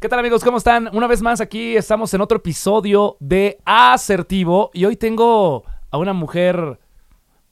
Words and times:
¿Qué 0.00 0.08
tal 0.08 0.20
amigos? 0.20 0.44
¿Cómo 0.44 0.58
están? 0.58 0.88
Una 0.94 1.08
vez 1.08 1.22
más 1.22 1.40
aquí 1.40 1.76
estamos 1.76 2.14
en 2.14 2.20
otro 2.20 2.36
episodio 2.38 3.16
de 3.18 3.58
Asertivo 3.64 4.70
y 4.72 4.84
hoy 4.84 4.94
tengo 4.96 5.64
a 5.90 5.98
una 5.98 6.12
mujer, 6.12 6.78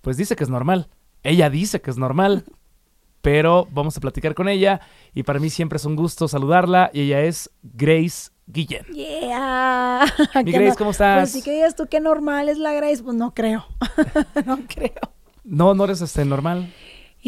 pues 0.01 0.17
dice 0.17 0.37
que 0.37 0.45
es 0.45 0.51
normal. 0.51 0.89
Ella 1.25 1.51
dice 1.51 1.81
que 1.81 1.91
es 1.91 1.99
normal, 1.99 2.45
pero 3.21 3.67
vamos 3.73 3.97
a 3.97 4.01
platicar 4.01 4.37
con 4.37 4.49
ella 4.49 4.81
y 5.13 5.25
para 5.25 5.41
mí 5.41 5.51
siempre 5.51 5.79
es 5.79 5.85
un 5.87 5.97
gusto 5.97 6.29
saludarla 6.29 6.89
y 6.93 7.01
ella 7.01 7.23
es 7.23 7.51
Grace 7.65 8.31
Guillén. 8.47 8.87
Yeah. 8.93 10.05
Mi 10.45 10.53
Grace, 10.53 10.69
no- 10.71 10.77
¿cómo 10.77 10.91
estás? 10.93 11.19
Pues 11.19 11.33
sí 11.33 11.43
que 11.43 11.51
digas 11.51 11.75
tú 11.75 11.87
que 11.89 11.99
normal 11.99 12.49
es 12.49 12.59
la 12.59 12.73
Grace, 12.75 13.03
pues 13.03 13.17
no 13.17 13.35
creo. 13.35 13.67
no 14.47 14.61
creo. 14.69 14.93
No, 15.43 15.75
no 15.75 15.83
eres 15.85 16.01
este 16.01 16.25
normal. 16.25 16.73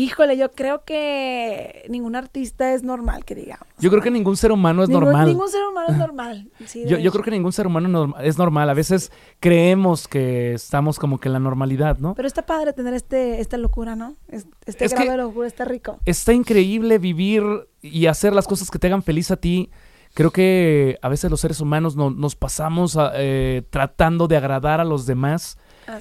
Híjole, 0.00 0.36
yo 0.36 0.52
creo 0.52 0.84
que 0.84 1.84
ningún 1.88 2.14
artista 2.14 2.72
es 2.72 2.84
normal, 2.84 3.24
que 3.24 3.34
digamos. 3.34 3.66
Yo 3.80 3.90
creo 3.90 4.00
que 4.00 4.12
ningún 4.12 4.36
ser 4.36 4.52
humano 4.52 4.84
es 4.84 4.88
Ningún- 4.88 5.06
normal. 5.06 5.26
Ningún 5.26 5.48
ser 5.48 5.60
humano 5.68 5.88
es 5.90 5.96
normal. 5.98 6.50
sí, 6.66 6.84
Yo, 6.86 7.10
creo 7.10 7.24
que 7.24 7.32
ningún 7.32 7.52
ser 7.52 7.66
humano 7.66 8.14
es 8.22 8.38
normal. 8.38 8.70
A 8.70 8.74
veces 8.74 9.10
creemos 9.40 10.06
que 10.06 10.54
estamos 10.54 11.00
como 11.00 11.18
que 11.18 11.28
en 11.28 11.32
la 11.32 11.40
normalidad, 11.40 11.98
¿no? 11.98 12.14
Pero 12.14 12.28
está 12.28 12.46
padre 12.46 12.72
tener 12.72 12.94
este, 12.94 13.40
esta 13.40 13.56
locura, 13.56 13.96
¿no? 13.96 14.14
Es- 14.28 14.46
Este 14.66 14.84
Es 14.84 14.94
grado 14.94 15.10
de 15.10 15.16
locura 15.16 15.48
está 15.48 15.64
rico. 15.64 15.98
está 16.04 16.32
increíble 16.32 16.98
vivir 16.98 17.42
y 17.82 18.06
hacer 18.06 18.32
las 18.34 18.46
cosas 18.46 18.70
que 18.70 18.78
te 18.78 18.86
hagan 18.86 19.02
feliz 19.02 19.32
a 19.32 19.36
ti. 19.36 19.68
Creo 20.14 20.30
que 20.30 20.96
a 21.02 21.08
veces 21.08 21.28
los 21.28 21.40
seres 21.40 21.60
humanos 21.60 21.96
no- 21.96 22.10
nos 22.10 22.36
pasamos 22.36 22.96
a- 22.96 23.10
eh, 23.16 23.62
tratando 23.70 24.28
de 24.28 24.36
agradar 24.36 24.80
a 24.80 24.84
los 24.84 25.06
demás 25.06 25.58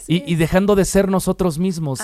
y, 0.08 0.24
y 0.32 0.36
dejando 0.36 0.76
de 0.76 0.86
ser 0.86 1.10
nosotros 1.10 1.60
mismos, 1.60 2.00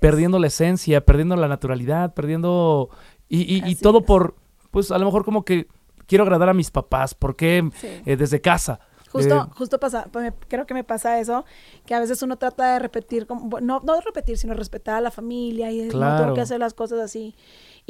perdiendo 0.00 0.38
la 0.38 0.46
esencia, 0.48 1.04
perdiendo 1.04 1.36
la 1.36 1.48
naturalidad, 1.48 2.14
perdiendo... 2.14 2.90
Y, 3.28 3.42
y- 3.42 3.58
y 3.58 3.62
Así 3.62 3.74
todo 3.76 3.98
es. 4.00 4.04
por, 4.06 4.34
pues 4.70 4.90
a 4.90 4.98
lo 4.98 5.04
mejor 5.04 5.24
como 5.24 5.44
que 5.44 5.66
quiero 6.06 6.24
agradar 6.24 6.48
a 6.48 6.54
mis 6.54 6.70
papás, 6.70 7.14
porque 7.14 7.68
Sí. 7.76 7.88
eh, 8.06 8.16
desde 8.16 8.40
casa. 8.40 8.80
Justo, 9.12 9.34
Eh, 9.36 9.50
justo 9.56 9.78
pasa, 9.80 10.06
pues, 10.12 10.24
me- 10.24 10.32
creo 10.48 10.66
que 10.66 10.74
me 10.74 10.84
pasa 10.84 11.18
eso, 11.20 11.44
que 11.86 11.94
a 11.94 12.00
veces 12.00 12.22
uno 12.22 12.36
trata 12.36 12.74
de 12.74 12.78
repetir, 12.78 13.26
como, 13.26 13.60
no, 13.60 13.80
no 13.84 14.00
repetir, 14.00 14.36
sino 14.38 14.54
respetar 14.54 14.96
a 14.96 15.00
la 15.00 15.10
familia 15.10 15.70
y 15.70 15.82
no 15.82 15.88
Claro. 15.90 16.22
tengo 16.22 16.34
que 16.34 16.40
hacer 16.42 16.58
las 16.60 16.74
cosas 16.74 17.00
así. 17.00 17.34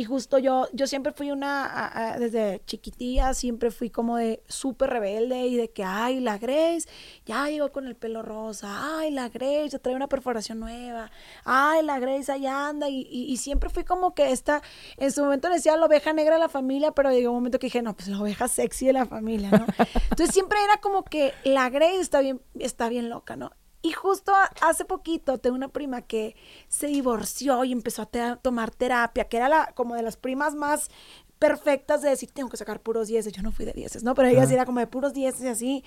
Y 0.01 0.05
justo 0.05 0.39
yo, 0.39 0.69
yo 0.73 0.87
siempre 0.87 1.13
fui 1.13 1.33
una, 1.33 1.67
a- 1.67 2.13
a- 2.13 2.19
desde 2.21 2.63
chiquitilla, 2.67 3.35
siempre 3.35 3.73
fui 3.73 3.91
como 3.91 4.17
de 4.17 4.45
súper 4.47 4.91
rebelde 4.91 5.47
y 5.49 5.57
de 5.57 5.71
que, 5.71 5.83
ay, 5.83 6.21
la 6.21 6.39
Grace, 6.39 6.89
ya 7.27 7.49
llegó 7.49 7.73
con 7.73 7.85
el 7.89 7.97
pelo 7.97 8.23
rosa, 8.23 8.69
ay, 9.01 9.11
la 9.11 9.29
Grace, 9.29 9.71
ya 9.71 9.81
trae 9.81 9.97
una 9.97 10.07
perforación 10.07 10.61
nueva, 10.61 11.11
ay, 11.45 11.83
la 11.85 11.99
Grace 11.99 12.31
ahí 12.31 12.47
anda, 12.47 12.89
y, 12.89 13.09
y, 13.11 13.25
y 13.25 13.37
siempre 13.39 13.71
fui 13.71 13.83
como 13.83 14.15
que 14.15 14.31
esta, 14.31 14.63
en 14.99 15.11
su 15.11 15.25
momento 15.25 15.49
le 15.49 15.57
decía 15.57 15.77
la 15.77 15.87
oveja 15.87 16.12
negra 16.12 16.35
de 16.37 16.41
la 16.43 16.49
familia, 16.49 16.93
pero 16.93 17.11
llegó 17.11 17.31
un 17.33 17.39
momento 17.39 17.59
que 17.59 17.67
dije, 17.67 17.83
no, 17.83 17.97
pues 17.97 18.07
la 18.07 18.21
oveja 18.21 18.47
sexy 18.47 18.87
de 18.87 18.93
la 18.93 19.05
familia, 19.05 19.51
¿no? 19.51 19.67
Entonces 20.11 20.33
siempre 20.33 20.59
era 20.62 20.77
como 20.81 21.03
que 21.03 21.35
la 21.43 21.71
Grace 21.71 21.99
está 22.01 22.21
bien, 22.21 22.41
está 22.61 22.89
bien 22.89 23.09
loca, 23.11 23.35
¿no? 23.35 23.51
Y 23.81 23.93
justo 23.93 24.33
hace 24.61 24.84
poquito 24.84 25.39
tengo 25.39 25.55
una 25.57 25.69
prima 25.69 26.03
que 26.03 26.34
se 26.69 26.89
divorció 26.89 27.65
y 27.65 27.73
empezó 27.73 28.03
a 28.03 28.07
te- 28.07 28.37
tomar 28.43 28.71
terapia, 28.73 29.29
que 29.29 29.37
era 29.37 29.48
la, 29.48 29.73
como 29.75 29.95
de 29.95 30.03
las 30.03 30.17
primas 30.17 30.55
más 30.55 30.91
perfectas 31.39 32.03
de 32.03 32.11
decir, 32.11 32.31
tengo 32.33 32.49
que 32.49 32.56
sacar 32.56 32.81
puros 32.81 33.06
dieces. 33.09 33.33
Yo 33.33 33.43
no 33.43 33.53
fui 33.53 33.65
de 33.65 33.73
dieces, 33.73 34.03
¿no? 34.03 34.15
Pero 34.15 34.29
ella 34.29 34.47
sí 34.47 34.55
era 34.55 34.67
como 34.67 34.81
de 34.81 34.89
puros 34.89 35.15
dieces 35.15 35.43
y 35.43 35.49
así. 35.49 35.84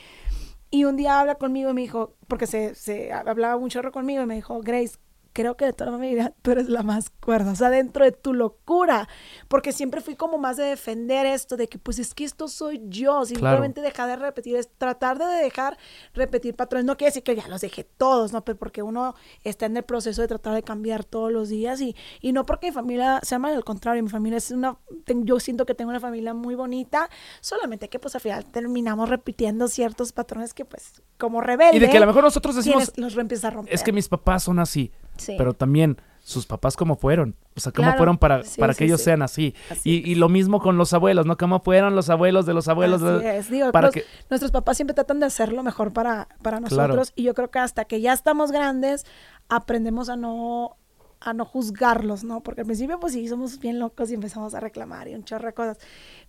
Y 0.69 0.85
un 0.85 0.95
día 0.95 1.19
habla 1.19 1.35
conmigo 1.35 1.69
y 1.69 1.73
me 1.73 1.81
dijo, 1.81 2.15
porque 2.29 2.47
se, 2.47 2.75
se 2.75 3.11
hablaba 3.11 3.57
un 3.57 3.69
chorro 3.69 3.91
conmigo 3.91 4.23
y 4.23 4.25
me 4.25 4.35
dijo, 4.35 4.61
Grace, 4.61 4.97
creo 5.33 5.55
que 5.55 5.65
de 5.65 5.73
toda 5.73 5.91
la 5.91 5.97
familia 5.97 6.33
tú 6.41 6.51
eres 6.51 6.67
la 6.69 6.83
más 6.83 7.09
cuerda, 7.09 7.51
o 7.51 7.55
sea, 7.55 7.69
dentro 7.69 8.03
de 8.05 8.11
tu 8.11 8.33
locura, 8.33 9.07
porque 9.47 9.71
siempre 9.71 10.01
fui 10.01 10.15
como 10.15 10.37
más 10.37 10.57
de 10.57 10.63
defender 10.63 11.25
esto, 11.25 11.57
de 11.57 11.67
que 11.67 11.77
pues 11.77 11.99
es 11.99 12.13
que 12.13 12.23
esto 12.23 12.47
soy 12.47 12.81
yo, 12.89 13.25
simplemente 13.25 13.81
dejar 13.81 14.07
de 14.09 14.15
repetir, 14.17 14.55
es 14.57 14.69
tratar 14.77 15.17
de 15.17 15.25
dejar 15.25 15.77
repetir 16.13 16.55
patrones, 16.55 16.85
no 16.85 16.97
quiere 16.97 17.09
decir 17.11 17.23
que 17.23 17.35
ya 17.35 17.47
los 17.47 17.61
dejé 17.61 17.83
todos, 17.83 18.33
¿no? 18.33 18.43
Pero 18.43 18.57
porque 18.57 18.81
uno 18.83 19.15
está 19.43 19.65
en 19.67 19.77
el 19.77 19.83
proceso 19.83 20.21
de 20.21 20.27
tratar 20.27 20.53
de 20.53 20.63
cambiar 20.63 21.03
todos 21.05 21.31
los 21.31 21.49
días 21.49 21.79
y, 21.81 21.95
y 22.21 22.33
no 22.33 22.45
porque 22.45 22.67
mi 22.67 22.73
familia 22.73 23.19
sea 23.23 23.39
mal, 23.39 23.53
al 23.55 23.63
contrario, 23.63 24.03
mi 24.03 24.09
familia 24.09 24.37
es 24.37 24.51
una, 24.51 24.77
yo 25.07 25.39
siento 25.39 25.65
que 25.65 25.75
tengo 25.75 25.89
una 25.91 25.99
familia 25.99 26.33
muy 26.33 26.55
bonita, 26.55 27.09
solamente 27.39 27.89
que 27.89 27.99
pues 27.99 28.15
al 28.15 28.21
final 28.21 28.45
terminamos 28.45 29.09
repitiendo 29.09 29.67
ciertos 29.67 30.11
patrones 30.11 30.53
que 30.53 30.65
pues 30.65 31.01
como 31.17 31.41
rebelde 31.41 31.77
y 31.77 31.79
de 31.79 31.89
que 31.89 31.97
a 31.97 32.01
lo 32.01 32.07
mejor 32.07 32.23
nosotros 32.23 32.55
decimos, 32.55 32.91
tienes- 32.91 32.97
los 32.97 33.17
empiezas 33.17 33.45
a 33.45 33.49
romper. 33.51 33.73
es 33.73 33.83
que 33.83 33.91
mis 33.91 34.09
papás 34.09 34.43
son 34.43 34.59
así, 34.59 34.91
Sí. 35.17 35.35
pero 35.37 35.53
también 35.53 35.97
sus 36.23 36.45
papás 36.45 36.77
cómo 36.77 36.95
fueron, 36.95 37.35
o 37.55 37.59
sea, 37.59 37.71
cómo 37.71 37.87
Claro. 37.87 37.97
fueron 37.97 38.17
para, 38.17 38.43
Sí, 38.43 38.59
para 38.59 38.73
sí, 38.73 38.79
que 38.79 38.85
ellos 38.85 38.99
sí. 39.01 39.05
sean 39.05 39.21
así. 39.23 39.55
Así 39.71 39.81
Y, 40.05 40.11
y 40.11 40.15
lo 40.15 40.29
mismo 40.29 40.61
con 40.61 40.77
los 40.77 40.93
abuelos, 40.93 41.25
¿no? 41.25 41.35
Cómo 41.37 41.61
fueron 41.61 41.95
los 41.95 42.09
abuelos 42.11 42.45
de 42.45 42.53
los 42.53 42.67
abuelos. 42.67 43.01
Así 43.01 43.23
de- 43.25 43.37
es. 43.37 43.49
Digo, 43.49 43.71
para 43.71 43.87
los- 43.87 43.93
que, 43.95 44.05
nuestros 44.29 44.51
papás 44.51 44.77
siempre 44.77 44.93
tratan 44.93 45.19
de 45.19 45.25
hacer 45.25 45.51
lo 45.51 45.63
mejor 45.63 45.91
para, 45.93 46.27
para 46.43 46.59
Claro. 46.61 46.93
nosotros 46.93 47.11
y 47.15 47.23
yo 47.23 47.33
creo 47.33 47.49
que 47.49 47.59
hasta 47.59 47.85
que 47.85 48.01
ya 48.01 48.13
estamos 48.13 48.51
grandes 48.51 49.05
aprendemos 49.49 50.09
a 50.09 50.15
no 50.15 50.77
a 51.23 51.33
no 51.33 51.45
juzgarlos, 51.45 52.23
¿no? 52.23 52.41
Porque 52.41 52.61
al 52.61 52.65
principio 52.65 52.99
pues 52.99 53.13
sí 53.13 53.27
somos 53.27 53.59
bien 53.59 53.77
locos 53.77 54.09
y 54.09 54.15
empezamos 54.15 54.55
a 54.55 54.59
reclamar 54.59 55.07
y 55.07 55.13
un 55.13 55.23
chorro 55.23 55.45
de 55.49 55.53
cosas. 55.53 55.77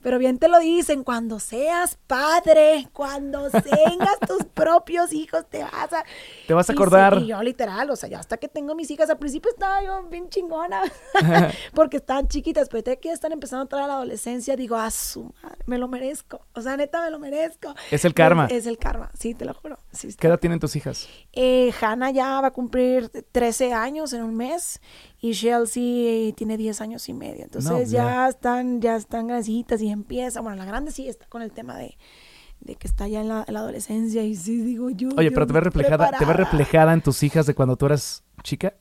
Pero 0.02 0.18
bien 0.18 0.38
te 0.38 0.48
lo 0.48 0.58
dicen, 0.58 1.04
cuando 1.04 1.38
seas 1.38 1.98
padre, 2.06 2.88
cuando 2.92 3.48
tengas 3.50 4.18
tus 4.26 4.44
propios 4.52 5.12
hijos, 5.12 5.46
te 5.48 5.62
vas 5.62 5.92
a... 5.92 6.04
Te 6.46 6.54
vas 6.54 6.68
a 6.68 6.72
Y 6.72 6.76
acordar. 6.76 7.18
Y, 7.22 7.26
yo 7.28 7.42
literal, 7.42 7.88
o 7.90 7.96
sea, 7.96 8.08
ya 8.08 8.18
hasta 8.18 8.36
que 8.36 8.48
tengo 8.48 8.74
mis 8.74 8.90
hijas, 8.90 9.08
al 9.10 9.18
principio 9.18 9.50
estaba 9.50 9.82
yo 9.82 10.02
bien 10.04 10.28
chingona, 10.28 10.82
porque 11.74 11.98
estaban 11.98 12.28
chiquitas, 12.28 12.68
pero 12.68 12.78
ahorita 12.78 12.96
que 12.96 13.08
ya 13.08 13.14
están 13.14 13.32
empezando 13.32 13.60
a 13.60 13.64
entrar 13.64 13.82
a 13.82 13.86
la 13.86 13.94
adolescencia, 13.94 14.56
digo, 14.56 14.76
a 14.76 14.90
su 14.90 15.32
madre, 15.42 15.58
me 15.66 15.78
lo 15.78 15.88
merezco. 15.88 16.40
O 16.54 16.60
sea, 16.60 16.76
neta, 16.76 17.02
me 17.02 17.10
lo 17.10 17.18
merezco. 17.18 17.74
Es 17.90 18.04
el 18.04 18.14
karma. 18.14 18.46
Es, 18.46 18.52
es 18.62 18.66
el 18.66 18.78
karma, 18.78 19.10
sí, 19.18 19.34
te 19.34 19.44
lo 19.44 19.54
juro. 19.54 19.78
Sí. 19.92 20.08
¿Qué 20.18 20.26
edad 20.26 20.38
tienen 20.38 20.58
tus 20.58 20.74
hijas? 20.76 21.08
Eh, 21.32 21.72
Hannah 21.80 22.10
ya 22.10 22.40
va 22.40 22.48
a 22.48 22.50
cumplir 22.52 23.08
13 23.32 23.72
años 23.72 24.12
en 24.12 24.22
un 24.22 24.34
mes 24.34 24.80
y 25.20 25.32
Chelsea 25.34 26.32
tiene 26.34 26.56
10 26.56 26.80
años 26.80 27.08
y 27.08 27.12
medio. 27.14 27.44
Entonces 27.44 27.70
No, 27.70 27.78
ya. 27.82 28.04
ya. 28.04 28.28
están 28.28 28.80
ya 28.80 28.96
están 28.96 29.28
grandecitas 29.28 29.80
y 29.80 29.91
empieza. 29.92 30.40
Bueno, 30.40 30.56
la 30.56 30.64
grande 30.64 30.90
sí 30.92 31.08
está 31.08 31.26
con 31.26 31.42
el 31.42 31.52
tema 31.52 31.76
de, 31.78 31.96
de 32.60 32.74
que 32.76 32.86
está 32.86 33.08
ya 33.08 33.20
en 33.20 33.28
la, 33.28 33.44
en 33.46 33.54
la 33.54 33.60
adolescencia 33.60 34.22
y 34.22 34.34
sí 34.36 34.56
digo 34.62 34.90
yo. 34.90 35.08
Oye, 35.16 35.28
yo 35.30 35.34
pero 35.34 35.46
te 35.46 35.52
ves 35.52 35.62
reflejada, 35.62 36.10
te 36.18 36.24
ves 36.24 36.36
reflejada 36.36 36.92
en 36.92 37.02
tus 37.02 37.22
hijas 37.22 37.46
de 37.46 37.54
cuando 37.54 37.76
tú 37.76 37.86
eras 37.86 38.22
chica. 38.42 38.74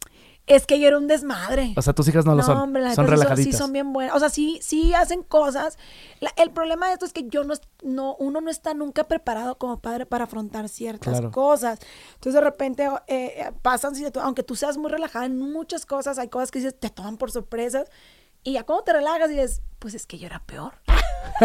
Es 0.48 0.66
que 0.66 0.80
yo 0.80 0.88
era 0.88 0.98
un 0.98 1.08
desmadre. 1.08 1.74
O 1.78 1.82
sea, 1.84 1.94
tus 1.94 2.08
hijas 2.08 2.26
no, 2.26 2.34
lo 2.34 2.42
son. 2.42 2.58
hombre, 2.58 2.82
son 2.96 3.06
sí 3.06 3.12
relajaditas. 3.12 3.52
Sí, 3.54 3.58
son 3.58 3.72
bien 3.72 3.94
buenas. 3.94 4.16
O 4.16 4.20
sea, 4.20 4.30
sí, 4.30 4.58
sí 4.64 4.92
hacen 4.96 5.22
cosas. 5.22 5.78
La- 6.20 6.34
el 6.36 6.50
problema 6.50 6.88
de 6.88 6.94
esto 6.94 7.06
es 7.06 7.14
que 7.14 7.28
yo 7.30 7.44
no, 7.44 7.54
no, 7.84 8.16
uno 8.16 8.42
no 8.42 8.50
está 8.50 8.74
nunca 8.74 9.04
preparado 9.08 9.60
como 9.60 9.80
padre 9.80 10.08
para 10.08 10.24
afrontar 10.24 10.68
ciertas 10.68 11.14
Claro. 11.14 11.32
cosas. 11.32 11.80
Entonces, 12.16 12.34
de 12.34 12.42
repente, 12.42 12.84
eh, 13.08 13.34
eh, 13.38 13.52
pasan, 13.62 13.94
sí, 13.96 14.04
aunque 14.20 14.42
tú 14.42 14.56
seas 14.56 14.78
muy 14.78 14.90
relajada 14.90 15.26
en 15.28 15.38
muchas 15.40 15.86
cosas, 15.86 16.18
hay 16.18 16.28
cosas 16.28 16.50
que 16.50 16.58
dices, 16.58 16.78
te 16.78 16.90
toman 16.90 17.18
por 17.18 17.32
sorpresas. 17.32 17.88
Y 18.44 18.54
ya 18.54 18.64
cuando 18.64 18.84
te 18.84 18.94
relajas 18.94 19.30
y 19.30 19.34
dices, 19.34 19.62
pues 19.80 19.94
es 19.94 20.06
que 20.08 20.18
yo 20.18 20.26
era 20.28 20.40
peor. 20.46 20.74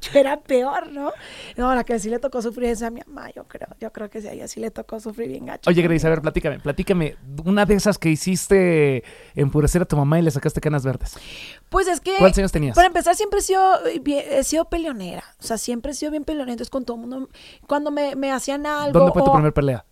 yo 0.00 0.18
era 0.18 0.40
peor, 0.40 0.90
¿no? 0.90 1.12
No, 1.56 1.74
la 1.74 1.84
que 1.84 1.98
sí 1.98 2.08
le 2.08 2.18
tocó 2.18 2.40
sufrir 2.42 2.70
es 2.70 2.82
a 2.82 2.90
mi 2.90 3.00
mamá, 3.06 3.30
yo 3.34 3.44
creo. 3.44 3.68
Yo 3.80 3.92
creo 3.92 4.08
que 4.10 4.20
sí, 4.20 4.28
a 4.28 4.32
ella 4.32 4.48
sí 4.48 4.60
le 4.60 4.70
tocó 4.70 5.00
sufrir 5.00 5.28
bien 5.28 5.46
gacho. 5.46 5.68
Oye, 5.68 5.82
Grace, 5.82 6.06
a 6.06 6.10
ver, 6.10 6.22
platícame, 6.22 6.58
platícame. 6.60 7.16
Una 7.44 7.66
de 7.66 7.74
esas 7.74 7.98
que 7.98 8.08
hiciste 8.10 9.04
enfurecer 9.34 9.82
a 9.82 9.84
tu 9.84 9.96
mamá 9.96 10.18
y 10.18 10.22
le 10.22 10.30
sacaste 10.30 10.60
canas 10.60 10.84
verdes. 10.84 11.16
Pues 11.68 11.86
es 11.88 12.00
que. 12.00 12.14
¿Cuántos 12.18 12.38
años 12.38 12.52
tenías? 12.52 12.74
Para 12.74 12.86
empezar, 12.88 13.14
siempre 13.16 13.40
he 13.40 13.42
sido, 13.42 13.62
bien- 14.02 14.24
he 14.30 14.44
sido 14.44 14.66
peleonera. 14.68 15.24
O 15.38 15.42
sea, 15.42 15.58
siempre 15.58 15.92
he 15.92 15.94
sido 15.94 16.10
bien 16.10 16.24
peleonera. 16.24 16.52
Entonces, 16.52 16.70
con 16.70 16.84
todo 16.84 16.96
el 16.96 17.00
mundo. 17.06 17.28
Cuando 17.66 17.90
me, 17.90 18.16
me 18.16 18.32
hacían 18.32 18.66
algo. 18.66 18.98
¿Dónde 18.98 19.12
fue 19.12 19.22
tu 19.22 19.32
primer 19.32 19.52
pelea? 19.52 19.84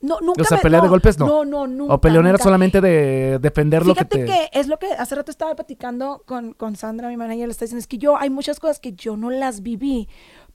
No, 0.00 0.18
nunca. 0.20 0.42
O 0.42 0.44
sea, 0.44 0.56
me- 0.58 0.62
pelea 0.62 0.80
de 0.80 0.88
golpes, 0.88 1.18
no. 1.18 1.26
No, 1.26 1.44
no, 1.44 1.66
nunca. 1.66 1.94
¿O 1.94 2.00
peleonera 2.00 2.32
nunca. 2.32 2.44
solamente 2.44 2.80
de 2.80 3.38
defender 3.38 3.86
lo 3.86 3.94
que 3.94 4.00
Fíjate 4.04 4.18
te... 4.18 4.24
que, 4.24 4.50
es 4.52 4.66
lo 4.66 4.78
que 4.78 4.86
hace 4.92 5.14
rato 5.14 5.30
estaba 5.30 5.54
platicando 5.54 6.22
con, 6.26 6.54
con 6.54 6.76
Sandra, 6.76 7.08
mi 7.08 7.16
manager, 7.16 7.46
le 7.46 7.52
está 7.52 7.64
diciendo, 7.66 7.80
es 7.80 7.86
que 7.86 7.98
yo 7.98 8.16
hay 8.16 8.30
muchas 8.30 8.58
cosas 8.60 8.80
que 8.80 8.92
yo 8.92 9.16
no 9.16 9.30
las 9.30 9.62
viví 9.62 10.08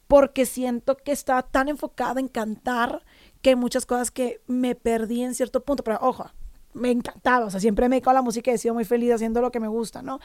porque 0.07 0.45
siento 0.45 0.97
que 0.97 1.11
estaba 1.11 1.43
tan 1.43 1.69
enfocada 1.69 2.19
en 2.19 2.27
cantar 2.27 3.03
que 3.41 3.51
hay 3.51 3.55
muchas 3.55 3.85
cosas 3.85 4.11
que 4.11 4.41
me 4.47 4.75
perdí 4.75 5.23
en 5.23 5.35
cierto 5.35 5.63
punto, 5.63 5.83
pero 5.83 5.99
ojo, 6.01 6.31
me 6.75 6.91
encantaba, 6.91 7.45
o 7.45 7.49
sea, 7.49 7.59
siempre 7.59 7.89
me 7.89 7.97
he 7.97 8.13
la 8.13 8.21
música 8.21 8.51
y 8.51 8.55
he 8.55 8.57
sido 8.57 8.73
muy 8.73 8.85
feliz 8.85 9.13
haciendo 9.13 9.41
lo 9.41 9.51
que 9.51 9.59
me 9.59 9.67
gusta, 9.67 10.01
¿no? 10.01 10.19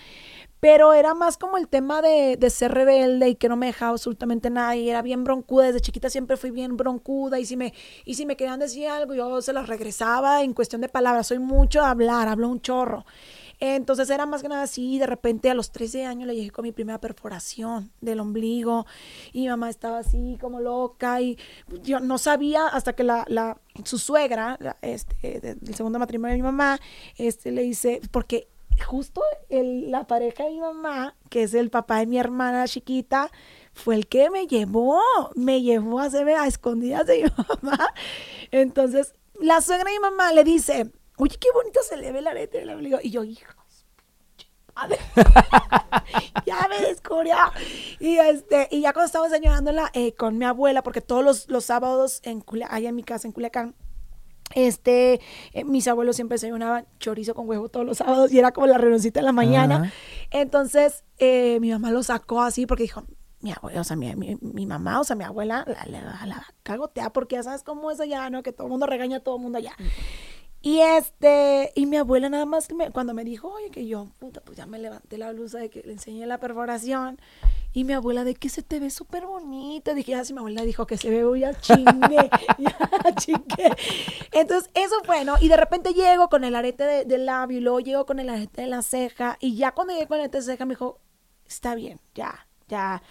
Pero 0.60 0.92
era 0.92 1.14
más 1.14 1.38
como 1.38 1.56
el 1.56 1.68
tema 1.68 2.02
de, 2.02 2.36
de 2.36 2.50
ser 2.50 2.72
rebelde 2.72 3.30
y 3.30 3.34
que 3.36 3.48
no 3.48 3.56
me 3.56 3.66
dejaba 3.66 3.92
absolutamente 3.92 4.50
nada 4.50 4.76
y 4.76 4.90
era 4.90 5.00
bien 5.00 5.24
broncuda, 5.24 5.66
desde 5.66 5.80
chiquita 5.80 6.10
siempre 6.10 6.36
fui 6.36 6.50
bien 6.50 6.76
broncuda 6.76 7.38
y 7.38 7.46
si 7.46 7.56
me, 7.56 7.72
y 8.04 8.14
si 8.14 8.26
me 8.26 8.36
querían 8.36 8.60
decir 8.60 8.88
algo 8.88 9.14
yo 9.14 9.40
se 9.40 9.52
las 9.52 9.68
regresaba 9.68 10.42
en 10.42 10.52
cuestión 10.52 10.82
de 10.82 10.88
palabras, 10.88 11.28
soy 11.28 11.38
mucho 11.38 11.80
de 11.80 11.86
hablar, 11.86 12.28
hablo 12.28 12.48
un 12.48 12.60
chorro. 12.60 13.06
Entonces 13.60 14.08
era 14.10 14.24
más 14.26 14.40
que 14.42 14.48
nada 14.48 14.62
así, 14.62 14.98
de 14.98 15.06
repente 15.06 15.50
a 15.50 15.54
los 15.54 15.70
13 15.70 16.06
años 16.06 16.26
le 16.26 16.34
llegué 16.34 16.50
con 16.50 16.62
mi 16.62 16.72
primera 16.72 16.98
perforación 16.98 17.90
del 18.00 18.20
ombligo 18.20 18.86
y 19.32 19.42
mi 19.42 19.48
mamá 19.48 19.68
estaba 19.68 19.98
así 19.98 20.38
como 20.40 20.60
loca 20.60 21.20
y 21.20 21.38
yo 21.82 22.00
no 22.00 22.16
sabía 22.16 22.66
hasta 22.68 22.94
que 22.94 23.04
la, 23.04 23.24
la 23.28 23.60
su 23.84 23.98
suegra, 23.98 24.58
este, 24.82 25.40
de- 25.40 25.54
del 25.56 25.74
segundo 25.74 25.98
matrimonio 25.98 26.32
de 26.32 26.38
mi 26.38 26.42
mamá, 26.42 26.80
este, 27.16 27.50
le 27.52 27.62
dice, 27.62 28.00
porque 28.10 28.48
justo 28.86 29.20
el- 29.50 29.90
la 29.90 30.06
pareja 30.06 30.44
de 30.44 30.50
mi 30.52 30.60
mamá, 30.60 31.14
que 31.28 31.42
es 31.42 31.52
el 31.52 31.68
papá 31.68 31.98
de 31.98 32.06
mi 32.06 32.18
hermana 32.18 32.66
chiquita, 32.66 33.30
fue 33.74 33.94
el 33.94 34.06
que 34.06 34.30
me 34.30 34.46
llevó, 34.46 35.00
me 35.36 35.60
llevó 35.60 36.00
a 36.00 36.04
hacerme 36.04 36.34
a 36.34 36.46
escondidas 36.46 37.06
de 37.06 37.24
mi 37.24 37.30
mamá. 37.62 37.92
Entonces, 38.50 39.12
la 39.38 39.60
suegra 39.60 39.84
de 39.90 39.96
mi 39.98 40.00
mamá 40.00 40.32
le 40.32 40.44
dice, 40.44 40.90
oye, 41.20 41.36
qué 41.38 41.48
bonito 41.54 41.80
se 41.88 41.96
le 41.96 42.12
ve 42.12 42.18
el 42.20 42.26
arete. 42.26 42.64
Digo, 42.80 42.98
Y 43.02 43.10
yo, 43.10 43.24
hijos, 43.24 43.54
madre". 44.74 44.98
ya 46.46 46.66
me 46.68 46.80
descubrió. 46.86 47.34
Y, 47.98 48.16
este, 48.18 48.68
y 48.70 48.80
ya 48.82 48.92
cuando 48.92 49.06
estaba 49.06 49.26
desayunándola 49.28 49.90
eh, 49.94 50.14
con 50.14 50.38
mi 50.38 50.44
abuela, 50.44 50.82
porque 50.82 51.00
todos 51.00 51.24
los, 51.24 51.48
los 51.48 51.64
sábados 51.64 52.20
en 52.24 52.44
allá 52.68 52.88
en 52.88 52.94
mi 52.96 53.02
casa 53.02 53.26
en 53.28 53.32
Culiacán, 53.32 53.74
este, 54.54 55.20
eh, 55.52 55.64
mis 55.64 55.86
abuelos 55.86 56.16
siempre 56.16 56.34
desayunaban 56.34 56.86
chorizo 56.98 57.34
con 57.34 57.48
huevo 57.48 57.68
todos 57.68 57.86
los 57.86 57.98
sábados 57.98 58.32
y 58.32 58.38
era 58.38 58.50
como 58.52 58.66
la 58.66 58.78
reunioncita 58.78 59.20
en 59.20 59.26
la 59.26 59.32
mañana. 59.32 59.92
Entonces, 60.30 61.04
eh, 61.18 61.58
mi 61.60 61.70
mamá 61.70 61.90
lo 61.92 62.02
sacó 62.02 62.40
así 62.42 62.66
porque 62.66 62.82
dijo, 62.84 63.04
mi 63.42 63.52
abuela, 63.52 63.80
o 63.80 63.84
sea, 63.84 63.96
mi, 63.96 64.14
mi- 64.16 64.36
mi 64.40 64.66
mamá, 64.66 65.00
o 65.00 65.04
sea, 65.04 65.14
mi 65.16 65.24
abuela 65.24 65.64
la, 65.66 65.86
la, 65.86 66.26
la 66.26 66.46
cagotea 66.62 67.10
porque 67.12 67.36
ya 67.36 67.42
sabes 67.44 67.62
cómo 67.62 67.90
es 67.90 68.00
allá, 68.00 68.28
¿no? 68.28 68.42
Que 68.42 68.52
todo 68.52 68.66
el 68.66 68.70
mundo 68.72 68.86
regaña 68.86 69.18
a 69.18 69.20
todo 69.20 69.36
el 69.36 69.42
mundo 69.42 69.58
allá. 69.58 69.74
Y 70.62 70.80
este, 70.80 71.72
y 71.74 71.86
mi 71.86 71.96
abuela 71.96 72.28
nada 72.28 72.44
más 72.44 72.70
me- 72.72 72.90
cuando 72.90 73.14
me 73.14 73.24
dijo, 73.24 73.48
oye, 73.48 73.70
que 73.70 73.86
yo, 73.86 74.08
puta, 74.18 74.40
pues 74.42 74.58
ya 74.58 74.66
me 74.66 74.78
levanté 74.78 75.16
la 75.16 75.32
blusa 75.32 75.58
de 75.58 75.70
que 75.70 75.82
le 75.82 75.92
enseñé 75.92 76.26
la 76.26 76.38
perforación. 76.38 77.18
Y 77.72 77.84
mi 77.84 77.92
abuela, 77.94 78.24
de 78.24 78.34
que 78.34 78.48
se 78.48 78.62
te 78.62 78.78
ve 78.80 78.90
súper 78.90 79.26
bonito. 79.26 79.94
Dije, 79.94 80.10
ya 80.12 80.24
si 80.24 80.32
mi 80.34 80.40
abuela 80.40 80.62
dijo 80.62 80.86
que 80.86 80.98
se 80.98 81.08
ve, 81.08 81.40
ya 81.40 81.54
chingue, 81.58 82.28
ya 82.58 83.14
chingue. 83.16 83.70
Entonces, 84.32 84.70
eso 84.74 84.96
fue, 85.04 85.24
¿no? 85.24 85.36
Y 85.40 85.48
de 85.48 85.56
repente 85.56 85.94
llego 85.94 86.28
con 86.28 86.44
el 86.44 86.54
arete 86.54 86.84
de- 86.84 87.04
del 87.04 87.26
labio 87.26 87.58
y 87.58 87.60
luego 87.60 87.80
llego 87.80 88.04
con 88.06 88.18
el 88.18 88.28
arete 88.28 88.62
de 88.62 88.66
la 88.68 88.82
ceja. 88.82 89.36
Y 89.40 89.56
ya 89.56 89.72
cuando 89.72 89.94
llegué 89.94 90.08
con 90.08 90.16
el 90.16 90.22
arete 90.24 90.38
de 90.38 90.44
ceja 90.44 90.64
me 90.66 90.72
dijo, 90.74 90.98
está 91.46 91.74
bien, 91.74 92.00
ya, 92.14 92.46
ya, 92.68 93.02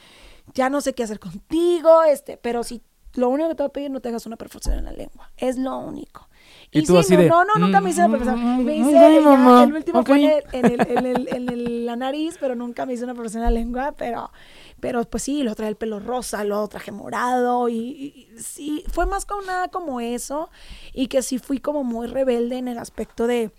ya 0.54 0.70
no 0.70 0.82
sé 0.82 0.94
qué 0.94 1.04
hacer 1.04 1.20
contigo, 1.20 2.04
este, 2.04 2.38
pero 2.38 2.64
si 2.64 2.82
lo 3.16 3.30
único 3.30 3.50
que 3.50 3.56
te 3.56 3.64
voy 3.64 3.70
a 3.70 3.74
pedir 3.74 3.92
no 3.92 4.02
te 4.02 4.10
hagas 4.10 4.26
una 4.28 4.36
perforación 4.38 4.78
en 4.78 4.86
la 4.86 4.92
lengua. 4.92 5.32
Es 5.38 5.58
lo 5.58 5.78
único. 5.80 6.29
Y 6.72 6.84
tú 6.84 6.94
sí, 6.94 7.00
así 7.00 7.16
no, 7.16 7.24
de, 7.24 7.30
no, 7.30 7.46
no, 7.46 7.60
nunca 7.60 7.82
me 7.82 7.90
hice 7.90 8.02
la 8.02 8.08
mm. 8.08 8.64
Me 8.66 8.76
mm, 8.78 8.82
hice 8.82 9.20
mm, 9.20 9.24
mamá, 9.24 9.64
el 9.64 9.74
último 9.74 10.04
fue 10.04 10.18
ok. 10.18 10.20
en, 10.20 10.26
el- 10.26 10.46
en, 10.52 10.66
el- 10.72 10.88
en 10.90 11.06
el- 11.06 11.28
en 11.30 11.86
la 11.86 11.96
nariz, 11.96 12.38
pero 12.40 12.56
nunca 12.56 12.86
me 12.86 12.94
hice 12.94 13.04
una 13.06 13.14
perforación 13.14 13.44
en 13.44 13.54
la 13.54 13.60
lengua, 13.60 13.94
pero, 13.98 14.32
pero 14.80 15.04
pues 15.06 15.24
sí, 15.24 15.42
lo 15.44 15.56
trae 15.56 15.70
el 15.70 15.76
pelo 15.78 16.00
rosa, 16.00 16.44
lo 16.44 16.68
traje 16.68 16.92
morado 16.92 17.70
y, 17.70 17.76
y- 17.76 18.30
y 18.36 18.40
sí, 18.40 18.84
fue 18.92 19.06
más 19.08 19.26
como 19.26 19.42
nada 19.42 19.68
como 19.70 20.00
eso 20.00 20.50
y 20.94 21.08
que 21.08 21.22
sí 21.24 21.40
fui 21.40 21.60
como 21.60 21.84
muy 21.84 22.08
rebelde 22.08 22.58
en 22.58 22.68
el 22.68 22.78
aspecto 22.78 23.26
de 23.26 23.52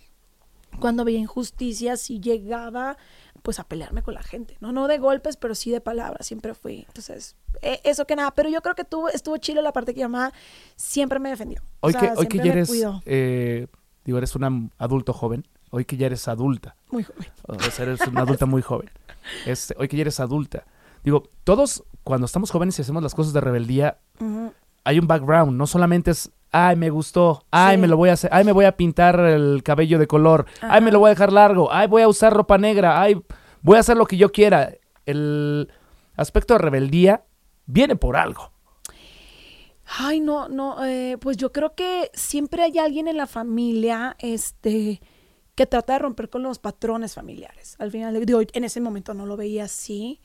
cuando 0.78 1.04
veía 1.04 1.18
injusticias 1.18 2.10
y 2.10 2.20
llegaba 2.20 2.96
pues 3.42 3.58
a 3.58 3.64
pelearme 3.64 4.02
con 4.02 4.14
la 4.14 4.22
gente, 4.22 4.56
no 4.60 4.72
no 4.72 4.88
de 4.88 4.98
golpes, 4.98 5.36
pero 5.36 5.54
sí 5.54 5.70
de 5.70 5.80
palabras, 5.80 6.26
siempre 6.26 6.54
fui. 6.54 6.84
Entonces, 6.88 7.36
eh, 7.62 7.80
eso 7.84 8.06
que 8.06 8.16
nada, 8.16 8.30
pero 8.32 8.48
yo 8.48 8.60
creo 8.62 8.74
que 8.74 8.84
tuvo, 8.84 9.08
estuvo 9.08 9.36
chile 9.38 9.62
la 9.62 9.72
parte 9.72 9.94
que 9.94 10.00
mi 10.00 10.12
mamá 10.12 10.32
siempre 10.76 11.18
me 11.18 11.30
defendió. 11.30 11.60
O 11.80 11.86
Hoy 11.88 11.92
sea, 11.92 12.00
que, 12.00 12.10
hoy 12.18 12.26
que 12.26 12.38
ya 12.38 12.52
eres, 12.52 12.70
eh, 13.06 13.66
digo, 14.04 14.18
eres 14.18 14.34
un 14.34 14.70
adulto 14.78 15.12
joven, 15.12 15.46
hoy 15.70 15.84
que 15.84 15.96
ya 15.96 16.06
eres 16.06 16.28
adulta, 16.28 16.76
Muy 16.90 17.02
joven. 17.02 17.26
o 17.46 17.58
sea, 17.70 17.84
eres 17.84 18.06
una 18.06 18.22
adulta 18.22 18.46
muy 18.46 18.62
joven, 18.62 18.90
este, 19.46 19.74
hoy 19.78 19.88
que 19.88 19.96
ya 19.96 20.02
eres 20.02 20.20
adulta, 20.20 20.66
digo, 21.04 21.24
todos 21.44 21.84
cuando 22.04 22.26
estamos 22.26 22.50
jóvenes 22.50 22.78
y 22.78 22.82
hacemos 22.82 23.02
las 23.02 23.14
cosas 23.14 23.32
de 23.32 23.40
rebeldía, 23.40 23.98
hay 24.84 24.98
un 24.98 25.06
background, 25.06 25.56
no 25.56 25.66
solamente 25.66 26.10
es, 26.10 26.30
ay, 26.52 26.76
me 26.76 26.90
gustó, 26.90 27.44
ay, 27.50 27.76
Sí. 27.76 27.80
me 27.82 27.88
lo 27.88 27.96
voy 27.96 28.08
a 28.10 28.14
hacer, 28.14 28.30
ay, 28.32 28.44
me 28.44 28.52
voy 28.52 28.64
a 28.64 28.76
pintar 28.76 29.18
el 29.20 29.62
cabello 29.62 29.98
de 29.98 30.06
color, 30.06 30.46
ay, 30.62 30.80
me 30.80 30.90
lo 30.92 30.98
voy 30.98 31.08
a 31.08 31.10
dejar 31.14 31.32
largo, 31.32 31.72
ay, 31.72 31.86
voy 31.86 32.02
a 32.02 32.08
usar 32.08 32.32
ropa 32.32 32.58
negra, 32.58 33.00
ay, 33.00 33.20
voy 33.62 33.76
a 33.76 33.80
hacer 33.80 33.96
lo 33.96 34.06
que 34.06 34.16
yo 34.16 34.32
quiera. 34.32 34.72
El 35.06 35.72
aspecto 36.16 36.54
de 36.54 36.58
rebeldía 36.58 37.24
viene 37.66 37.96
por 37.96 38.16
algo. 38.16 38.52
Ay, 39.98 40.20
no, 40.20 40.48
no, 40.48 40.84
eh, 40.84 41.16
pues 41.20 41.36
yo 41.36 41.50
creo 41.52 41.74
que 41.74 42.10
siempre 42.14 42.62
hay 42.62 42.78
alguien 42.78 43.08
en 43.08 43.16
la 43.16 43.26
familia, 43.26 44.14
este, 44.20 45.00
que 45.56 45.66
trata 45.66 45.94
de 45.94 45.98
romper 45.98 46.30
con 46.30 46.42
los 46.44 46.58
patrones 46.60 47.14
familiares. 47.14 47.74
Al 47.80 47.90
final, 47.90 48.24
digo, 48.24 48.40
en 48.52 48.64
ese 48.64 48.80
momento 48.80 49.14
no 49.14 49.26
lo 49.26 49.36
veía 49.36 49.64
así, 49.64 50.20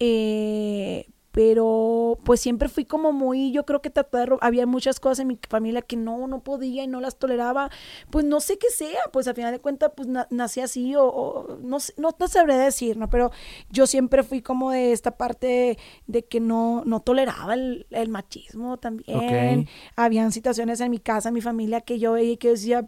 eh, 0.00 1.06
pero 1.34 2.16
pues 2.22 2.38
siempre 2.40 2.68
fui 2.68 2.84
como 2.84 3.10
muy, 3.10 3.50
yo 3.50 3.66
creo 3.66 3.82
que 3.82 3.90
ro- 4.24 4.38
había 4.40 4.66
muchas 4.66 5.00
cosas 5.00 5.18
en 5.18 5.26
mi 5.26 5.38
familia 5.50 5.82
que 5.82 5.96
no, 5.96 6.28
no 6.28 6.44
podía 6.44 6.84
y 6.84 6.86
no 6.86 7.00
las 7.00 7.16
toleraba, 7.18 7.70
pues 8.10 8.24
no 8.24 8.38
sé 8.38 8.56
qué 8.56 8.70
sea, 8.70 9.00
pues 9.12 9.26
al 9.26 9.34
final 9.34 9.50
de 9.50 9.58
cuentas, 9.58 9.90
pues 9.96 10.06
na- 10.06 10.28
nací 10.30 10.60
así 10.60 10.94
o, 10.94 11.04
o 11.04 11.56
no, 11.60 11.78
no 11.96 12.12
te 12.12 12.28
sabré 12.28 12.56
decir, 12.56 12.96
¿no? 12.96 13.10
Pero 13.10 13.32
yo 13.68 13.88
siempre 13.88 14.22
fui 14.22 14.42
como 14.42 14.70
de 14.70 14.92
esta 14.92 15.16
parte 15.16 15.76
de 16.06 16.24
que 16.24 16.38
no, 16.38 16.84
no 16.86 17.00
toleraba 17.00 17.54
el, 17.54 17.88
el 17.90 18.08
machismo 18.10 18.76
también. 18.76 19.64
Ok. 19.64 19.68
Habían 19.96 20.30
situaciones 20.30 20.80
en 20.80 20.92
mi 20.92 21.00
casa, 21.00 21.30
en 21.30 21.34
mi 21.34 21.40
familia, 21.40 21.80
que 21.80 21.98
yo 21.98 22.12
veía 22.12 22.30
y 22.34 22.36
que 22.36 22.50
decía, 22.50 22.86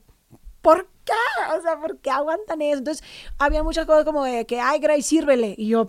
¿por 0.62 0.88
qué? 1.04 1.12
O 1.58 1.62
sea, 1.62 1.80
¿por 1.80 1.98
qué 1.98 2.10
aguantan 2.10 2.62
eso? 2.62 2.78
Entonces, 2.78 3.04
había 3.38 3.64
muchas 3.64 3.86
cosas 3.86 4.04
como 4.04 4.22
de 4.22 4.46
que, 4.46 4.60
ay, 4.60 4.78
Grace, 4.78 5.02
sírvele. 5.02 5.56
Y 5.58 5.66
yo, 5.66 5.88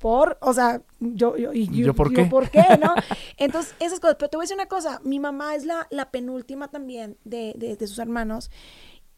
¿por? 0.00 0.38
O 0.40 0.52
sea, 0.54 0.82
yo, 0.98 1.36
yo, 1.36 1.52
y 1.52 1.66
¿Yo 1.66 1.94
por 1.94 2.12
qué? 2.12 2.24
¿por 2.24 2.50
qué? 2.50 2.64
¿No? 2.80 2.94
Entonces, 3.36 3.74
esas 3.78 4.00
cosas. 4.00 4.16
Pero 4.18 4.30
te 4.30 4.36
voy 4.36 4.44
a 4.44 4.46
decir 4.46 4.56
una 4.56 4.66
cosa, 4.66 5.00
mi 5.04 5.20
mamá 5.20 5.54
es 5.54 5.64
la, 5.66 5.86
la 5.90 6.10
penúltima 6.10 6.68
también 6.68 7.18
de, 7.24 7.52
de, 7.56 7.76
de 7.76 7.86
sus 7.86 7.98
hermanos. 7.98 8.50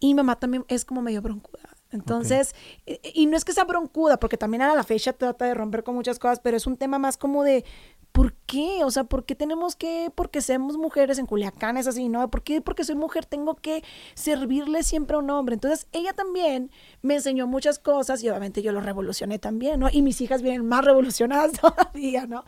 Y 0.01 0.09
mi 0.09 0.15
mamá 0.15 0.39
también 0.39 0.65
es 0.67 0.85
como 0.85 1.01
medio 1.01 1.23
broncuda. 1.23 1.72
Entonces, 1.93 2.55
eh, 2.87 3.01
y 3.15 3.27
no 3.27 3.37
es 3.37 3.45
que 3.45 3.53
sea 3.53 3.65
broncuda, 3.65 4.19
porque 4.19 4.37
también 4.37 4.63
a 4.63 4.75
la 4.75 4.83
fecha 4.85 5.13
trata 5.13 5.45
de 5.45 5.55
romper 5.55 5.85
con 5.85 5.95
muchas 5.95 6.19
cosas, 6.19 6.41
pero 6.41 6.57
es 6.57 6.67
un 6.67 6.77
tema 6.77 6.99
más 6.99 7.17
como 7.17 7.45
de, 7.45 7.65
¿por 8.13 8.35
qué? 8.47 8.85
O 8.85 8.91
sea, 8.91 9.05
¿por 9.05 9.25
qué 9.25 9.35
tenemos 9.35 9.75
que, 9.77 10.11
porque 10.15 10.41
seamos 10.43 10.77
mujeres 10.77 11.19
en 11.19 11.27
Culiacán 11.27 11.77
es 11.79 11.87
así, 11.87 12.09
¿no? 12.09 12.31
¿Por 12.31 12.43
qué? 12.43 12.61
Porque 12.61 12.85
soy 12.85 12.95
mujer 12.95 13.25
tengo 13.25 13.55
que 13.55 13.83
servirle 14.15 14.83
siempre 14.83 15.17
a 15.17 15.19
un 15.19 15.31
hombre. 15.31 15.55
Entonces, 15.55 15.87
ella 15.93 16.13
también 16.13 16.71
me 17.01 17.15
enseñó 17.15 17.47
muchas 17.47 17.79
cosas 17.79 18.23
y 18.23 18.29
obviamente 18.29 18.63
yo 18.63 18.73
lo 18.73 18.81
revolucioné 18.81 19.39
también, 19.39 19.81
¿no? 19.81 19.89
Y 19.91 20.03
mis 20.03 20.21
hijas 20.21 20.43
vienen 20.43 20.67
más 20.67 20.85
revolucionadas 20.85 21.53
todavía, 21.61 22.27
¿no? 22.27 22.45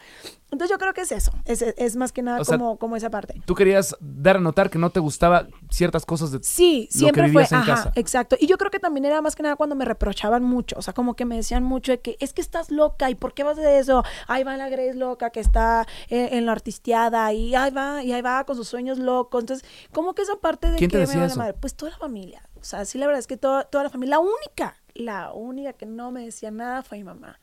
Entonces, 0.51 0.71
yo 0.71 0.79
creo 0.79 0.93
que 0.95 1.01
es 1.01 1.13
eso, 1.13 1.33
es, 1.47 1.63
es 1.63 1.97
más 1.97 2.13
que 2.13 2.23
nada 2.23 2.41
O 2.41 2.45
sea, 2.45 2.59
como, 2.59 2.77
como 2.79 2.95
esa 2.97 3.11
parte. 3.11 3.43
Tú 3.45 3.55
querías 3.55 3.97
dar 4.01 4.37
a 4.37 4.41
notar 4.41 4.71
que 4.71 4.79
no 4.79 4.91
te 4.91 5.01
gustaba 5.01 5.49
ciertas 5.71 6.05
cosas 6.07 6.31
de 6.31 6.39
Sí, 6.43 6.83
lo 6.83 6.93
que 6.93 6.99
siempre 6.99 7.23
fue, 7.23 7.31
vivías 7.31 7.53
en 7.53 7.59
ajá, 7.59 7.75
casa. 7.75 7.93
exacto. 7.97 8.37
Y 8.39 8.47
yo 8.47 8.57
creo 8.59 8.71
que 8.71 8.79
también 8.79 9.05
era 9.07 9.21
más 9.23 9.34
que 9.37 9.43
nada 9.43 9.57
cuando 9.57 9.75
me 9.77 9.85
reprochaban 9.85 10.43
mucho, 10.43 10.77
o 10.79 10.83
sea, 10.83 10.93
como 10.95 11.15
que 11.15 11.25
me 11.25 11.37
decían 11.37 11.63
mucho 11.65 11.93
de 11.93 12.01
que 12.01 12.17
es 12.21 12.33
que 12.33 12.41
estás 12.41 12.71
loca 12.71 13.11
y 13.11 13.15
por 13.15 13.35
qué 13.35 13.43
vas 13.45 13.57
de 13.57 13.79
eso. 13.79 14.03
Ahí 14.29 14.45
va 14.45 14.57
la 14.57 14.69
Grace 14.69 14.95
loca 14.95 15.31
que 15.31 15.41
está 15.41 15.87
eh, 16.09 16.31
en 16.33 16.47
la 16.47 16.53
artisteada 16.53 17.33
y 17.33 17.55
ahí 17.55 17.71
va 17.71 18.03
y 18.03 18.13
ahí 18.13 18.23
va 18.23 18.45
con 18.45 18.57
sus 18.57 18.69
sueños 18.69 18.99
locos. 18.99 19.43
Entonces, 19.43 19.69
como 19.93 20.15
que 20.15 20.23
esa 20.23 20.37
parte 20.37 20.71
de 20.71 20.77
¿Quién 20.77 20.91
que 20.91 20.95
te 20.95 20.99
me 20.99 21.07
decía 21.07 21.21
vale 21.21 21.31
eso? 21.33 21.39
madre, 21.39 21.55
pues 21.55 21.75
toda 21.75 21.93
la 21.93 21.99
familia. 21.99 22.49
O 22.61 22.65
sea, 22.65 22.85
sí 22.85 22.97
la 22.99 23.07
verdad 23.07 23.21
es 23.21 23.27
que 23.27 23.37
toda, 23.37 23.65
toda 23.65 23.85
la 23.85 23.91
familia, 23.91 24.17
la 24.17 24.21
única, 24.21 24.77
la 24.95 25.33
única 25.33 25.73
que 25.75 25.87
no 25.87 26.11
me 26.11 26.25
decía 26.25 26.51
nada 26.51 26.83
fue 26.83 26.99
mi 26.99 27.05
mamá. 27.05 27.39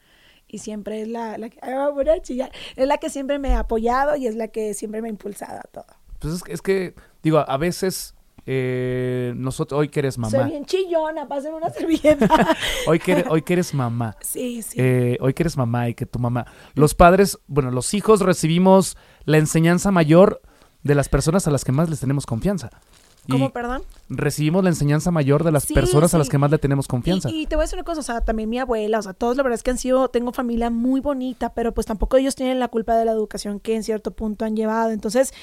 Y 0.48 0.58
siempre 0.58 1.02
es 1.02 1.08
la, 1.08 1.38
la 1.38 1.50
que, 1.50 1.60
ay, 1.62 1.74
me 1.76 1.92
voy 1.92 2.10
a 2.10 2.22
chillar. 2.22 2.52
es 2.76 2.88
la 2.88 2.98
que 2.98 3.10
siempre 3.10 3.40
me 3.40 3.54
ha 3.56 3.60
apoyado 3.60 4.16
y 4.18 4.28
es 4.28 4.36
la 4.36 4.50
que 4.50 4.74
siempre 4.74 5.02
me 5.02 5.08
ha 5.08 5.12
impulsado 5.12 5.60
a 5.60 5.64
todo. 5.72 5.86
Pues 6.20 6.34
es, 6.34 6.44
que- 6.44 6.52
es 6.54 6.62
que, 6.62 6.96
digo, 7.24 7.40
a 7.48 7.58
veces 7.58 8.16
eh, 8.46 9.34
nosotros, 9.36 9.80
hoy 9.80 9.90
que 9.90 10.00
eres 10.00 10.16
Soy 10.16 10.22
mamá, 10.22 10.44
bien 10.44 10.66
chillona, 10.66 11.28
pasen 11.28 11.54
una 11.54 11.70
servilleta. 11.74 12.28
hoy 12.88 13.00
que 13.00 13.12
eres, 13.14 13.26
hoy 13.30 13.42
que 13.42 13.54
eres 13.54 13.74
mamá, 13.74 14.16
Sí, 14.22 14.62
sí. 14.62 14.78
eh, 14.80 15.18
hoy 15.22 15.34
que 15.34 15.44
eres 15.44 15.58
mamá 15.58 15.90
y 15.90 15.94
que 15.94 16.06
tu 16.06 16.20
mamá, 16.20 16.46
los 16.74 16.96
padres, 16.96 17.40
bueno, 17.48 17.72
los 17.72 17.94
hijos 17.94 18.22
recibimos 18.22 18.98
la 19.26 19.38
enseñanza 19.38 19.92
mayor 19.92 20.42
de 20.84 20.96
las 20.96 21.10
personas 21.10 21.48
a 21.48 21.52
las 21.52 21.64
que 21.64 21.72
más 21.72 21.90
les 21.90 22.00
tenemos 22.00 22.26
confianza. 22.26 22.72
¿Cómo, 23.32 23.50
perdón? 23.52 23.84
recibimos 24.14 24.62
la 24.62 24.70
enseñanza 24.70 25.10
mayor 25.10 25.46
de 25.46 25.54
las 25.54 25.64
Sí, 25.64 25.74
personas 25.74 26.14
a 26.14 26.18
las 26.18 26.28
que 26.28 26.38
más 26.38 26.52
le 26.52 26.58
tenemos 26.58 26.86
confianza. 26.88 27.30
Y, 27.30 27.44
y 27.44 27.46
te 27.46 27.56
voy 27.56 27.64
a 27.64 27.66
decir 27.66 27.78
una 27.78 27.86
cosa, 27.86 28.02
o 28.02 28.04
sea, 28.04 28.20
también 28.20 28.50
mi 28.50 28.60
abuela, 28.60 29.00
o 29.00 29.02
sea, 29.02 29.14
todos 29.14 29.38
la 29.38 29.44
verdad 29.44 29.56
es 29.56 29.64
que 29.64 29.72
han 29.72 29.78
sido, 29.78 30.10
tengo 30.10 30.34
familia 30.34 30.70
muy 30.70 31.00
bonita, 31.00 31.54
pero 31.54 31.74
pues 31.74 31.88
tampoco 31.88 32.18
ellos 32.18 32.36
tienen 32.36 32.60
la 32.60 32.68
culpa 32.68 32.96
de 32.98 33.06
la 33.06 33.14
educación 33.14 33.62
que 33.62 33.74
en 33.76 33.84
cierto 33.84 34.12
punto 34.12 34.44
han 34.44 34.56
llevado. 34.58 34.92
Entonces, 34.92 35.34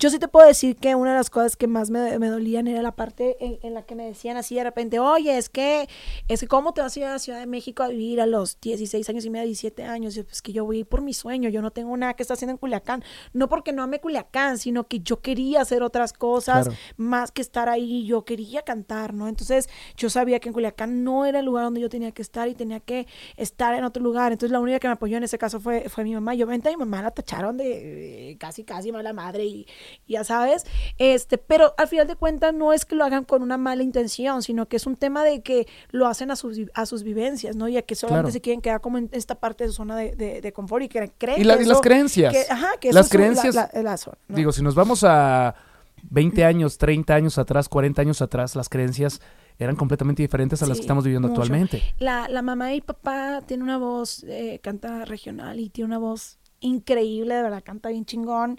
yo 0.00 0.10
sí 0.10 0.18
te 0.18 0.26
puedo 0.26 0.44
decir 0.46 0.74
que 0.76 0.96
una 0.96 1.12
de 1.12 1.18
las 1.18 1.30
cosas 1.30 1.56
que 1.56 1.68
más 1.68 1.90
me, 1.90 2.18
me 2.18 2.26
dolían 2.28 2.66
era 2.66 2.82
la 2.82 2.92
parte 2.96 3.36
en, 3.44 3.58
en 3.62 3.74
la 3.74 3.82
que 3.82 3.94
me 3.94 4.04
decían 4.04 4.36
así 4.36 4.56
de 4.56 4.64
repente, 4.64 4.98
oye, 4.98 5.38
es 5.38 5.48
que, 5.48 5.88
es 6.26 6.40
que 6.40 6.48
cómo 6.48 6.72
te 6.74 6.80
vas 6.80 6.96
a 6.96 6.98
ir 7.00 7.06
a 7.06 7.12
la 7.12 7.18
Ciudad 7.20 7.38
de 7.38 7.46
México 7.46 7.84
a 7.84 7.88
vivir 7.88 8.20
a 8.20 8.26
los 8.26 8.60
16 8.60 9.08
años 9.08 9.24
y 9.24 9.30
medio, 9.30 9.46
17 9.46 9.84
años. 9.84 10.16
Y 10.16 10.24
pues 10.24 10.42
que 10.42 10.52
yo 10.52 10.64
voy 10.64 10.82
por 10.82 11.00
mi 11.00 11.14
sueño, 11.14 11.48
yo 11.48 11.62
no 11.62 11.70
tengo 11.70 11.96
nada 11.96 12.14
que 12.14 12.24
estar 12.24 12.34
haciendo 12.34 12.50
en 12.52 12.58
Culiacán. 12.58 13.04
No 13.32 13.48
porque 13.48 13.72
no 13.72 13.84
ame 13.84 14.00
Culiacán, 14.00 14.58
sino 14.58 14.88
que 14.88 14.98
yo 14.98 15.20
quería 15.20 15.60
hacer 15.60 15.84
otras 15.84 16.12
cosas 16.12 16.66
Claro. 16.66 16.78
más 16.96 17.30
que 17.36 17.42
estar 17.42 17.68
ahí, 17.68 18.06
yo 18.06 18.24
quería 18.24 18.62
cantar, 18.62 19.12
¿no? 19.14 19.28
Entonces 19.28 19.68
yo 19.96 20.08
sabía 20.10 20.40
que 20.40 20.48
en 20.48 20.54
Culiacán 20.54 21.04
no 21.04 21.26
era 21.26 21.40
el 21.40 21.44
lugar 21.44 21.64
donde 21.64 21.80
yo 21.80 21.88
tenía 21.90 22.10
que 22.12 22.22
estar 22.22 22.48
y 22.48 22.54
tenía 22.54 22.80
que 22.80 23.06
estar 23.36 23.74
en 23.74 23.84
otro 23.84 24.02
lugar. 24.02 24.32
Entonces 24.32 24.50
la 24.50 24.58
única 24.60 24.78
que 24.80 24.88
me 24.88 24.94
apoyó 24.94 25.18
en 25.18 25.24
ese 25.24 25.36
caso 25.38 25.60
fue, 25.60 25.88
fue 25.90 26.02
mi 26.04 26.14
mamá. 26.14 26.34
Yo 26.34 26.46
vente 26.46 26.68
a 26.68 26.72
mi 26.72 26.78
mamá 26.78 27.02
la 27.02 27.10
tacharon 27.10 27.56
de 27.58 28.30
eh, 28.30 28.38
casi, 28.38 28.64
casi 28.64 28.90
mala 28.90 29.12
madre 29.12 29.44
y, 29.44 29.66
y 30.06 30.14
ya 30.14 30.24
sabes. 30.24 30.64
Este, 30.98 31.36
pero 31.38 31.74
al 31.76 31.88
final 31.88 32.06
de 32.06 32.16
cuentas 32.16 32.54
no 32.54 32.72
es 32.72 32.84
que 32.86 32.94
lo 32.96 33.04
hagan 33.04 33.24
con 33.24 33.42
una 33.42 33.58
mala 33.58 33.82
intención, 33.82 34.42
sino 34.42 34.66
que 34.66 34.76
es 34.78 34.86
un 34.86 34.96
tema 34.96 35.22
de 35.22 35.42
que 35.42 35.66
lo 35.90 36.06
hacen 36.06 36.30
a 36.30 36.36
sus, 36.36 36.58
a 36.74 36.86
sus 36.86 37.02
vivencias, 37.02 37.54
¿no? 37.54 37.68
Y 37.68 37.76
a 37.76 37.82
que 37.82 37.94
solamente 37.94 38.16
Claro. 38.28 38.32
se 38.32 38.40
quieren 38.40 38.60
quedar 38.62 38.80
como 38.80 38.96
en 38.98 39.10
esta 39.12 39.34
parte 39.34 39.64
de 39.64 39.68
su 39.70 39.76
zona 39.76 39.96
de, 39.96 40.16
de- 40.16 40.40
de 40.40 40.52
confort 40.54 40.82
y 40.84 40.88
que 40.88 41.12
creen 41.18 41.40
Y, 41.40 41.44
la- 41.44 41.58
que 41.58 41.64
y 41.64 41.66
las 41.66 41.80
creencias. 41.82 42.32
que- 42.32 42.46
ajá, 42.50 42.68
que 42.80 42.92
las 42.92 43.06
la- 43.06 43.10
creencias. 43.10 43.54
la- 43.54 43.70
la 43.82 43.96
zona, 43.98 44.16
¿no? 44.28 44.36
Digo, 44.36 44.52
si 44.52 44.62
nos 44.62 44.74
vamos 44.74 45.04
a 45.04 45.54
20 46.02 46.44
años, 46.44 46.78
30 46.78 47.14
años 47.14 47.38
atrás, 47.38 47.68
40 47.68 48.02
años 48.02 48.22
atrás, 48.22 48.54
las 48.56 48.68
creencias 48.68 49.20
eran 49.58 49.76
completamente 49.76 50.22
diferentes 50.22 50.62
a 50.62 50.66
las 50.66 50.76
Sí, 50.76 50.82
que 50.82 50.84
estamos 50.84 51.04
viviendo 51.04 51.28
mucho. 51.28 51.40
actualmente. 51.40 51.82
La, 51.98 52.28
la 52.28 52.42
mamá 52.42 52.74
y 52.74 52.80
papá 52.80 53.40
tiene 53.46 53.62
una 53.62 53.78
voz, 53.78 54.22
eh, 54.24 54.60
canta 54.62 55.04
regional 55.04 55.58
y 55.60 55.70
tiene 55.70 55.86
una 55.86 55.98
voz 55.98 56.38
increíble, 56.60 57.34
de 57.34 57.42
verdad, 57.42 57.62
canta 57.64 57.88
bien 57.88 58.04
chingón. 58.04 58.58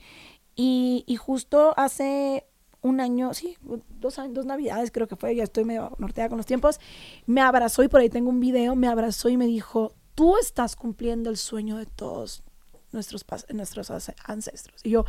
Y, 0.55 1.03
y 1.07 1.15
justo 1.17 1.73
hace 1.77 2.45
un 2.81 2.99
año, 2.99 3.33
sí, 3.33 3.57
dos, 3.89 4.17
años, 4.17 4.33
dos 4.33 4.45
navidades 4.45 4.91
creo 4.91 5.07
que 5.07 5.15
fue, 5.15 5.35
ya 5.35 5.43
estoy 5.43 5.65
medio 5.65 5.91
norteada 5.99 6.29
con 6.29 6.37
los 6.37 6.45
tiempos, 6.45 6.79
me 7.25 7.41
abrazó 7.41 7.83
y 7.83 7.87
por 7.89 8.01
ahí 8.01 8.09
tengo 8.09 8.29
un 8.29 8.39
video, 8.39 8.75
me 8.75 8.87
abrazó 8.87 9.29
y 9.29 9.37
me 9.37 9.45
dijo, 9.45 9.93
tú 10.15 10.37
estás 10.37 10.75
cumpliendo 10.75 11.29
el 11.29 11.37
sueño 11.37 11.77
de 11.77 11.85
todos 11.85 12.43
nuestros, 12.91 13.25
nuestros 13.53 13.91
ancestros. 14.25 14.81
Y 14.83 14.91
yo, 14.91 15.05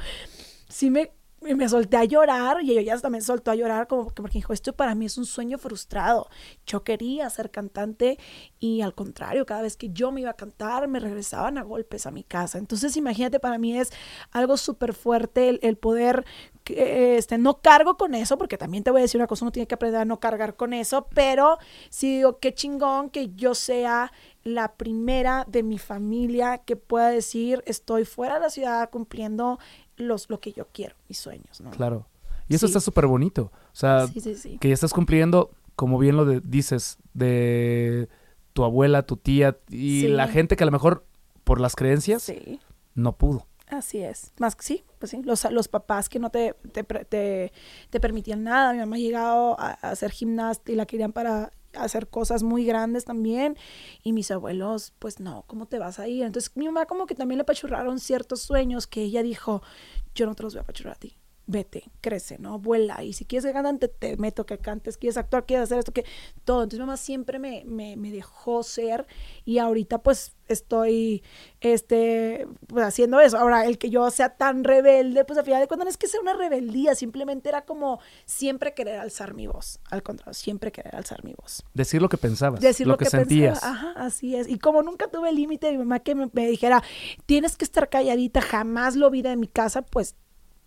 sí 0.69 0.91
me, 0.91 1.13
me 1.41 1.69
solté 1.69 1.97
a 1.97 2.05
llorar 2.05 2.63
y 2.63 2.77
ella 2.77 2.99
también 2.99 3.23
soltó 3.23 3.51
a 3.51 3.55
llorar 3.55 3.87
como 3.87 4.11
que 4.11 4.23
porque 4.23 4.39
dijo, 4.39 4.53
esto 4.53 4.73
para 4.73 4.95
mí 4.95 5.07
es 5.07 5.19
un 5.19 5.25
sueño 5.25 5.59
frustrado. 5.59 6.29
Yo 6.67 6.83
quería 6.83 7.31
ser 7.31 7.51
cantante 7.51 8.19
y 8.59 8.81
al 8.81 8.95
contrario, 8.95 9.47
cada 9.47 9.63
vez 9.63 9.77
que 9.77 9.91
yo 9.91 10.11
me 10.11 10.23
iba 10.23 10.31
a 10.31 10.37
cantar 10.37 10.89
me 10.89 11.01
regresaban 11.01 11.59
a 11.59 11.63
golpes 11.63 12.07
a 12.07 12.11
mi 12.11 12.25
casa. 12.25 12.59
Entonces 12.59 12.97
imagínate, 12.97 13.41
para 13.41 13.59
mí 13.59 13.79
es 13.79 13.93
algo 14.33 14.57
súper 14.57 14.95
fuerte 14.95 15.49
el, 15.49 15.61
el 15.63 15.77
poder, 15.77 16.25
que, 16.65 17.17
este, 17.17 17.39
no 17.39 17.61
cargo 17.61 17.97
con 17.97 18.15
eso, 18.15 18.37
porque 18.37 18.59
también 18.59 18.85
te 18.85 18.91
voy 18.91 19.01
a 19.01 19.03
decir 19.03 19.21
una 19.21 19.27
cosa, 19.27 19.45
uno 19.45 19.53
tiene 19.53 19.67
que 19.67 19.75
aprender 19.75 20.01
a 20.01 20.05
no 20.05 20.21
cargar 20.21 20.57
con 20.57 20.73
eso, 20.73 21.07
pero 21.15 21.59
sí 21.89 22.17
digo, 22.17 22.39
qué 22.39 22.53
chingón 22.53 23.11
que 23.11 23.31
yo 23.35 23.55
sea 23.55 24.13
la 24.45 24.75
primera 24.75 25.45
de 25.49 25.63
mi 25.63 25.79
familia 25.79 26.59
que 26.59 26.77
pueda 26.77 27.11
decir, 27.11 27.63
estoy 27.67 28.05
fuera 28.05 28.35
de 28.35 28.41
la 28.41 28.51
ciudad 28.51 28.91
cumpliendo 28.91 29.59
los, 29.99 30.29
lo 30.31 30.41
que 30.41 30.53
yo 30.53 30.67
quiero, 30.73 30.95
mis 31.09 31.19
sueños, 31.19 31.61
¿no? 31.61 31.71
Claro. 31.71 32.07
Y 32.49 32.55
eso 32.55 32.67
Sí. 32.67 32.71
está 32.71 32.81
súper 32.81 33.07
bonito. 33.07 33.53
O 33.73 33.77
sea, 33.77 34.07
Sí, 34.07 34.21
sí, 34.21 34.35
sí. 34.35 34.59
que 34.59 34.69
ya 34.69 34.75
estás 34.75 34.93
cumpliendo, 34.93 35.51
como 35.77 35.99
bien 35.99 36.17
lo 36.17 36.25
de- 36.25 36.41
dices, 36.41 36.99
de 37.15 38.09
tu 38.53 38.65
abuela, 38.65 39.03
tu 39.03 39.17
tía 39.17 39.59
y 39.69 40.09
la 40.09 40.27
gente 40.29 40.57
que 40.57 40.65
a 40.65 40.67
lo 40.67 40.73
mejor 40.73 41.05
por 41.45 41.61
las 41.61 41.77
creencias 41.77 42.23
Sí, 42.23 42.59
no 42.95 43.13
pudo. 43.17 43.47
así 43.69 43.99
es. 43.99 44.33
Más 44.39 44.57
que 44.57 44.63
sí, 44.65 44.85
pues 44.99 45.11
sí, 45.11 45.23
los, 45.23 45.45
los 45.53 45.69
papás 45.69 46.09
que 46.09 46.19
no 46.19 46.31
te, 46.31 46.55
te, 46.73 46.83
te- 46.83 47.53
te 47.91 48.01
permitían 48.01 48.43
nada. 48.45 48.73
Mi 48.73 48.79
mamá 48.79 48.97
ha 48.97 48.99
llegado 48.99 49.61
a, 49.61 49.79
a 49.81 49.91
hacer 49.91 50.11
gimnasta 50.11 50.73
y 50.73 50.75
la 50.75 50.87
querían 50.87 51.13
para 51.13 51.53
hacer 51.75 52.09
cosas 52.09 52.43
muy 52.43 52.65
grandes 52.65 53.05
también. 53.05 53.57
Y 54.03 54.13
mis 54.13 54.31
abuelos, 54.31 54.93
pues 54.99 55.21
no, 55.21 55.45
¿cómo 55.47 55.67
te 55.67 55.79
vas 55.79 55.99
a 55.99 56.09
ir? 56.09 56.25
Entonces 56.25 56.57
mi 56.57 56.67
mamá 56.67 56.87
como 56.87 57.07
que 57.07 57.15
también 57.15 57.39
le 57.39 57.43
apachurraron 57.43 58.01
ciertos 58.01 58.43
sueños 58.43 58.87
que 58.87 59.03
ella 59.03 59.23
dijo, 59.23 59.63
yo 60.15 60.27
no 60.27 60.35
te 60.35 60.43
los 60.43 60.55
voy 60.55 60.61
a 60.61 60.63
apachurrar 60.63 60.95
a 60.97 60.99
ti. 60.99 61.17
Vete, 61.51 61.91
crece, 62.03 62.39
¿no? 62.39 62.59
Vuela. 62.59 63.03
Y 63.03 63.15
si 63.15 63.25
quieres 63.25 63.47
que 63.47 63.55
cante, 63.55 63.89
te 63.89 64.19
meto 64.19 64.45
que 64.45 64.59
cantes. 64.59 64.99
Quieres 64.99 65.17
actuar, 65.17 65.47
quieres 65.47 65.65
hacer 65.65 65.79
esto, 65.79 65.93
que 65.93 66.05
todo. 66.45 66.63
Entonces 66.63 66.79
mi 66.79 66.87
mamá 66.87 66.99
siempre 66.99 67.39
me, 67.39 67.65
me, 67.65 67.97
me 67.97 68.11
dejó 68.11 68.63
ser 68.63 69.07
y 69.47 69.57
ahorita 69.57 70.03
pues 70.03 70.37
estoy 70.47 71.23
este, 71.63 72.47
pues, 72.67 72.85
haciendo 72.85 73.19
eso. 73.21 73.39
Ahora, 73.39 73.65
el 73.65 73.79
que 73.79 73.89
yo 73.89 74.11
sea 74.11 74.37
tan 74.37 74.63
rebelde, 74.63 75.25
pues 75.25 75.39
al 75.39 75.45
final 75.47 75.63
de 75.63 75.69
cuentas 75.69 75.87
no 75.87 75.91
es 75.91 75.97
que 75.97 76.07
sea 76.07 76.21
una 76.21 76.35
rebeldía, 76.35 76.95
simplemente 76.95 77.49
era 77.49 77.63
como 77.63 77.99
siempre 78.27 78.75
querer 78.75 78.99
alzar 78.99 79.33
mi 79.33 79.47
voz. 79.47 79.81
Al 79.91 80.03
contrario, 80.03 80.35
siempre 80.35 80.71
querer 80.71 80.97
alzar 80.97 81.25
mi 81.25 81.33
voz. 81.33 81.65
Decir 81.73 82.03
lo 82.03 82.11
que 82.11 82.19
pensabas, 82.19 82.61
Decir 82.61 82.87
lo, 82.87 82.93
lo, 82.93 82.99
que, 82.99 83.07
que, 83.07 83.11
sentías. 83.11 83.61
pensaba. 83.61 83.91
Ajá, 83.91 84.05
así 84.05 84.37
es. 84.37 84.49
Y 84.49 84.59
como 84.59 84.83
nunca 84.83 85.09
tuve 85.09 85.33
límite, 85.33 85.71
mi 85.73 85.79
mamá 85.79 86.01
que 86.01 86.15
me, 86.15 86.29
me 86.35 86.47
dijera, 86.47 86.83
tienes 87.25 87.57
que 87.57 87.65
estar 87.65 87.89
calladita, 87.89 88.43
jamás 88.43 88.97
lo 88.97 89.11
vi 89.11 89.23
de 89.23 89.35
mi 89.37 89.49
casa, 89.49 89.81
pues, 89.81 90.15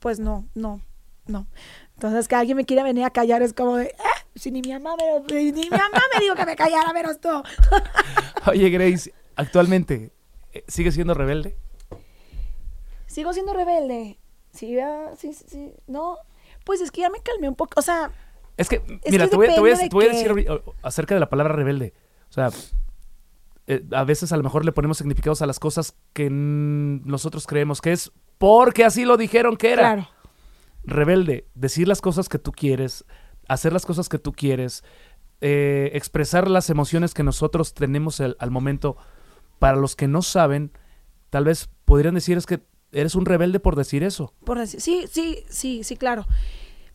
pues 0.01 0.20
no, 0.20 0.46
no, 0.55 0.81
no. 1.27 1.48
Entonces, 1.96 2.27
que 2.27 2.36
alguien 2.36 2.58
me 2.58 2.65
quiera 2.65 2.84
venir 2.84 3.05
a 3.05 3.12
callar 3.12 3.41
es 3.41 3.53
como 3.53 3.77
de, 3.77 3.96
"Ah, 4.00 4.25
si 4.36 4.51
ni 4.51 4.62
mi 4.62 4.74
mamá 4.74 4.96
me, 4.98 5.34
ni 5.34 5.51
mi 5.53 5.70
mamá 5.70 6.01
me 6.13 6.20
dijo 6.22 6.36
que 6.36 6.46
me 6.46 6.55
callara, 6.58 6.91
menos 6.91 7.22
tú. 7.22 7.29
Oye, 8.48 8.70
Grace, 8.70 9.13
actualmente, 9.38 10.12
eh, 10.51 10.63
¿sigues 10.67 10.96
siendo 10.96 11.13
rebelde? 11.13 11.55
Sigo 13.08 13.34
siendo 13.34 13.53
rebelde. 13.53 14.17
Sí, 14.53 14.79
ah, 14.79 15.12
sí, 15.17 15.34
sí, 15.34 15.46
sí. 15.48 15.72
No, 15.88 16.17
pues 16.65 16.81
es 16.81 16.91
que 16.91 17.01
ya 17.01 17.10
me 17.10 17.20
calmé 17.22 17.48
un 17.50 17.55
poco. 17.55 17.79
O 17.79 17.84
sea, 17.84 18.12
Es 18.58 18.67
que, 18.70 18.75
Es 19.03 19.12
mira, 19.12 19.25
que 19.25 19.31
te, 19.31 19.36
voy, 19.38 19.48
a- 19.48 19.55
te 19.55 19.60
voy 19.60 19.70
a- 19.72 19.74
depende 19.74 19.84
de 19.84 19.89
te 19.89 19.96
voy 19.96 20.05
a 20.05 20.10
qué. 20.12 20.15
decir 20.17 20.62
acerca 20.81 21.13
de 21.15 21.20
la 21.20 21.29
palabra 21.29 21.53
rebelde. 21.53 21.93
O 22.29 22.34
sea, 22.34 22.50
eh, 23.67 23.84
a 23.91 24.03
veces 24.03 24.31
a 24.31 24.38
lo 24.38 24.43
mejor 24.43 24.65
le 24.65 24.72
ponemos 24.72 24.98
significados 24.98 25.41
a 25.41 25.46
las 25.46 25.60
cosas 25.60 25.96
que 26.13 26.29
nosotros 26.31 27.48
creemos 27.48 27.79
que 27.81 27.91
es 27.93 28.12
porque 28.41 28.83
así 28.83 29.05
lo 29.05 29.17
dijeron 29.17 29.55
que 29.55 29.71
era. 29.71 29.81
claro. 29.81 30.10
Rebelde, 30.83 31.45
decir 31.53 31.88
las 31.88 32.01
cosas 32.01 32.27
que 32.27 32.39
tú 32.39 32.51
quieres, 32.51 33.05
hacer 33.48 33.71
las 33.71 33.86
cosas 33.86 34.10
que 34.10 34.17
tú 34.17 34.31
quieres, 34.31 34.83
eh, 35.41 35.91
expresar 35.93 36.50
las 36.50 36.71
emociones 36.71 37.13
que 37.13 37.21
nosotros 37.21 37.75
tenemos 37.75 38.19
al, 38.19 38.36
al 38.39 38.50
momento. 38.50 38.98
Para 39.60 39.77
los 39.77 39.95
que 39.95 40.07
no 40.07 40.24
saben, 40.24 40.71
tal 41.29 41.43
vez 41.43 41.69
podrían 41.86 42.15
decir 42.15 42.36
es 42.36 42.48
que 42.48 42.62
eres 42.91 43.13
un 43.13 43.27
rebelde 43.27 43.60
por 43.60 43.75
decir 43.75 44.01
eso. 44.01 44.33
Por 44.43 44.57
decir, 44.57 44.81
sí, 44.81 45.05
sí, 45.07 45.43
sí, 45.48 45.83
sí, 45.83 45.95
claro. 45.95 46.25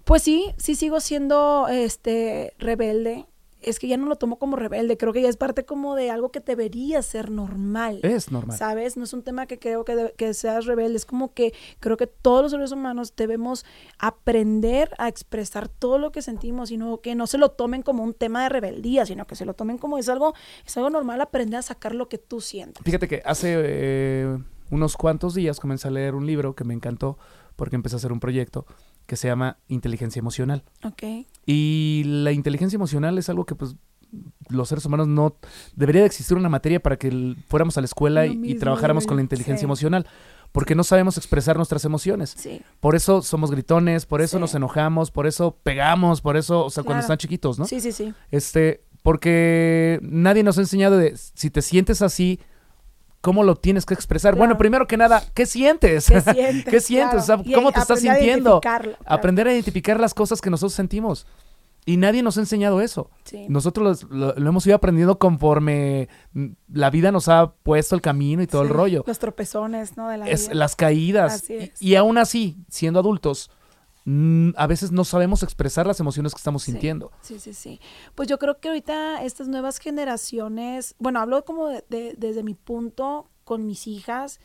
Pues 0.03 0.25
sí, 0.25 0.53
sí 0.57 0.75
sigo 0.75 0.99
siendo 0.99 1.69
este 1.69 2.55
rebelde. 2.59 3.27
Es 3.63 3.79
que 3.79 3.89
ya 3.89 3.97
no 3.97 4.07
lo 4.07 4.17
tomo 4.17 4.39
como 4.39 4.55
rebelde, 4.57 4.97
creo 4.99 5.13
que 5.13 5.23
ya 5.23 5.29
es 5.29 5.37
parte 5.39 5.65
como 5.65 5.95
de 5.97 6.11
algo 6.11 6.31
que 6.31 6.41
debería 6.41 7.01
ser 7.03 7.31
normal. 7.31 8.01
Es 8.03 8.31
normal. 8.31 8.57
¿Sabes? 8.57 8.97
No 8.97 9.05
es 9.05 9.13
un 9.13 9.23
tema 9.23 9.47
que 9.47 9.59
creo 9.59 9.85
que, 9.85 9.97
de- 9.97 10.15
que 10.17 10.35
seas 10.35 10.67
rebelde, 10.67 10.97
es 10.97 11.07
como 11.07 11.33
que 11.33 11.55
creo 11.81 11.97
que 11.97 12.07
todos 12.07 12.43
los 12.43 12.51
seres 12.53 12.71
humanos 12.73 13.15
debemos 13.17 13.65
aprender 13.99 14.91
a 14.99 15.09
expresar 15.09 15.69
todo 15.69 15.99
lo 15.99 16.13
que 16.13 16.23
sentimos 16.23 16.71
y 16.71 16.77
no 16.77 17.01
que 17.01 17.15
no 17.15 17.27
se 17.27 17.39
lo 17.39 17.51
tomen 17.51 17.83
como 17.83 18.03
un 18.05 18.15
tema 18.15 18.43
de 18.45 18.49
rebeldía, 18.51 19.05
sino 19.07 19.27
que 19.27 19.37
se 19.37 19.45
lo 19.45 19.55
tomen 19.55 19.79
como 19.79 19.99
es 19.99 20.09
algo, 20.09 20.35
es 20.65 20.77
algo 20.77 20.91
normal 20.91 21.21
aprender 21.21 21.59
a 21.59 21.63
sacar 21.63 21.95
lo 21.95 22.09
que 22.09 22.19
tú 22.19 22.41
sientes. 22.41 22.83
Fíjate 22.85 23.09
que 23.09 23.23
hace 23.25 23.55
eh, 23.59 24.39
unos 24.71 24.97
cuantos 24.97 25.35
días 25.35 25.61
comencé 25.61 25.89
a 25.89 25.91
leer 25.91 26.15
un 26.15 26.27
libro 26.27 26.55
que 26.55 26.65
me 26.65 26.75
encantó 26.75 27.19
porque 27.57 27.75
empecé 27.77 27.97
a 27.97 27.99
hacer 27.99 28.13
un 28.13 28.21
proyecto 28.21 28.67
que 29.07 29.17
se 29.17 29.29
llama 29.29 29.59
Inteligencia 29.69 30.21
Emocional. 30.21 30.65
Ok. 30.85 31.03
Y 31.47 32.03
la 32.05 32.33
inteligencia 32.33 32.77
emocional 32.77 33.19
es 33.19 33.29
algo 33.29 33.47
que 33.47 33.55
pues 33.55 33.77
los 34.49 34.69
seres 34.69 34.85
humanos 34.85 35.09
no... 35.09 35.37
Debería 35.75 36.03
de 36.03 36.07
existir 36.07 36.37
una 36.37 36.49
materia 36.49 36.81
para 36.81 36.97
que 36.97 37.37
fuéramos 37.49 37.77
a 37.77 37.81
la 37.81 37.87
escuela 37.87 38.27
y, 38.27 38.55
trabajáramos 38.55 39.07
con 39.07 39.17
la 39.17 39.23
inteligencia 39.23 39.61
sí. 39.61 39.65
emocional. 39.65 40.07
Porque 40.53 40.75
no 40.75 40.85
sabemos 40.85 41.17
expresar 41.17 41.57
nuestras 41.57 41.85
emociones. 41.85 42.35
Sí. 42.37 42.63
Por 42.81 42.95
eso 42.95 43.21
somos 43.23 43.51
gritones, 43.51 44.07
por 44.07 44.23
eso 44.23 44.39
Sí. 44.39 44.41
nos 44.41 44.55
enojamos, 44.55 45.11
por 45.11 45.27
eso 45.27 45.59
pegamos, 45.63 46.21
por 46.21 46.37
eso, 46.37 46.65
o 46.65 46.71
sea, 46.71 46.83
cuando 46.85 47.03
están 47.03 47.19
chiquitos, 47.19 47.59
¿no? 47.59 47.67
Sí, 47.67 47.81
sí, 47.81 47.93
sí. 47.93 48.15
Este, 48.31 48.85
porque 49.03 49.99
nadie 50.03 50.43
nos 50.43 50.57
ha 50.59 50.63
enseñado 50.63 50.97
de 50.97 51.17
si 51.17 51.51
te 51.51 51.63
sientes 51.63 52.01
así, 52.01 52.41
¿cómo 53.27 53.43
lo 53.43 53.57
tienes 53.57 53.85
que 53.85 53.93
expresar? 53.93 54.35
Claro. 54.35 54.39
Bueno, 54.39 54.57
primero 54.57 54.87
que 54.87 54.97
nada, 54.97 55.21
¿qué 55.35 55.47
sientes? 55.47 56.07
¿Qué 56.07 56.21
sientes? 56.21 56.65
¿Qué 56.73 56.81
sientes? 56.81 57.25
Claro. 57.25 57.41
O 57.41 57.45
sea, 57.45 57.51
Y 57.51 57.53
¿Cómo 57.55 57.73
te 57.73 57.81
estás 57.81 57.99
a 57.99 58.01
sintiendo? 58.01 58.61
claro. 58.61 58.93
Aprender 59.05 59.49
a 59.49 59.53
identificar 59.53 59.99
las 59.99 60.15
cosas 60.15 60.41
que 60.41 60.49
nosotros 60.49 60.75
sentimos. 60.75 61.27
Y 61.85 61.97
nadie 61.97 62.23
nos 62.23 62.37
ha 62.37 62.41
enseñado 62.41 62.81
eso. 62.81 63.11
Sí. 63.25 63.47
Nosotros 63.49 64.05
lo, 64.11 64.33
lo 64.35 64.49
hemos 64.49 64.65
ido 64.67 64.77
aprendiendo 64.77 65.19
conforme 65.19 66.09
mm, 66.35 66.47
la 66.73 66.91
vida 66.91 67.11
nos 67.11 67.29
ha 67.29 67.53
puesto 67.65 67.97
el 67.97 68.01
camino 68.01 68.43
y 68.43 68.47
todo 68.47 68.63
el 68.63 68.69
rollo. 68.69 69.03
Los 69.09 69.19
tropezones, 69.19 69.97
¿no? 69.97 70.09
De 70.09 70.19
la 70.19 70.29
Es, 70.29 70.47
vida. 70.49 70.55
las 70.55 70.77
caídas. 70.77 71.35
Así 71.35 71.53
Y- 71.53 71.57
es. 71.57 71.83
Y, 71.83 71.95
aún 71.97 72.19
así, 72.19 72.57
siendo 72.69 73.01
adultos, 73.01 73.51
a 74.57 74.67
veces 74.69 74.93
no 74.93 75.05
sabemos 75.05 75.43
expresar 75.43 75.87
las 75.87 75.99
emociones 75.99 76.33
que 76.33 76.39
estamos 76.39 76.63
Sí. 76.63 76.71
sintiendo. 76.73 77.11
Sí, 77.23 77.41
sí, 77.41 77.53
sí. 77.53 77.81
Pues 78.15 78.29
yo 78.29 78.39
creo 78.39 78.61
que 78.61 78.69
ahorita 78.69 79.25
estas 79.25 79.49
nuevas 79.49 79.79
generaciones, 79.79 80.95
bueno, 80.99 81.19
hablo 81.21 81.45
como 81.45 81.67
de- 81.69 81.85
de- 81.89 82.15
desde 82.17 82.43
mi 82.45 82.55
punto 82.55 83.29
con 83.45 83.67
mis 83.67 83.87
hijas, 83.89 84.39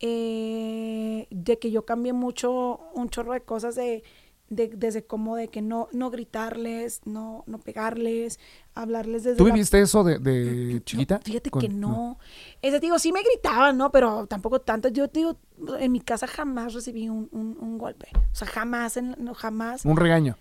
eh, 0.00 1.26
de 1.30 1.58
que 1.58 1.70
yo 1.70 1.84
cambié 1.84 2.12
mucho, 2.12 2.80
un 2.94 3.08
chorro 3.08 3.32
de 3.32 3.40
cosas 3.40 3.74
de, 3.74 4.02
de- 4.50 4.68
desde 4.68 5.04
como 5.04 5.36
de 5.36 5.48
que 5.48 5.60
no, 5.62 5.88
no 5.92 6.10
gritarles, 6.10 7.00
no, 7.04 7.44
no 7.46 7.58
pegarles, 7.58 8.38
hablarles 8.74 9.24
desde 9.24 9.36
¿Tú 9.36 9.46
la- 9.46 9.54
viviste 9.54 9.80
eso 9.80 10.04
de, 10.04 10.18
de 10.18 10.74
No, 10.74 10.78
chiquita? 10.80 11.18
fíjate 11.22 11.50
Con- 11.50 11.60
que 11.60 11.68
no. 11.68 12.18
Ese 12.62 12.80
digo, 12.80 12.98
sí 12.98 13.12
me 13.12 13.22
gritaban, 13.22 13.76
¿no? 13.76 13.90
Pero 13.90 14.26
tampoco 14.26 14.60
tanto. 14.60 14.88
Yo 14.88 15.08
digo, 15.08 15.36
en 15.78 15.92
mi 15.92 16.00
casa 16.00 16.26
jamás 16.26 16.74
recibí 16.74 17.08
un, 17.08 17.28
un- 17.32 17.56
un 17.60 17.78
golpe. 17.78 18.08
O 18.14 18.34
sea, 18.34 18.48
jamás, 18.48 18.96
en- 18.96 19.16
no, 19.18 19.34
jamás. 19.34 19.84
Un 19.84 19.96
regaño. 19.96 20.36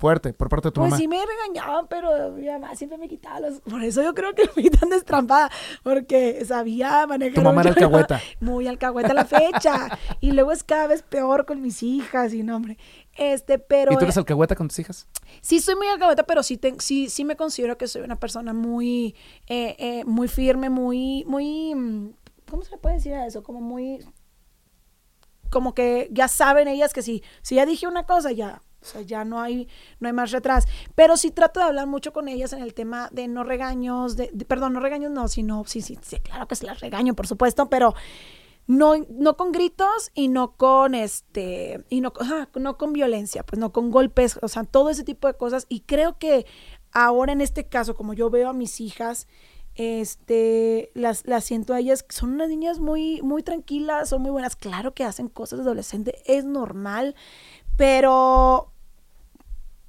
Fuerte, 0.00 0.32
por 0.32 0.48
parte 0.48 0.68
de 0.68 0.72
tu 0.72 0.80
Pues 0.80 0.90
mamá. 0.92 0.96
sí 0.98 1.06
me 1.06 1.18
regañaban, 1.24 1.86
pero 1.86 2.32
mi 2.32 2.46
mamá 2.46 2.74
siempre 2.74 2.96
me 2.96 3.06
quitaba 3.06 3.38
los... 3.40 3.60
Por 3.60 3.84
eso 3.84 4.02
yo 4.02 4.14
creo 4.14 4.34
que 4.34 4.48
fui 4.48 4.70
tan 4.70 4.88
destrampada, 4.88 5.50
porque 5.82 6.42
sabía 6.46 7.06
manejar... 7.06 7.34
Tu 7.34 7.42
mamá 7.42 7.60
era 7.60 7.70
alcahueta. 7.70 8.18
Muy 8.40 8.66
alcahueta 8.66 9.10
a 9.10 9.14
la 9.14 9.26
fecha. 9.26 9.98
y 10.20 10.32
luego 10.32 10.52
es 10.52 10.64
cada 10.64 10.86
vez 10.86 11.02
peor 11.02 11.44
con 11.44 11.60
mis 11.60 11.82
hijas 11.82 12.32
y 12.32 12.42
no, 12.42 12.56
hombre. 12.56 12.78
Este, 13.14 13.58
pero... 13.58 13.92
¿Y 13.92 13.96
tú 13.98 14.04
eres 14.04 14.16
eh, 14.16 14.20
alcahueta 14.20 14.56
con 14.56 14.68
tus 14.68 14.78
hijas? 14.78 15.06
Sí, 15.42 15.60
soy 15.60 15.76
muy 15.76 15.88
alcahueta, 15.88 16.22
pero 16.24 16.42
sí, 16.42 16.56
te- 16.56 16.80
sí, 16.80 17.10
sí 17.10 17.24
me 17.26 17.36
considero 17.36 17.76
que 17.76 17.86
soy 17.86 18.00
una 18.00 18.16
persona 18.16 18.54
muy, 18.54 19.14
eh, 19.48 19.76
eh, 19.78 20.04
muy 20.06 20.28
firme, 20.28 20.70
muy, 20.70 21.24
muy, 21.26 21.74
mm, 21.74 22.14
¿cómo 22.50 22.62
se 22.64 22.70
le 22.70 22.78
puede 22.78 22.94
decir 22.94 23.12
a 23.12 23.26
eso? 23.26 23.42
Como 23.42 23.60
muy, 23.60 23.98
como 25.50 25.74
que 25.74 26.08
ya 26.10 26.28
saben 26.28 26.68
ellas 26.68 26.92
que 26.94 27.02
si, 27.02 27.22
si 27.42 27.56
ya 27.56 27.66
dije 27.66 27.86
una 27.86 28.04
cosa, 28.06 28.32
ya, 28.32 28.62
o 28.82 28.84
sea, 28.84 29.02
ya 29.02 29.24
no 29.24 29.40
hay, 29.40 29.68
no 29.98 30.08
hay 30.08 30.12
más 30.12 30.32
atrás. 30.34 30.66
Pero 30.94 31.16
sí 31.16 31.30
trato 31.30 31.60
de 31.60 31.66
hablar 31.66 31.86
mucho 31.86 32.12
con 32.12 32.28
ellas 32.28 32.52
en 32.52 32.62
el 32.62 32.74
tema 32.74 33.08
de 33.12 33.28
no 33.28 33.44
regaños, 33.44 34.16
de, 34.16 34.28
perdón, 34.46 34.72
no 34.72 34.80
regaños, 34.80 35.10
no, 35.10 35.28
sino, 35.28 35.64
sí, 35.66 35.82
sí, 35.82 35.98
sí, 36.00 36.18
claro 36.20 36.48
que 36.48 36.56
se 36.56 36.66
las 36.66 36.80
regaño, 36.80 37.14
por 37.14 37.26
supuesto, 37.26 37.68
pero 37.68 37.94
no, 38.66 38.94
no 39.10 39.36
con 39.36 39.52
gritos 39.52 40.10
y 40.14 40.28
no 40.28 40.52
con 40.56 40.94
este, 40.94 41.84
y 41.88 42.00
no, 42.00 42.12
no 42.54 42.78
con 42.78 42.92
violencia, 42.92 43.44
pues 43.44 43.58
no 43.58 43.72
con 43.72 43.90
golpes, 43.90 44.38
o 44.42 44.48
sea, 44.48 44.64
todo 44.64 44.90
ese 44.90 45.04
tipo 45.04 45.26
de 45.26 45.34
cosas. 45.34 45.66
Y 45.68 45.80
creo 45.80 46.18
que 46.18 46.46
ahora 46.92 47.32
en 47.32 47.40
este 47.40 47.66
caso, 47.66 47.94
como 47.94 48.14
yo 48.14 48.30
veo 48.30 48.48
a 48.48 48.52
mis 48.52 48.80
hijas, 48.80 49.26
este, 49.74 50.90
las, 50.94 51.26
las 51.26 51.44
siento 51.44 51.72
a 51.72 51.80
ellas, 51.80 52.04
son 52.08 52.34
unas 52.34 52.48
niñas 52.48 52.80
muy, 52.80 53.22
muy 53.22 53.42
tranquilas, 53.42 54.08
son 54.10 54.22
muy 54.22 54.30
buenas. 54.30 54.56
Claro 54.56 54.94
que 54.94 55.04
hacen 55.04 55.28
cosas 55.28 55.60
de 55.60 55.64
adolescente, 55.64 56.22
es 56.26 56.44
normal, 56.44 57.14
pero, 57.80 58.70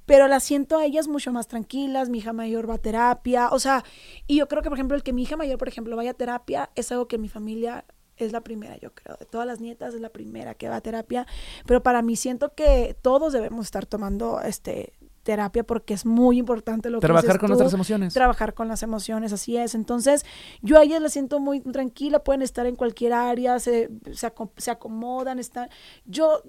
pero 0.06 0.26
las 0.26 0.42
siento 0.44 0.78
a 0.78 0.86
ellas 0.86 1.08
mucho 1.08 1.30
más 1.30 1.46
tranquilas. 1.46 2.08
Mi 2.08 2.18
hija 2.18 2.32
mayor 2.32 2.66
va 2.68 2.76
a 2.76 2.78
terapia, 2.78 3.50
o 3.50 3.58
sea, 3.58 3.84
y 4.26 4.38
yo 4.38 4.48
creo 4.48 4.62
que, 4.62 4.70
por 4.70 4.78
ejemplo, 4.78 4.96
el 4.96 5.02
que 5.02 5.12
mi 5.12 5.24
hija 5.24 5.36
mayor, 5.36 5.58
por 5.58 5.68
ejemplo, 5.68 5.94
vaya 5.94 6.12
a 6.12 6.14
terapia 6.14 6.70
es 6.74 6.90
algo 6.90 7.06
que 7.06 7.18
mi 7.18 7.28
familia 7.28 7.84
es 8.16 8.32
la 8.32 8.40
primera, 8.40 8.78
yo 8.78 8.94
creo. 8.94 9.18
De 9.20 9.26
todas 9.26 9.46
las 9.46 9.60
nietas 9.60 9.92
es 9.92 10.00
la 10.00 10.08
primera 10.08 10.54
que 10.54 10.70
va 10.70 10.76
a 10.76 10.80
terapia, 10.80 11.26
pero 11.66 11.82
para 11.82 12.00
mí 12.00 12.16
siento 12.16 12.54
que 12.54 12.96
todos 13.02 13.34
debemos 13.34 13.66
estar 13.66 13.84
tomando 13.84 14.40
este 14.40 14.94
terapia 15.22 15.64
porque 15.64 15.94
es 15.94 16.04
muy 16.04 16.38
importante 16.38 16.90
lo 16.90 16.98
que 16.98 17.06
Trabajar 17.06 17.38
con 17.38 17.48
tú, 17.48 17.54
nuestras 17.54 17.72
emociones. 17.72 18.14
trabajar 18.14 18.54
con 18.54 18.68
las 18.68 18.82
emociones, 18.82 19.32
así 19.32 19.56
es. 19.56 19.74
Entonces, 19.74 20.24
yo 20.60 20.78
a 20.78 20.82
ellas 20.82 21.00
las 21.00 21.12
siento 21.12 21.40
muy 21.40 21.60
tranquila, 21.60 22.24
pueden 22.24 22.42
estar 22.42 22.66
en 22.66 22.76
cualquier 22.76 23.12
área, 23.12 23.58
se, 23.58 23.90
se, 24.12 24.32
se 24.56 24.70
acomodan, 24.70 25.38
están... 25.38 25.68
Yo 26.04 26.42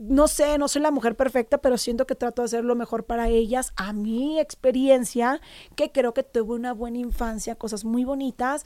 no 0.00 0.28
sé, 0.28 0.58
no 0.58 0.68
soy 0.68 0.82
la 0.82 0.90
mujer 0.90 1.16
perfecta, 1.16 1.58
pero 1.58 1.78
siento 1.78 2.06
que 2.06 2.14
trato 2.14 2.42
de 2.42 2.46
hacer 2.46 2.64
lo 2.64 2.74
mejor 2.74 3.04
para 3.04 3.28
ellas, 3.28 3.72
a 3.76 3.92
mi 3.92 4.38
experiencia, 4.38 5.40
que 5.76 5.92
creo 5.92 6.14
que 6.14 6.22
tuve 6.22 6.54
una 6.54 6.72
buena 6.72 6.98
infancia, 6.98 7.54
cosas 7.56 7.84
muy 7.84 8.04
bonitas, 8.04 8.64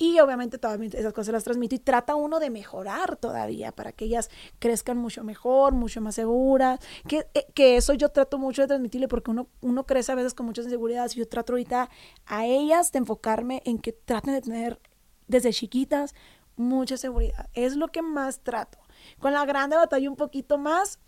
y 0.00 0.18
obviamente 0.18 0.56
todas 0.56 0.80
esas 0.80 1.12
cosas 1.12 1.34
las 1.34 1.44
transmito 1.44 1.74
y 1.74 1.78
trata 1.78 2.14
uno 2.14 2.40
de 2.40 2.48
mejorar 2.48 3.18
todavía 3.18 3.70
para 3.70 3.92
que 3.92 4.06
ellas 4.06 4.30
crezcan 4.58 4.96
mucho 4.96 5.22
mejor, 5.24 5.74
mucho 5.74 6.00
más 6.00 6.14
seguras. 6.14 6.80
Que, 7.06 7.26
eh, 7.34 7.44
que 7.52 7.76
eso 7.76 7.92
yo 7.92 8.08
trato 8.08 8.38
mucho 8.38 8.62
de 8.62 8.68
transmitirle 8.68 9.08
porque 9.08 9.30
uno, 9.30 9.48
uno 9.60 9.84
crece 9.84 10.10
a 10.10 10.14
veces 10.14 10.32
con 10.32 10.46
muchas 10.46 10.64
inseguridades. 10.64 11.14
Yo 11.14 11.28
trato 11.28 11.52
ahorita 11.52 11.90
a 12.24 12.46
ellas 12.46 12.92
de 12.92 13.00
enfocarme 13.00 13.60
en 13.66 13.78
que 13.78 13.92
traten 13.92 14.32
de 14.32 14.40
tener 14.40 14.80
desde 15.28 15.52
chiquitas 15.52 16.14
mucha 16.56 16.96
seguridad. 16.96 17.50
Es 17.52 17.76
lo 17.76 17.88
que 17.88 18.00
más 18.00 18.40
trato. 18.40 18.78
Con 19.18 19.34
la 19.34 19.44
grande 19.44 19.76
batalla 19.76 20.08
un 20.08 20.16
poquito 20.16 20.56
más, 20.56 20.98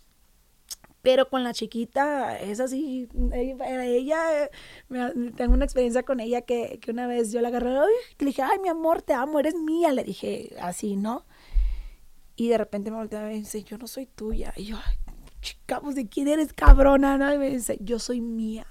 pero 1.03 1.29
con 1.29 1.43
la 1.43 1.53
chiquita 1.53 2.39
es 2.39 2.61
así, 2.61 3.09
ella, 3.33 4.43
eh, 4.45 4.49
tengo 5.35 5.53
una 5.53 5.65
experiencia 5.65 6.03
con 6.03 6.21
ella 6.21 6.41
que, 6.43 6.79
que 6.81 6.91
una 6.91 7.07
vez 7.07 7.33
yo 7.33 7.41
la 7.41 7.49
agarré, 7.49 7.71
le 8.17 8.25
dije, 8.25 8.41
ay, 8.41 8.57
mi 8.59 8.69
amor, 8.69 9.01
te 9.01 9.13
amo, 9.13 9.37
eres 9.37 9.53
mía, 9.53 9.91
le 9.91 10.05
dije 10.05 10.55
así, 10.61 10.95
¿no? 10.95 11.25
Y 12.37 12.47
de 12.47 12.57
repente 12.57 12.89
me 12.89 12.97
voltea 12.97 13.19
y 13.23 13.33
me 13.33 13.39
dice, 13.39 13.63
yo 13.63 13.77
no 13.77 13.85
soy 13.85 14.05
tuya. 14.05 14.53
Y 14.55 14.63
yo, 14.63 14.77
ay, 14.77 14.95
chica, 15.43 15.79
pues 15.81 15.95
de 15.95 16.07
quién 16.07 16.27
eres 16.27 16.53
cabrona, 16.53 17.17
¿no? 17.17 17.31
Y 17.31 17.37
me 17.37 17.49
dice, 17.49 17.77
yo 17.81 17.99
soy 17.99 18.21
mía. 18.21 18.65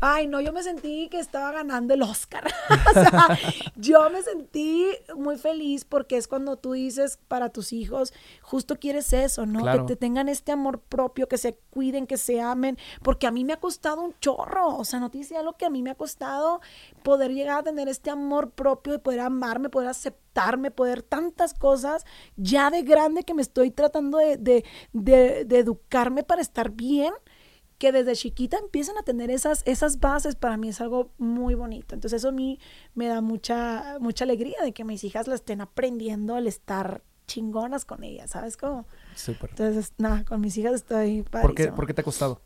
Ay, 0.00 0.26
no, 0.26 0.40
yo 0.40 0.52
me 0.52 0.62
sentí 0.62 1.08
que 1.08 1.18
estaba 1.18 1.50
ganando 1.50 1.94
el 1.94 2.02
Oscar. 2.02 2.44
o 2.90 2.92
sea, 2.92 3.38
yo 3.76 4.08
me 4.10 4.22
sentí 4.22 4.86
muy 5.16 5.38
feliz 5.38 5.84
porque 5.84 6.16
es 6.16 6.28
cuando 6.28 6.56
tú 6.56 6.72
dices 6.72 7.18
para 7.28 7.48
tus 7.48 7.72
hijos, 7.72 8.12
justo 8.42 8.78
quieres 8.78 9.12
eso, 9.12 9.46
¿no? 9.46 9.60
Claro. 9.60 9.86
Que 9.86 9.94
te 9.94 9.96
tengan 9.96 10.28
este 10.28 10.52
amor 10.52 10.80
propio, 10.80 11.26
que 11.28 11.38
se 11.38 11.56
cuiden, 11.70 12.06
que 12.06 12.18
se 12.18 12.40
amen, 12.40 12.78
porque 13.02 13.26
a 13.26 13.30
mí 13.30 13.44
me 13.44 13.54
ha 13.54 13.60
costado 13.60 14.02
un 14.02 14.14
chorro, 14.20 14.76
o 14.76 14.84
sea, 14.84 15.00
no 15.00 15.10
te 15.10 15.18
dice 15.18 15.36
algo 15.36 15.56
que 15.56 15.64
a 15.64 15.70
mí 15.70 15.82
me 15.82 15.90
ha 15.90 15.94
costado 15.94 16.60
poder 17.02 17.32
llegar 17.32 17.58
a 17.58 17.62
tener 17.62 17.88
este 17.88 18.10
amor 18.10 18.50
propio, 18.50 18.92
de 18.92 18.98
poder 18.98 19.20
amarme, 19.20 19.70
poder 19.70 19.88
aceptarme, 19.88 20.70
poder 20.70 21.02
tantas 21.02 21.54
cosas, 21.54 22.04
ya 22.36 22.70
de 22.70 22.82
grande 22.82 23.22
que 23.24 23.34
me 23.34 23.42
estoy 23.42 23.70
tratando 23.70 24.18
de, 24.18 24.36
de, 24.36 24.64
de, 24.92 25.44
de 25.44 25.62
para 26.26 26.42
estar 26.42 26.70
bien, 26.70 27.12
que 27.78 27.90
desde 27.92 28.14
chiquita 28.14 28.58
empiezan 28.58 28.96
a 28.96 29.02
tener 29.02 29.30
esas, 29.30 29.62
esas 29.66 29.98
bases, 29.98 30.36
para 30.36 30.56
mí 30.56 30.68
es 30.68 30.80
algo 30.80 31.10
muy 31.18 31.54
bonito. 31.54 31.94
Entonces 31.94 32.18
eso 32.20 32.28
a 32.28 32.32
mí 32.32 32.58
me 32.94 33.08
da 33.08 33.20
mucha, 33.20 33.96
mucha 34.00 34.24
alegría 34.24 34.56
de 34.62 34.72
que 34.72 34.84
mis 34.84 35.02
hijas 35.04 35.26
la 35.26 35.34
estén 35.34 35.60
aprendiendo 35.60 36.34
al 36.36 36.46
estar 36.46 37.02
chingonas 37.26 37.84
con 37.84 38.04
ellas, 38.04 38.30
¿sabes 38.30 38.56
cómo? 38.56 38.86
Súper. 39.16 39.50
Entonces, 39.50 39.92
nada, 39.98 40.24
con 40.24 40.40
mis 40.40 40.56
hijas 40.58 40.74
estoy 40.74 41.22
¿Por 41.22 41.54
qué. 41.54 41.68
¿Por 41.72 41.86
qué 41.86 41.94
te 41.94 42.02
ha 42.02 42.04
costado? 42.04 42.40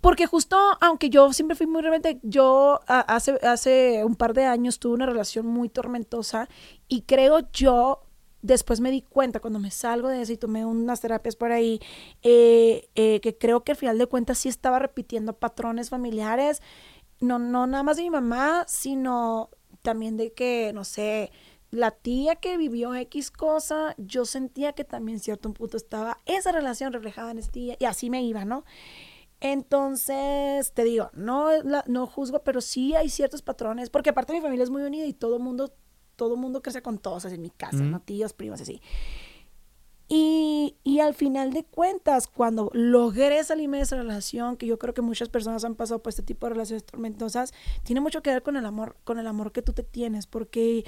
Porque 0.00 0.26
justo, 0.26 0.56
aunque 0.80 1.10
yo 1.10 1.32
siempre 1.32 1.56
fui 1.56 1.66
muy 1.66 1.82
rebelde, 1.82 2.20
yo 2.22 2.80
a- 2.86 3.00
hace, 3.00 3.32
hace 3.42 4.04
un 4.04 4.14
par 4.14 4.32
de 4.32 4.44
años 4.44 4.78
tuve 4.78 4.94
una 4.94 5.06
relación 5.06 5.46
muy 5.46 5.68
tormentosa 5.68 6.48
y 6.86 7.02
creo 7.02 7.50
yo, 7.52 8.04
después 8.42 8.80
me 8.80 8.90
di 8.90 9.02
cuenta 9.02 9.40
cuando 9.40 9.58
me 9.58 9.70
salgo 9.70 10.08
de 10.08 10.22
eso 10.22 10.32
y 10.32 10.36
tomé 10.36 10.64
unas 10.64 11.00
terapias 11.00 11.36
por 11.36 11.52
ahí, 11.52 11.80
eh, 12.22 12.88
eh, 12.94 13.20
que 13.20 13.36
creo 13.36 13.64
que 13.64 13.72
al 13.72 13.78
final 13.78 13.98
de 13.98 14.06
cuentas 14.06 14.38
sí 14.38 14.48
estaba 14.48 14.78
repitiendo 14.78 15.32
patrones 15.32 15.90
familiares, 15.90 16.62
no, 17.20 17.38
no 17.38 17.66
nada 17.66 17.82
más 17.82 17.96
de 17.96 18.04
mi 18.04 18.10
mamá, 18.10 18.64
sino 18.68 19.50
también 19.82 20.16
de 20.16 20.32
que, 20.32 20.72
no 20.72 20.84
sé, 20.84 21.30
la 21.70 21.90
tía 21.90 22.36
que 22.36 22.56
vivió 22.56 22.94
X 22.94 23.30
cosa, 23.30 23.94
yo 23.98 24.24
sentía 24.24 24.72
que 24.72 24.84
también 24.84 25.20
cierto 25.20 25.52
punto 25.52 25.76
estaba 25.76 26.18
esa 26.24 26.52
relación 26.52 26.92
reflejada 26.92 27.30
en 27.30 27.38
esa 27.38 27.50
tía 27.50 27.76
y 27.78 27.84
así 27.84 28.08
me 28.08 28.22
iba, 28.22 28.44
¿no? 28.44 28.64
Entonces, 29.40 30.72
te 30.72 30.82
digo, 30.82 31.10
no, 31.12 31.50
no 31.86 32.06
juzgo, 32.06 32.40
pero 32.42 32.60
sí 32.60 32.94
hay 32.94 33.08
ciertos 33.08 33.42
patrones, 33.42 33.88
porque 33.88 34.10
aparte 34.10 34.32
mi 34.32 34.40
familia 34.40 34.64
es 34.64 34.70
muy 34.70 34.82
unida 34.82 35.06
y 35.06 35.12
todo 35.12 35.36
el 35.36 35.42
mundo, 35.42 35.72
todo 36.18 36.36
mundo 36.36 36.60
crece 36.60 36.82
con 36.82 36.98
todos, 36.98 37.24
así 37.24 37.36
en 37.36 37.42
mi 37.42 37.50
casa, 37.50 37.78
Mm. 37.78 37.90
¿no? 37.90 38.00
Tíos, 38.00 38.34
primos, 38.34 38.60
así. 38.60 38.82
Y, 40.10 40.76
y 40.84 41.00
al 41.00 41.14
final 41.14 41.52
de 41.52 41.64
cuentas, 41.64 42.26
cuando 42.28 42.70
logré 42.72 43.44
salirme 43.44 43.76
de 43.76 43.82
esa 43.82 43.96
relación, 43.96 44.56
que 44.56 44.66
yo 44.66 44.78
creo 44.78 44.94
que 44.94 45.02
muchas 45.02 45.28
personas 45.28 45.64
han 45.64 45.74
pasado 45.74 46.02
por 46.02 46.08
este 46.10 46.22
tipo 46.22 46.46
de 46.46 46.54
relaciones 46.54 46.84
tormentosas, 46.84 47.52
tiene 47.84 48.00
mucho 48.00 48.22
que 48.22 48.30
ver 48.30 48.42
con 48.42 48.56
el 48.56 48.64
amor, 48.64 48.96
con 49.04 49.18
el 49.18 49.26
amor 49.26 49.52
que 49.52 49.60
tú 49.62 49.74
te 49.74 49.82
tienes, 49.82 50.26
porque 50.26 50.84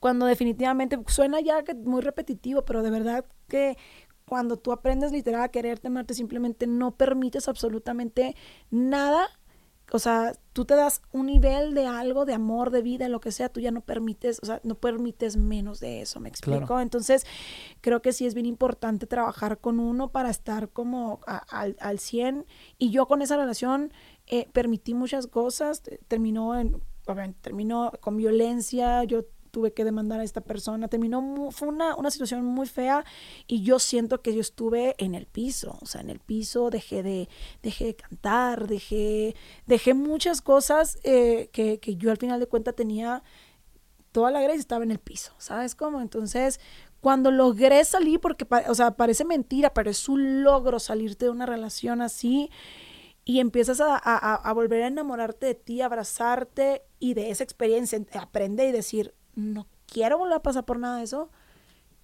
cuando 0.00 0.26
definitivamente 0.26 0.98
suena 1.08 1.40
ya 1.40 1.64
que 1.64 1.74
muy 1.74 2.00
repetitivo, 2.00 2.64
pero 2.64 2.82
de 2.82 2.90
verdad 2.90 3.24
que 3.48 3.76
cuando 4.24 4.56
tú 4.56 4.70
aprendes 4.70 5.10
literal 5.10 5.42
a 5.42 5.48
quererte, 5.48 5.88
amarte, 5.88 6.14
simplemente 6.14 6.66
no 6.68 6.92
permites 6.92 7.48
absolutamente 7.48 8.36
nada. 8.70 9.26
O 9.90 9.98
sea, 9.98 10.32
tú 10.52 10.64
te 10.66 10.74
das 10.74 11.00
un 11.12 11.26
nivel 11.26 11.72
de 11.74 11.86
algo, 11.86 12.24
de 12.26 12.34
amor, 12.34 12.70
de 12.70 12.82
vida, 12.82 13.08
lo 13.08 13.20
que 13.20 13.32
sea, 13.32 13.48
tú 13.48 13.60
ya 13.60 13.70
no 13.70 13.80
permites, 13.80 14.38
o 14.42 14.46
sea, 14.46 14.60
no 14.62 14.74
permites 14.74 15.36
menos 15.36 15.80
de 15.80 16.02
eso, 16.02 16.20
¿me 16.20 16.28
explico? 16.28 16.66
Claro. 16.66 16.80
Entonces, 16.80 17.24
creo 17.80 18.02
que 18.02 18.12
sí 18.12 18.26
es 18.26 18.34
bien 18.34 18.44
importante 18.46 19.06
trabajar 19.06 19.58
con 19.58 19.80
uno 19.80 20.10
para 20.10 20.28
estar 20.30 20.68
como 20.68 21.20
a- 21.26 21.38
al, 21.38 21.76
al 21.80 21.98
100. 21.98 22.44
Y 22.76 22.90
yo 22.90 23.06
con 23.06 23.22
esa 23.22 23.36
relación 23.36 23.92
eh, 24.26 24.46
permití 24.52 24.92
muchas 24.94 25.26
cosas, 25.26 25.80
te- 25.82 25.98
terminó 26.06 26.58
en, 26.58 26.82
terminó 27.40 27.92
con 28.00 28.16
violencia, 28.18 29.04
yo 29.04 29.24
tuve 29.58 29.72
que 29.72 29.84
demandar 29.84 30.20
a 30.20 30.22
esta 30.24 30.40
persona, 30.40 30.86
terminó, 30.86 31.48
fue 31.50 31.66
una, 31.66 31.96
una 31.96 32.12
situación 32.12 32.44
muy 32.44 32.68
fea 32.68 33.04
y 33.48 33.62
yo 33.62 33.80
siento 33.80 34.22
que 34.22 34.32
yo 34.32 34.40
estuve 34.40 34.94
en 34.98 35.16
el 35.16 35.26
piso, 35.26 35.76
o 35.82 35.86
sea, 35.86 36.00
en 36.00 36.10
el 36.10 36.20
piso 36.20 36.70
dejé 36.70 37.02
de, 37.02 37.28
dejé 37.60 37.86
de 37.86 37.96
cantar, 37.96 38.68
dejé, 38.68 39.34
dejé 39.66 39.94
muchas 39.94 40.40
cosas 40.42 40.98
eh, 41.02 41.50
que, 41.52 41.80
que 41.80 41.96
yo 41.96 42.12
al 42.12 42.18
final 42.18 42.38
de 42.38 42.46
cuentas 42.46 42.76
tenía 42.76 43.24
toda 44.12 44.30
la 44.30 44.40
gracia 44.40 44.60
estaba 44.60 44.84
en 44.84 44.92
el 44.92 45.00
piso, 45.00 45.32
¿sabes 45.38 45.74
cómo? 45.74 46.00
Entonces, 46.00 46.60
cuando 47.00 47.30
logré 47.32 47.84
salir, 47.84 48.20
porque, 48.20 48.46
o 48.68 48.74
sea, 48.76 48.92
parece 48.92 49.24
mentira, 49.24 49.74
pero 49.74 49.90
es 49.90 50.08
un 50.08 50.42
logro 50.44 50.78
salirte 50.78 51.24
de 51.26 51.30
una 51.32 51.46
relación 51.46 52.00
así 52.00 52.48
y 53.24 53.40
empiezas 53.40 53.80
a, 53.80 53.96
a- 53.96 54.36
a 54.36 54.52
volver 54.52 54.82
a 54.82 54.86
enamorarte 54.86 55.46
de 55.46 55.54
ti, 55.54 55.82
abrazarte 55.82 56.82
y 56.98 57.14
de 57.14 57.30
esa 57.30 57.44
experiencia, 57.44 58.00
aprender 58.20 58.68
y 58.70 58.72
decir, 58.72 59.14
no 59.38 59.66
quiero 59.86 60.18
volver 60.18 60.36
a 60.36 60.42
pasar 60.42 60.64
por 60.64 60.78
nada 60.78 60.98
de 60.98 61.04
eso, 61.04 61.30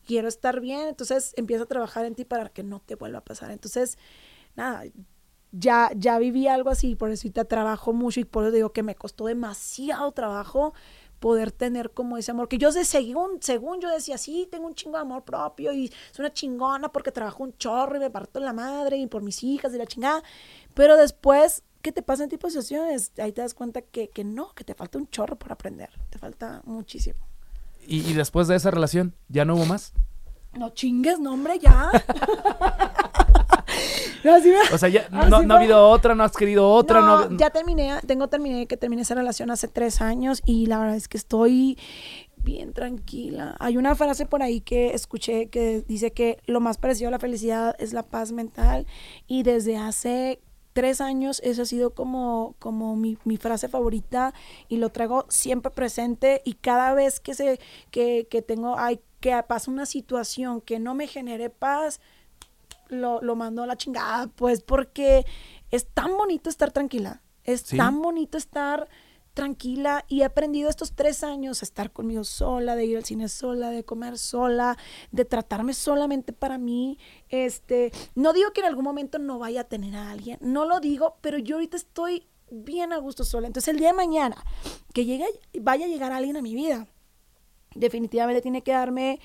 quiero 0.07 0.29
estar 0.29 0.61
bien, 0.61 0.89
entonces 0.89 1.35
empieza 1.37 1.65
a 1.65 1.67
trabajar 1.67 2.05
en 2.05 2.15
ti 2.15 2.25
para 2.25 2.49
que 2.49 2.63
no 2.63 2.81
te 2.81 2.95
vuelva 2.95 3.19
a 3.19 3.25
pasar. 3.25 3.51
Entonces, 3.51 3.99
nada, 4.55 4.85
ya, 5.53 5.91
ya 5.97 6.19
viví 6.19 6.47
algo 6.47 6.71
así, 6.71 6.95
por 6.95 7.11
eso 7.11 7.29
te 7.31 7.45
trabajo 7.45 7.93
mucho 7.93 8.21
y 8.21 8.25
por 8.25 8.45
eso 8.45 8.53
digo 8.53 8.73
que 8.73 8.83
me 8.83 8.95
costó 8.95 9.27
demasiado 9.27 10.13
trabajo 10.13 10.75
poder 11.21 11.53
tener 11.53 11.91
como 11.93 12.19
ese 12.19 12.33
amor, 12.33 12.49
que 12.49 12.59
yo 12.59 12.71
de 12.71 12.85
según, 12.85 13.39
según 13.41 13.81
yo 13.81 13.89
decía, 13.89 14.19
sí, 14.19 14.47
tengo 14.51 14.67
un 14.67 14.75
chingo 14.75 14.97
de 14.97 15.03
amor 15.03 15.25
propio 15.25 15.73
y 15.73 15.89
soy 16.13 16.25
una 16.25 16.33
chingona 16.33 16.93
porque 16.93 17.13
trabajo 17.13 17.43
un 17.43 17.57
chorro 17.57 17.97
y 17.97 18.01
me 18.01 18.11
parto 18.11 18.41
la 18.41 18.53
madre 18.53 18.99
y 18.99 19.07
por 19.07 19.23
mis 19.23 19.43
hijas 19.43 19.75
y 19.75 19.79
la 19.79 19.87
chingada, 19.87 20.23
pero 20.75 20.97
después, 20.97 21.63
¿qué 21.85 21.93
te 21.93 22.01
pasa 22.03 22.25
en 22.25 22.31
tipo 22.31 22.47
de 22.47 22.51
situaciones? 22.53 23.13
Ahí 23.19 23.31
te 23.33 23.43
das 23.43 23.53
cuenta 23.53 23.83
que, 23.83 24.09
que 24.09 24.25
no, 24.25 24.53
que 24.55 24.65
te 24.65 24.75
falta 24.75 24.97
un 24.99 25.07
chorro 25.09 25.37
por 25.37 25.53
aprender, 25.53 25.91
te 26.09 26.19
falta 26.19 26.63
muchísimo. 26.65 27.19
¿Y, 27.87 28.01
y 28.11 28.15
después 28.15 28.49
de 28.49 28.57
esa 28.57 28.71
relación, 28.71 29.15
ya 29.29 29.45
no 29.45 29.55
hubo 29.55 29.67
más? 29.67 29.93
No 30.59 30.71
chingues, 30.71 31.21
no, 31.21 31.35
hombre, 31.35 31.59
ya. 31.59 31.91
No, 34.25 34.41
sí 34.41 34.49
me- 34.49 34.75
O 34.75 34.79
sea, 34.79 34.89
ya 34.89 35.07
no, 35.11 35.43
no 35.43 35.55
ha 35.55 35.59
habido 35.59 35.87
otra, 35.91 36.15
no 36.15 36.25
has 36.25 36.33
querido 36.33 36.71
otra, 36.71 37.01
no, 37.03 37.29
No, 37.29 37.37
ya 37.37 37.51
terminé, 37.51 38.01
tengo 38.07 38.29
terminé 38.29 38.67
que 38.67 38.79
terminé 38.79 39.03
esa 39.03 39.15
relación 39.15 39.51
hace 39.51 39.69
tres 39.69 40.01
años 40.01 40.41
y 40.47 40.65
la 40.65 40.79
verdad 40.79 40.97
es 40.97 41.09
que 41.09 41.19
estoy 41.19 41.79
bien 42.39 42.73
tranquila. 42.73 43.55
Hay 43.59 43.77
una 43.77 43.95
frase 43.95 44.25
por 44.25 44.43
ahí 44.43 44.63
que 44.63 44.95
escuché 44.95 45.49
que 45.51 45.83
dice 45.87 46.13
que 46.13 46.39
lo 46.47 46.61
más 46.61 46.79
parecido 46.79 47.09
a 47.09 47.11
la 47.11 47.19
felicidad 47.19 47.75
es 47.79 47.93
la 47.93 48.03
paz 48.03 48.33
mental 48.33 48.87
y 49.27 49.43
desde 49.43 49.77
hace 49.77 50.41
tres 50.75 51.01
años 51.01 51.41
esa 51.43 51.63
ha 51.63 51.67
sido 51.67 51.95
como, 51.95 52.55
como 52.59 52.95
mi, 52.97 53.17
mi 53.25 53.39
frase 53.39 53.69
favorita 53.69 54.35
y 54.69 54.77
lo 54.77 54.91
traigo 54.91 55.25
siempre 55.31 55.71
presente 55.71 56.43
y 56.45 56.55
cada 56.55 56.93
vez 56.93 57.21
que, 57.21 57.33
se, 57.35 57.59
que, 57.91 58.27
que 58.29 58.43
tengo, 58.43 58.79
hay, 58.79 59.01
que 59.21 59.43
pasa 59.49 59.71
una 59.71 59.87
situación 59.87 60.61
que 60.61 60.79
no 60.79 60.95
me 60.95 61.07
genere 61.07 61.49
paz, 61.49 62.01
lo, 62.89 63.23
lo 63.23 63.35
mando 63.37 63.63
a 63.63 63.67
la 63.67 63.77
chingada, 63.77 64.27
pues 64.27 64.61
porque 64.61 65.25
es 65.71 65.87
tan 65.87 66.17
bonito 66.17 66.51
estar 66.51 66.71
tranquila, 66.71 67.23
es 67.45 67.63
Sí. 67.63 67.77
tan 67.79 68.03
bonito 68.03 68.37
estar 68.37 68.89
tranquila 69.35 70.05
y 70.09 70.23
he 70.23 70.25
aprendido 70.25 70.71
estos 70.71 70.93
tres 70.95 71.23
años 71.23 71.61
a 71.61 71.65
estar 71.65 71.93
conmigo 71.93 72.25
sola, 72.25 72.77
de 72.77 72.87
ir 72.87 72.97
al 72.97 73.05
cine 73.05 73.29
sola, 73.29 73.71
de 73.71 73.85
comer 73.85 74.17
sola, 74.17 74.79
de 75.11 75.25
tratarme 75.25 75.75
solamente 75.75 76.33
para 76.33 76.57
mí. 76.57 76.99
Este, 77.29 77.93
no 78.15 78.33
digo 78.33 78.53
que 78.53 78.61
en 78.61 78.67
algún 78.67 78.85
momento 78.85 79.19
no 79.19 79.39
vaya 79.39 79.63
a 79.63 79.65
tener 79.65 79.97
a 79.97 80.11
alguien, 80.11 80.39
no 80.41 80.65
lo 80.65 80.81
digo, 80.81 81.19
pero 81.21 81.39
yo 81.39 81.57
ahorita 81.57 81.77
estoy 81.77 82.27
bien 82.51 82.93
a 82.93 82.99
gusto 82.99 83.25
sola. 83.25 83.47
Entonces 83.47 83.69
el 83.69 83.79
día 83.79 83.89
de 83.89 83.95
mañana 83.95 84.37
que 84.93 85.05
llegue, 85.05 85.27
vaya 85.61 85.87
a 85.87 85.89
llegar 85.89 86.13
alguien 86.13 86.37
a 86.37 86.43
mi 86.43 86.55
vida, 86.55 86.87
definitivamente 87.75 88.41
tiene 88.41 88.63
que 88.63 88.73
darme 88.73 89.21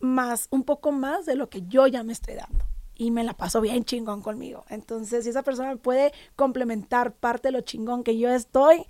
más, 0.00 0.48
un 0.50 0.64
poco 0.64 0.92
más 0.92 1.24
de 1.24 1.36
lo 1.36 1.48
que 1.48 1.62
yo 1.66 1.86
ya 1.86 2.02
me 2.02 2.12
estoy 2.12 2.34
dando. 2.34 2.73
Y 2.96 3.10
me 3.10 3.24
la 3.24 3.34
paso 3.34 3.60
bien 3.60 3.84
chingón 3.84 4.22
conmigo. 4.22 4.64
Entonces, 4.68 5.24
si 5.24 5.30
esa 5.30 5.42
persona 5.42 5.76
puede 5.76 6.12
complementar 6.36 7.12
parte 7.12 7.48
de 7.48 7.52
lo 7.52 7.60
chingón 7.62 8.04
que 8.04 8.18
yo 8.18 8.30
estoy, 8.30 8.86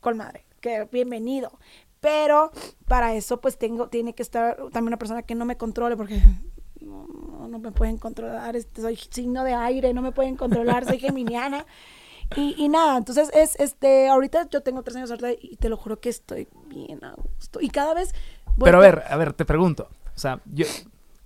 con 0.00 0.16
madre, 0.16 0.44
que 0.60 0.88
bienvenido. 0.90 1.52
Pero 2.00 2.52
para 2.86 3.14
eso, 3.14 3.40
pues 3.40 3.58
tengo, 3.58 3.88
tiene 3.88 4.14
que 4.14 4.22
estar 4.22 4.56
también 4.56 4.88
una 4.88 4.98
persona 4.98 5.22
que 5.22 5.34
no 5.34 5.44
me 5.44 5.56
controle, 5.56 5.96
porque 5.96 6.20
no, 6.80 7.48
no, 7.48 7.58
me 7.58 7.72
pueden 7.72 7.98
controlar. 7.98 8.56
Este, 8.56 8.80
soy 8.80 8.96
signo 8.96 9.44
de 9.44 9.54
aire, 9.54 9.92
no 9.92 10.02
me 10.02 10.12
pueden 10.12 10.36
controlar, 10.36 10.84
soy 10.84 10.98
geminiana. 10.98 11.66
Y, 12.36 12.54
y 12.58 12.68
nada, 12.68 12.98
entonces 12.98 13.30
es, 13.32 13.58
este, 13.58 14.08
ahorita 14.08 14.48
yo 14.50 14.62
tengo 14.62 14.82
tres 14.82 14.96
años 14.96 15.10
ahorita 15.10 15.32
y 15.40 15.56
te 15.56 15.70
lo 15.70 15.78
juro 15.78 15.98
que 15.98 16.10
estoy 16.10 16.46
bien 16.66 17.02
a 17.02 17.14
gusto. 17.14 17.60
Y 17.60 17.70
cada 17.70 17.94
vez... 17.94 18.14
Pero 18.62 18.78
a 18.78 18.80
ver, 18.80 19.02
a 19.08 19.16
ver, 19.16 19.32
te 19.32 19.44
pregunto. 19.44 19.88
O 20.14 20.18
sea, 20.18 20.40
yo 20.52 20.66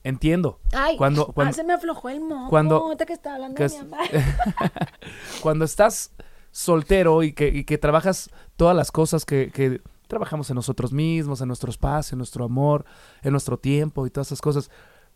entiendo. 0.04 0.60
Ay, 0.72 0.96
cuando, 0.96 1.26
ah, 1.28 1.32
cuando, 1.34 1.52
se 1.54 1.64
me 1.64 1.72
aflojó 1.74 2.08
el 2.08 2.20
moco. 2.20 2.50
cuando- 2.50 2.96
que 3.06 3.12
estaba 3.12 3.36
hablando 3.36 3.56
que 3.56 3.68
de 3.68 3.82
mi 3.82 3.88
mamá. 3.90 4.02
cuando 5.40 5.64
estás 5.64 6.12
soltero 6.50 7.22
y 7.22 7.32
que, 7.32 7.48
y 7.48 7.64
que 7.64 7.78
trabajas 7.78 8.30
todas 8.56 8.76
las 8.76 8.90
cosas 8.92 9.24
que, 9.24 9.50
que 9.50 9.80
trabajamos 10.06 10.50
en 10.50 10.56
nosotros 10.56 10.92
mismos, 10.92 11.40
en 11.40 11.48
nuestro 11.48 11.70
espacio, 11.70 12.14
en 12.14 12.18
nuestro 12.18 12.44
amor, 12.44 12.84
en 13.22 13.30
nuestro 13.32 13.58
tiempo 13.58 14.06
y 14.06 14.10
todas 14.10 14.28
esas 14.28 14.40
cosas, 14.42 14.70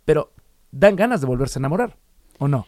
pero 0.04 0.32
dan 0.70 0.96
ganas 0.96 1.20
de 1.20 1.26
volverse 1.26 1.58
a 1.58 1.60
enamorar, 1.60 1.96
¿o 2.38 2.48
no? 2.48 2.66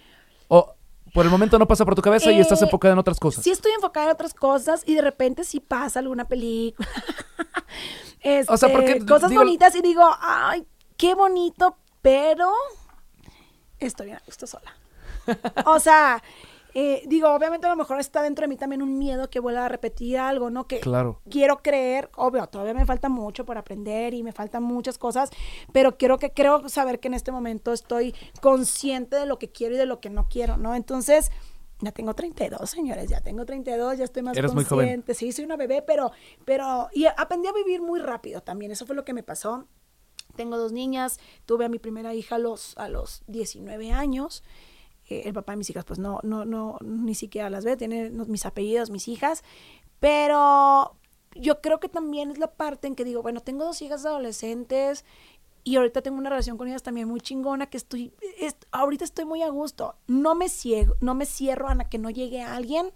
O 0.49 0.75
por 1.15 1.25
el 1.25 1.31
momento 1.31 1.59
no 1.59 1.67
pasa 1.67 1.87
por 1.87 1.95
tu 1.95 2.03
cabeza 2.03 2.31
y 2.31 2.39
estás 2.39 2.61
Eh, 2.61 2.65
enfocada 2.67 2.93
en 2.93 2.99
otras 2.99 3.19
cosas. 3.19 3.43
Sí 3.43 3.51
estoy 3.51 3.73
enfocada 3.73 4.07
en 4.07 4.13
otras 4.13 4.35
cosas 4.35 4.83
y 4.87 4.95
de 4.95 5.01
repente 5.01 5.43
sí 5.45 5.59
pasa 5.61 6.01
alguna 6.01 6.27
película. 6.29 6.87
Este, 8.21 8.53
O 8.53 8.57
sea, 8.59 8.71
porque, 8.71 9.05
cosas 9.07 9.31
digo- 9.31 9.41
bonitas 9.43 9.75
y 9.75 9.81
digo, 9.81 10.03
ay, 10.21 10.67
qué 10.99 11.15
bonito, 11.15 11.79
pero 12.03 12.51
estoy 13.79 14.07
bien 14.07 14.19
a 14.19 14.23
gusto 14.27 14.47
sola. 14.47 14.75
O 15.67 15.79
sea, 15.79 16.23
eh, 16.75 17.03
digo, 17.07 17.29
obviamente 17.33 17.67
a 17.67 17.71
lo 17.71 17.77
mejor 17.77 17.99
está 18.01 18.23
dentro 18.23 18.43
de 18.45 18.49
mí 18.49 18.57
también 18.57 18.83
un 18.83 18.99
miedo 18.99 19.29
que 19.31 19.41
vuelva 19.41 19.67
a 19.67 19.69
repetir 19.69 20.19
algo, 20.19 20.51
¿no? 20.51 20.67
Que 20.67 20.81
Claro. 20.81 21.21
quiero 21.31 21.59
creer, 21.63 22.11
obvio, 22.17 22.47
todavía 22.49 22.75
me 22.75 22.87
falta 22.87 23.09
mucho 23.09 23.45
por 23.45 23.59
aprender 23.59 24.15
y 24.15 24.23
me 24.23 24.33
faltan 24.33 24.63
muchas 24.63 24.97
cosas, 24.99 25.31
pero 25.73 25.97
quiero 25.97 26.19
que 26.19 26.33
creo 26.33 26.69
saber 26.69 27.01
que 27.01 27.09
en 27.09 27.15
este 27.15 27.33
momento 27.33 27.73
estoy 27.73 28.15
consciente 28.41 29.17
de 29.17 29.27
lo 29.27 29.39
que 29.39 29.51
quiero 29.51 29.75
y 29.75 29.79
de 29.79 29.87
lo 29.87 30.01
que 30.01 30.11
no 30.11 30.29
quiero, 30.29 30.57
¿no? 30.57 30.75
Entonces, 30.75 31.31
ya 31.81 31.93
tengo 31.93 32.15
32, 32.15 32.69
señores, 32.69 33.09
ya 33.09 33.21
tengo 33.21 33.45
32, 33.45 33.99
ya 33.99 34.05
estoy 34.05 34.23
más 34.23 34.37
Eres 34.37 34.53
muy 34.55 34.65
joven. 34.65 34.87
consciente. 34.87 35.15
Sí, 35.15 35.33
soy 35.33 35.45
una 35.45 35.57
bebé, 35.57 35.83
pero 35.83 36.11
pero 36.45 36.89
y 36.93 37.07
aprendí 37.07 37.49
a 37.49 37.53
vivir 37.53 37.83
muy 37.83 38.01
rápido 38.01 38.41
también, 38.41 38.73
eso 38.73 38.85
fue 38.87 38.97
lo 38.97 39.05
que 39.05 39.15
me 39.15 39.23
pasó. 39.23 39.67
Tengo 40.39 40.57
dos 40.57 40.73
niñas, 40.73 41.19
tuve 41.47 41.67
a 41.67 41.69
mi 41.69 41.79
primera 41.79 42.15
hija 42.15 42.37
a 42.37 42.39
los 42.39 42.79
a 42.79 42.89
los 42.89 43.23
19 43.27 43.93
años. 43.93 44.43
Eh, 45.11 45.23
el 45.27 45.35
papá 45.35 45.53
de 45.53 45.59
mis 45.59 45.71
hijas 45.71 45.85
pues 45.85 45.99
no 45.99 46.21
no 46.23 46.45
no 46.47 46.79
ni 46.83 47.15
siquiera 47.15 47.51
las 47.51 47.65
ve, 47.65 47.77
tiene 47.77 48.11
mis 48.11 48.47
apellidos, 48.47 48.91
mis 48.91 49.09
hijas, 49.09 49.43
pero 50.01 50.95
yo 51.35 51.61
creo 51.61 51.81
que 51.81 51.89
también 51.89 52.31
es 52.31 52.39
la 52.39 52.53
parte 52.53 52.87
en 52.89 52.95
que 52.95 53.05
digo, 53.05 53.23
bueno, 53.23 53.41
tengo 53.41 53.65
dos 53.65 53.83
hijas 53.83 54.05
adolescentes 54.07 55.05
y 55.65 55.77
ahorita 55.77 56.03
tengo 56.03 56.19
una 56.19 56.31
relación 56.31 56.57
con 56.57 56.69
ellas 56.69 56.83
también 56.83 57.09
muy 57.09 57.21
chingona 57.21 57.67
que 57.69 57.77
estoy, 57.77 58.13
es- 58.39 58.57
ahorita 58.73 59.05
estoy 59.05 59.25
muy 59.27 59.43
a 59.43 59.49
gusto. 59.51 59.97
No 60.07 60.35
me 60.35 60.49
ciego, 60.49 60.95
no 61.01 61.15
me 61.15 61.27
cierro 61.27 61.69
a 61.69 61.77
que 61.91 61.99
no 61.99 62.11
llegue 62.11 62.43
alguien, 62.43 62.91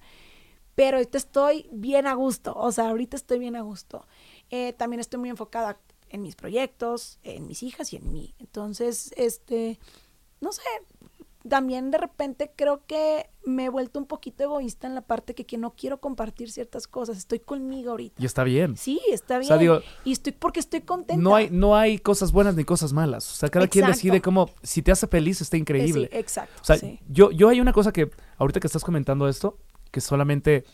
pero 0.74 0.96
ahorita 0.98 1.18
estoy 1.18 1.68
bien 1.72 2.06
a 2.06 2.14
gusto. 2.14 2.54
O 2.56 2.72
sea, 2.72 2.88
ahorita 2.90 3.16
estoy 3.16 3.38
bien 3.38 3.56
a 3.56 3.62
gusto. 3.62 4.06
Eh, 4.50 4.72
también 4.74 5.00
estoy 5.00 5.20
muy 5.20 5.30
enfocada 5.30 5.78
en 6.12 6.22
mis 6.22 6.36
proyectos, 6.36 7.18
en 7.24 7.46
mis 7.46 7.62
hijas 7.62 7.92
y 7.92 7.96
en 7.96 8.12
mí. 8.12 8.34
Entonces, 8.38 9.12
este, 9.16 9.78
no 10.40 10.52
sé, 10.52 10.62
también 11.48 11.90
de 11.90 11.98
repente 11.98 12.52
creo 12.54 12.82
que 12.86 13.28
me 13.44 13.64
he 13.64 13.68
vuelto 13.68 13.98
un 13.98 14.06
poquito 14.06 14.44
egoísta 14.44 14.86
en 14.86 14.94
la 14.94 15.00
parte 15.00 15.34
que, 15.34 15.44
que 15.44 15.58
no 15.58 15.74
quiero 15.74 15.98
compartir 15.98 16.50
ciertas 16.52 16.86
cosas. 16.86 17.16
Estoy 17.18 17.40
conmigo 17.40 17.92
ahorita. 17.92 18.22
Y 18.22 18.26
está 18.26 18.44
bien. 18.44 18.76
Sí, 18.76 19.00
está 19.10 19.38
bien. 19.38 19.48
sea, 19.48 19.56
digo, 19.56 19.80
y 20.04 20.12
estoy 20.12 20.32
porque 20.32 20.60
estoy 20.60 20.82
contenta. 20.82 21.20
No 21.20 21.34
hay, 21.34 21.48
no 21.50 21.74
hay 21.74 21.98
cosas 21.98 22.30
buenas 22.30 22.54
ni 22.54 22.64
cosas 22.64 22.92
malas. 22.92 23.30
O 23.32 23.34
sea, 23.34 23.48
cada 23.48 23.66
quien 23.66 23.86
decide 23.86 24.20
cómo, 24.20 24.50
si 24.62 24.82
te 24.82 24.92
hace 24.92 25.06
feliz, 25.06 25.40
está 25.40 25.56
increíble. 25.56 26.08
Sí, 26.12 26.18
exacto. 26.18 26.60
O 26.60 26.64
sea, 26.64 26.76
sí. 26.76 27.00
yo, 27.08 27.30
yo 27.32 27.48
hay 27.48 27.60
una 27.60 27.72
cosa 27.72 27.92
que, 27.92 28.10
ahorita 28.36 28.60
que 28.60 28.66
estás 28.66 28.84
comentando 28.84 29.28
esto, 29.28 29.58
que 29.90 30.00
solamente 30.00 30.64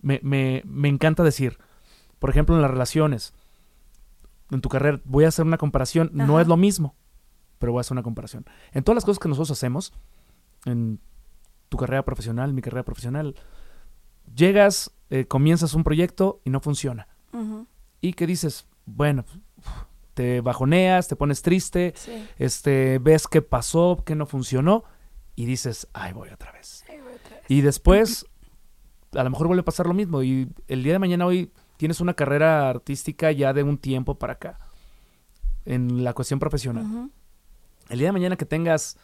me, 0.00 0.20
me, 0.22 0.62
me 0.64 0.88
encanta 0.88 1.24
decir. 1.24 1.58
Por 2.20 2.30
ejemplo, 2.30 2.54
en 2.54 2.62
las 2.62 2.70
relaciones, 2.70 3.34
en 4.50 4.60
tu 4.60 4.68
carrera, 4.68 5.00
voy 5.04 5.24
a 5.24 5.28
hacer 5.28 5.44
una 5.44 5.58
comparación. 5.58 6.10
No 6.12 6.40
es 6.40 6.46
lo 6.46 6.56
mismo, 6.56 6.94
pero 7.58 7.72
voy 7.72 7.80
a 7.80 7.82
hacer 7.82 7.94
una 7.94 8.02
comparación. 8.02 8.44
En 8.72 8.84
todas 8.84 8.96
las 8.96 9.04
cosas 9.04 9.18
que 9.18 9.28
nosotros 9.28 9.50
hacemos, 9.50 9.92
en 10.64 11.00
tu 11.68 11.76
carrera 11.76 12.04
profesional, 12.04 12.52
mi 12.52 12.62
carrera 12.62 12.84
profesional, 12.84 13.34
llegas, 14.34 14.92
eh, 15.10 15.26
comienzas 15.26 15.74
un 15.74 15.84
proyecto 15.84 16.40
y 16.44 16.50
no 16.50 16.60
funciona. 16.60 17.08
Y 18.00 18.12
que 18.12 18.26
dices, 18.28 18.68
bueno, 18.86 19.24
te 20.14 20.40
bajoneas, 20.40 21.08
te 21.08 21.16
pones 21.16 21.42
triste, 21.42 21.94
sí. 21.96 22.12
este, 22.38 22.98
ves 23.00 23.26
qué 23.26 23.42
pasó, 23.42 24.04
qué 24.06 24.14
no 24.14 24.26
funcionó, 24.26 24.84
y 25.34 25.46
dices, 25.46 25.88
ay, 25.92 26.12
voy 26.12 26.28
otra 26.28 26.52
vez. 26.52 26.84
Ay, 26.88 27.00
güey, 27.00 27.16
otra 27.16 27.36
vez. 27.36 27.44
Y 27.48 27.62
después, 27.62 28.26
a 29.12 29.24
lo 29.24 29.30
mejor 29.30 29.48
vuelve 29.48 29.62
a 29.62 29.64
pasar 29.64 29.86
lo 29.86 29.94
mismo, 29.94 30.22
y 30.22 30.48
el 30.68 30.84
día 30.84 30.92
de 30.92 30.98
mañana 31.00 31.26
hoy 31.26 31.50
tienes 31.76 32.00
una 32.00 32.14
carrera 32.14 32.68
artística 32.68 33.30
ya 33.32 33.52
de 33.52 33.62
un 33.62 33.78
tiempo 33.78 34.16
para 34.18 34.34
acá, 34.34 34.58
en 35.64 36.04
la 36.04 36.12
cuestión 36.12 36.38
profesional. 36.38 37.10
El 37.88 37.98
día 37.98 38.08
de 38.08 38.12
mañana 38.12 38.36
que 38.36 38.46
tengas 38.46 38.96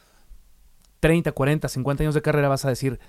30, 1.00 1.32
40, 1.32 1.68
50 1.68 2.02
años 2.02 2.14
de 2.14 2.22
carrera, 2.22 2.48
vas 2.48 2.64
a 2.64 2.68
decir 2.68 3.00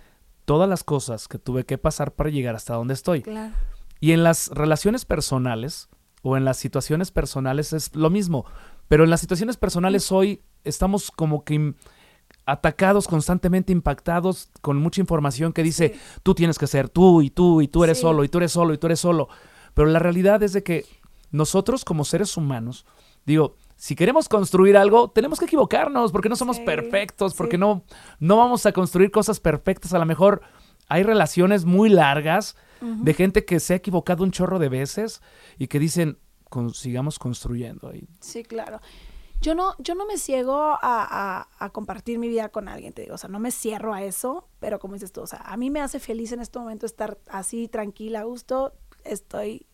todas 0.46 0.70
las 0.70 0.84
cosas 0.84 1.28
que 1.28 1.38
tuve 1.40 1.66
que 1.66 1.78
pasar 1.78 2.14
para 2.14 2.30
llegar 2.30 2.56
hasta 2.56 2.74
donde 2.76 2.94
estoy. 2.94 3.22
Claro. 3.22 3.54
Y 4.00 4.12
en 4.14 4.24
las 4.24 4.48
relaciones 4.50 5.06
personales 5.06 5.90
o 6.24 6.38
en 6.38 6.46
las 6.46 6.58
situaciones 6.58 7.12
personales 7.12 7.74
es 7.74 7.96
lo 7.96 8.10
mismo. 8.10 8.46
Pero 8.88 9.04
en 9.04 9.10
las 9.10 9.22
situaciones 9.22 9.58
personales 9.58 10.12
hoy 10.12 10.42
estamos 10.64 11.12
como 11.12 11.44
que 11.44 11.74
atacados 12.46 13.08
constantemente, 13.08 13.72
impactados 13.72 14.50
con 14.62 14.78
mucha 14.78 15.02
información 15.02 15.54
que 15.54 15.64
dice, 15.64 15.94
Sí. 15.94 16.00
tú 16.24 16.34
tienes 16.34 16.58
que 16.58 16.68
ser 16.68 16.90
tú 16.90 17.22
y 17.22 17.30
tú 17.30 17.62
y 17.62 17.68
tú 17.68 17.84
eres 17.84 17.98
Sí. 17.98 18.02
solo 18.02 18.24
y 18.24 18.30
tú 18.30 18.40
eres 18.40 18.52
solo 18.52 18.74
y 18.74 18.78
tú 18.78 18.88
eres 18.88 19.00
solo. 19.00 19.30
Pero 19.74 19.88
la 19.90 20.00
realidad 20.00 20.42
es 20.44 20.54
de 20.54 20.64
que 20.64 20.86
nosotros 21.32 21.86
como 21.86 22.04
seres 22.06 22.36
humanos, 22.38 22.86
digo, 23.26 23.56
si 23.78 23.96
queremos 23.96 24.30
construir 24.30 24.78
algo, 24.78 25.10
tenemos 25.10 25.40
que 25.40 25.46
equivocarnos, 25.46 26.12
porque 26.12 26.30
no 26.30 26.36
somos 26.36 26.58
Sí, 26.58 26.64
perfectos, 26.66 27.34
porque 27.34 27.56
sí. 27.56 27.60
no, 27.60 27.84
no 28.20 28.38
vamos 28.38 28.66
a 28.66 28.72
construir 28.74 29.10
cosas 29.12 29.40
perfectas. 29.40 29.94
A 29.94 30.00
lo 30.00 30.06
mejor 30.06 30.42
hay 30.88 31.04
relaciones 31.04 31.66
muy 31.66 31.90
largas 31.90 32.56
de 32.82 33.14
gente 33.14 33.46
que 33.46 33.60
se 33.60 33.74
ha 33.74 33.78
equivocado 33.78 34.24
un 34.24 34.32
chorro 34.32 34.58
de 34.60 34.68
veces 34.70 35.22
y 35.60 35.68
que 35.68 35.78
dicen, 35.80 36.18
"Con- 36.50 36.74
sigamos 36.74 37.18
construyendo 37.20 37.90
ahí. 37.90 38.08
Sí, 38.20 38.44
claro. 38.44 38.82
Yo 39.40 39.54
no, 39.56 39.74
yo 39.80 39.96
no 39.96 40.06
me 40.06 40.18
ciego 40.18 40.56
a, 40.60 40.78
a- 40.82 41.48
a 41.60 41.70
compartir 41.72 42.20
mi 42.20 42.28
vida 42.28 42.50
con 42.50 42.68
alguien, 42.68 42.94
te 42.94 43.04
digo, 43.04 43.16
o 43.16 43.18
sea, 43.18 43.30
no 43.30 43.40
me 43.40 43.52
cierro 43.52 43.94
a 43.94 44.04
eso, 44.04 44.48
pero 44.60 44.80
como 44.80 44.94
dices 44.96 45.12
tú, 45.12 45.22
o 45.22 45.28
sea, 45.28 45.40
a 45.40 45.58
mí 45.58 45.70
me 45.72 45.80
hace 45.82 46.00
feliz 46.00 46.32
en 46.32 46.40
este 46.42 46.60
momento 46.60 46.86
estar 46.86 47.18
así, 47.30 47.68
tranquila, 47.68 48.20
a 48.22 48.24
gusto, 48.24 48.74
estoy 49.04 49.66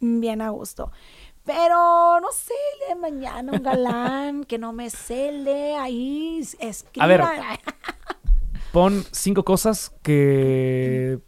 bien 0.00 0.42
a 0.42 0.50
gusto. 0.50 0.90
Pero 1.44 2.20
no 2.20 2.32
sé, 2.32 2.54
de 2.88 2.94
mañana 2.94 3.52
un 3.52 3.62
galán 3.62 4.44
que 4.44 4.58
no 4.58 4.72
me 4.72 4.88
cele, 4.88 5.76
ahí 5.76 6.40
escriba. 6.58 7.04
A 7.04 7.06
ver. 7.06 7.22
Pon 8.72 9.04
cinco 9.12 9.44
cosas 9.44 9.92
que 10.02 11.20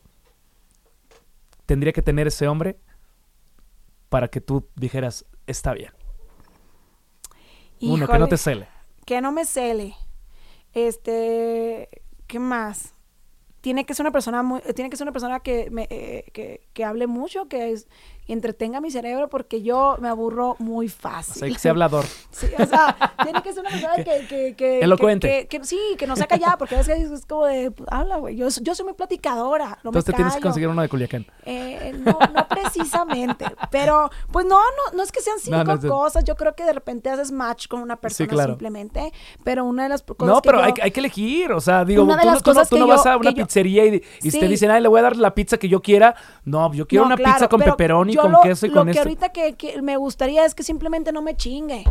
tendría 1.66 1.92
que 1.92 2.03
tener 2.03 2.27
ese 2.27 2.49
hombre 2.49 2.79
para 4.09 4.29
que 4.29 4.40
tú 4.40 4.69
dijeras, 4.75 5.27
está 5.47 5.75
bien. 5.75 5.92
Uno, 7.81 8.09
que 8.09 8.19
no 8.19 8.29
te 8.29 8.38
cele. 8.38 8.69
Que 9.05 9.21
no 9.21 9.33
me 9.33 9.45
cele. 9.45 9.95
Este, 10.73 11.88
¿qué 12.27 12.38
más? 12.38 12.96
Tiene 13.66 13.85
que 13.85 13.94
ser 13.94 14.05
una 14.05 14.12
persona 14.12 14.44
muy, 14.44 14.61
tiene 14.76 14.90
que 14.90 14.96
ser 14.96 15.07
una 15.07 15.12
persona 15.12 15.40
que 15.40 15.72
me, 15.72 15.88
eh, 15.90 16.26
que, 16.33 16.61
que 16.72 16.85
hable 16.85 17.09
mucho, 17.09 17.48
que 17.48 17.72
es- 17.72 17.88
entretenga 18.29 18.81
mi 18.81 18.91
cerebro, 18.91 19.29
porque 19.29 19.62
yo 19.62 19.97
me 20.01 20.09
aburro 20.09 20.57
muy 20.59 20.87
O 20.87 20.91
fácil. 20.91 21.35
sea, 21.35 21.49
que 21.49 21.59
sea 21.59 21.71
hablador. 21.73 22.05
Sí, 22.37 22.47
o 22.59 22.67
sea, 22.67 22.95
tiene 23.23 23.41
que 23.43 23.53
ser 23.55 23.61
una 23.62 23.71
persona 23.71 23.95
que, 24.05 24.27
que, 24.29 24.55
que, 24.57 24.81
Elocuente. 24.81 25.27
que- 25.29 25.47
que- 25.49 25.59
que- 25.61 25.65
sí, 25.65 25.79
que 25.99 26.07
no 26.07 26.17
sea 26.17 26.27
callada, 26.27 26.59
porque 26.59 26.75
a 26.75 26.79
veces 26.79 27.11
es 27.11 27.25
como 27.25 27.47
de, 27.47 27.71
pues, 27.71 27.89
habla, 27.91 28.17
güey. 28.19 28.37
Yo, 28.37 28.49
yo 28.61 28.75
soy 28.75 28.85
muy 28.85 28.95
platicadora, 28.95 29.79
no 29.83 29.89
Entonces 29.91 30.07
me 30.09 30.12
te 30.12 30.17
tienes 30.17 30.35
que 30.35 30.41
conseguir 30.43 30.69
uno 30.69 30.83
de 30.83 30.89
Culiacán. 30.91 31.27
Eh, 31.47 31.95
no, 32.05 32.19
no 32.35 32.47
precisamente, 32.49 33.47
pero 33.71 34.11
pues 34.33 34.45
no, 34.45 34.59
no, 34.59 34.97
no 34.97 35.03
es 35.03 35.11
que 35.12 35.21
sean 35.23 35.39
cinco 35.39 35.57
No, 35.57 35.65
no 35.77 35.89
cosas, 35.89 36.25
yo 36.25 36.37
creo 36.37 36.55
que 36.55 36.65
de 36.65 36.73
repente 36.73 37.09
haces 37.11 37.33
match 37.33 37.69
con 37.69 37.81
una 37.81 37.97
persona 37.97 38.29
claro. 38.29 38.53
simplemente, 38.53 39.12
pero 39.45 39.65
una 39.65 39.85
de 39.85 39.89
las 39.91 40.03
cosas 40.03 40.27
No, 40.27 40.43
que 40.43 40.47
pero 40.49 40.59
yo- 40.59 40.65
hay, 40.67 40.73
hay 40.83 40.91
que 40.91 41.01
elegir. 41.01 41.53
O 41.53 41.61
sea, 41.61 41.85
digo, 41.85 42.03
Una 42.03 42.19
tú, 42.21 42.27
las 42.27 42.43
tú 42.43 42.51
no, 42.51 42.55
cosas 42.55 42.69
tú 42.69 42.77
que 42.77 42.81
no 42.81 42.87
yo- 42.87 42.93
vas 42.97 43.07
a 43.07 43.17
una 43.17 43.33
que 43.33 43.43
pizzería 43.45 43.87
y, 43.87 44.03
y 44.23 44.31
Sí. 44.31 44.39
te 44.41 44.49
dicen, 44.49 44.71
ay, 44.71 44.83
le 44.83 44.89
voy 44.89 44.99
a 45.01 45.03
dar 45.05 45.17
la 45.17 45.35
pizza 45.35 45.57
que 45.59 45.69
yo 45.69 45.81
quiera. 45.81 46.15
No, 46.45 46.73
yo 46.75 46.87
quiero 46.87 47.07
una 47.07 47.17
claro, 47.17 47.35
pizza 47.35 47.49
con 47.49 47.61
pero 47.61 47.73
pepperoni, 47.73 48.15
yo 48.16 48.22
con 48.22 48.33
lo- 48.33 48.40
queso 48.40 48.66
y 48.66 48.70
lo 48.70 48.74
con 48.76 48.87
que 48.87 48.90
esto. 48.92 49.02
ahorita 49.02 49.29
que, 49.31 49.55
que 49.55 49.81
me 49.83 49.96
gustaría 49.96 50.44
es 50.44 50.55
que 50.55 50.62
simplemente 50.62 51.12
no 51.12 51.22
me 51.22 51.37
chingue. 51.37 51.85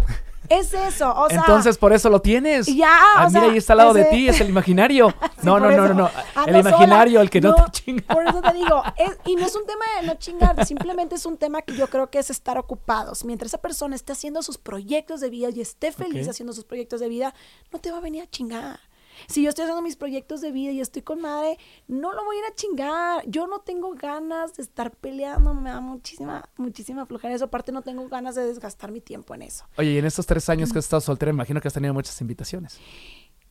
Es 0.48 0.76
eso, 0.76 1.12
o 1.12 1.28
sea. 1.28 1.40
Entonces, 1.40 1.76
por 1.80 1.92
eso 1.92 2.08
lo 2.08 2.22
tienes. 2.22 2.68
Ya, 2.68 2.88
Ah, 3.16 3.26
o 3.26 3.28
mira, 3.30 3.42
sea, 3.42 3.50
ahí 3.52 3.58
está 3.58 3.74
al 3.74 3.78
lado 3.78 3.94
de 3.94 4.06
ti, 4.06 4.30
es 4.30 4.40
el 4.42 4.50
imaginario. 4.50 5.12
Sí, 5.36 5.48
no, 5.52 5.60
no, 5.60 5.70
no, 5.72 5.94
no, 5.94 6.10
El 6.48 6.56
imaginario, 6.58 7.14
sola. 7.14 7.22
el 7.24 7.30
que 7.30 7.42
no, 7.42 7.54
te 7.56 7.72
chinga. 7.72 8.04
Por 8.14 8.28
eso 8.28 8.42
te 8.42 8.54
digo, 8.58 8.82
es- 8.98 9.18
y 9.26 9.36
no 9.36 9.46
es 9.46 9.56
un 9.56 9.66
tema 9.66 9.86
de 10.02 10.08
no 10.08 10.14
chingar, 10.16 10.66
simplemente 10.66 11.16
es 11.16 11.26
un 11.26 11.38
tema 11.38 11.62
que 11.64 11.76
yo 11.76 11.88
creo 11.88 12.10
que 12.12 12.20
es 12.20 12.30
estar 12.30 12.58
ocupados. 12.60 13.26
Mientras 13.26 13.50
esa 13.52 13.58
persona 13.60 13.96
esté 13.96 14.14
haciendo 14.14 14.42
sus 14.44 14.58
proyectos 14.60 15.20
de 15.22 15.30
vida 15.32 15.50
y 15.50 15.62
esté 15.62 15.92
feliz 15.92 16.28
haciendo 16.30 16.54
sus 16.54 16.64
proyectos 16.64 17.00
de 17.00 17.10
vida, 17.10 17.34
no 17.72 17.80
te 17.80 17.92
va 17.92 17.98
a 17.98 18.02
venir 18.02 18.24
a 18.24 18.28
chingar. 18.28 18.80
Si 19.28 19.44
yo 19.44 19.50
estoy 19.50 19.64
haciendo 19.64 19.82
mis 19.82 19.96
proyectos 19.96 20.42
de 20.42 20.52
vida 20.52 20.72
y 20.72 20.82
estoy 20.82 21.02
con 21.02 21.22
madre, 21.22 21.58
no 21.88 22.14
lo 22.14 22.24
voy 22.26 22.38
a 22.38 22.40
ir 22.40 22.46
a 22.46 22.56
chingar. 22.56 23.24
Yo 23.28 23.48
no 23.48 23.60
tengo 23.60 23.94
ganas 23.96 24.56
de 24.56 24.64
estar 24.64 24.92
peleando, 24.92 25.54
me 25.54 25.70
da 25.70 25.82
muchísima, 25.82 26.50
muchísima 26.58 27.06
flojera 27.06 27.34
eso. 27.34 27.46
Aparte, 27.46 27.72
no 27.72 27.82
tengo 27.82 28.08
ganas 28.08 28.36
de 28.36 28.46
desgastar 28.46 28.92
mi 28.92 29.02
tiempo 29.02 29.36
en 29.36 29.44
eso. 29.44 29.66
Oye, 29.78 29.92
y 29.92 29.98
en 29.98 30.06
estos 30.06 30.26
tres 30.26 30.50
años 30.50 30.72
que 30.72 30.80
has 30.80 30.86
estado 30.86 31.02
soltera, 31.02 31.32
imagino 31.32 31.62
que 31.62 31.68
has 31.68 31.74
tenido 31.74 31.94
muchas 31.94 32.20
invitaciones. 32.22 32.80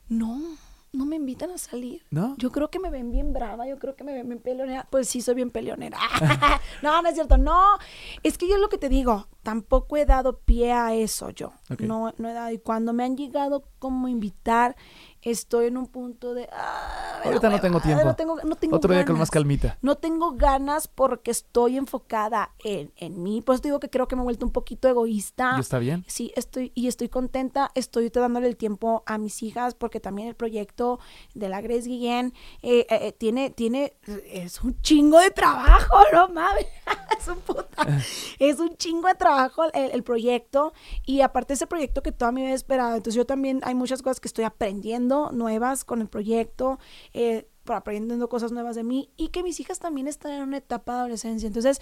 No, 0.09 0.39
no 0.95 1.07
me 1.07 1.17
invitan 1.17 1.51
a 1.51 1.59
salir. 1.59 2.03
¿No? 2.11 2.37
Yo 2.39 2.51
creo 2.53 2.71
que 2.71 2.79
me 2.79 2.89
ven 2.89 3.11
bien 3.11 3.33
brava, 3.33 3.67
yo 3.67 3.79
creo 3.79 3.97
que 3.97 4.05
me 4.05 4.15
ven 4.15 4.29
bien 4.29 4.41
peleonera. 4.41 4.87
Pues 4.91 5.09
sí, 5.09 5.21
soy 5.21 5.35
bien 5.35 5.51
peleonera. 5.51 5.99
no, 6.83 7.03
no 7.03 7.09
es 7.09 7.15
cierto, 7.15 7.37
no. 7.37 7.61
Es 8.23 8.39
que 8.39 8.49
yo 8.49 8.57
lo 8.59 8.69
que 8.69 8.79
te 8.79 8.89
digo, 8.89 9.29
tampoco 9.43 9.97
he 9.97 10.07
dado 10.07 10.39
pie 10.39 10.73
a 10.73 10.95
eso 10.95 11.31
yo. 11.31 11.53
No, 11.79 12.15
no 12.17 12.29
he 12.29 12.33
dado. 12.33 12.51
Y 12.53 12.59
cuando 12.59 12.93
me 12.93 13.05
han 13.05 13.17
llegado 13.17 13.65
como 13.79 14.09
invitar, 14.09 14.77
estoy 15.25 15.67
en 15.67 15.77
un 15.77 15.87
punto 15.87 16.35
de. 16.35 16.49
ah, 16.53 17.23
Ahorita 17.25 17.49
no 17.49 17.61
tengo 17.61 17.81
tiempo. 17.81 18.05
No 18.05 18.15
tengo, 18.15 18.37
no 18.43 18.57
tengo 18.57 18.77
Otro 18.77 18.93
día 18.93 19.05
con 19.05 19.19
más 19.19 19.31
calmita. 19.31 19.79
No 19.81 19.97
tengo 19.97 20.33
ganas 20.33 20.89
porque 20.89 21.31
estoy 21.31 21.77
enfocada 21.79 22.53
en, 22.63 22.93
en 22.97 23.23
mí. 23.23 23.41
Pues 23.41 23.63
te 23.63 23.69
digo 23.69 23.81
que 23.81 23.89
creo 23.89 24.07
que 24.09 24.17
me 24.17 24.23
he 24.23 24.25
vuelto 24.25 24.45
un 24.45 24.53
poquito 24.53 24.89
egoísta. 24.89 25.55
¿Y 25.57 25.61
está 25.61 25.79
bien? 25.79 26.05
Sí, 26.07 26.33
estoy 26.37 26.73
y 26.75 26.89
estoy 26.89 27.09
contenta. 27.09 27.71
Estoy 27.75 28.11
dándole 28.11 28.49
el 28.49 28.57
tiempo 28.57 29.03
a 29.07 29.19
mis 29.19 29.43
hijas 29.43 29.75
porque 29.75 30.01
también 30.01 30.29
el 30.29 30.35
proyecto 30.35 31.01
de 31.35 31.49
la 31.49 31.61
Grace 31.61 31.89
Guillén 31.89 32.35
eh, 32.63 32.87
eh, 32.91 33.09
eh, 33.09 33.13
tiene, 33.13 33.51
tiene, 33.51 33.97
es 34.27 34.63
un 34.63 34.81
chingo 34.83 35.19
de 35.19 35.31
trabajo, 35.31 35.97
no 36.13 36.29
mames. 36.29 36.67
es 37.19 37.29
un 37.29 37.39
puta, 37.39 37.67
es 38.39 38.59
un 38.61 38.77
chingo 38.77 39.09
de 39.09 39.15
trabajo 39.15 39.65
el, 39.73 39.91
el 39.93 40.03
proyecto 40.03 40.73
y 41.07 41.23
aparte 41.23 41.55
ese 41.55 41.67
proyecto 41.67 42.03
que 42.03 42.13
toda 42.13 42.33
mi 42.33 42.43
vida 42.43 42.51
he 42.53 42.55
esperado. 42.55 42.97
Entonces 42.97 43.15
yo 43.15 43.25
también 43.25 43.61
hay 43.65 43.75
muchas 43.75 44.03
cosas 44.03 44.21
que 44.21 44.29
estoy 44.29 44.45
aprendiendo 44.45 45.14
nuevas 45.33 45.85
con 45.85 46.01
el 46.01 46.09
proyecto. 46.09 46.79
Eh, 47.13 47.49
aprendiendo 47.73 48.29
cosas 48.29 48.53
nuevas 48.53 48.77
de 48.77 48.85
mí 48.85 49.11
y 49.17 49.29
que 49.29 49.43
mis 49.43 49.59
hijas 49.61 49.79
también 49.79 50.07
están 50.07 50.33
en 50.33 50.43
una 50.43 50.59
etapa 50.59 50.93
de 50.93 50.99
adolescencia. 50.99 51.47
Entonces, 51.47 51.81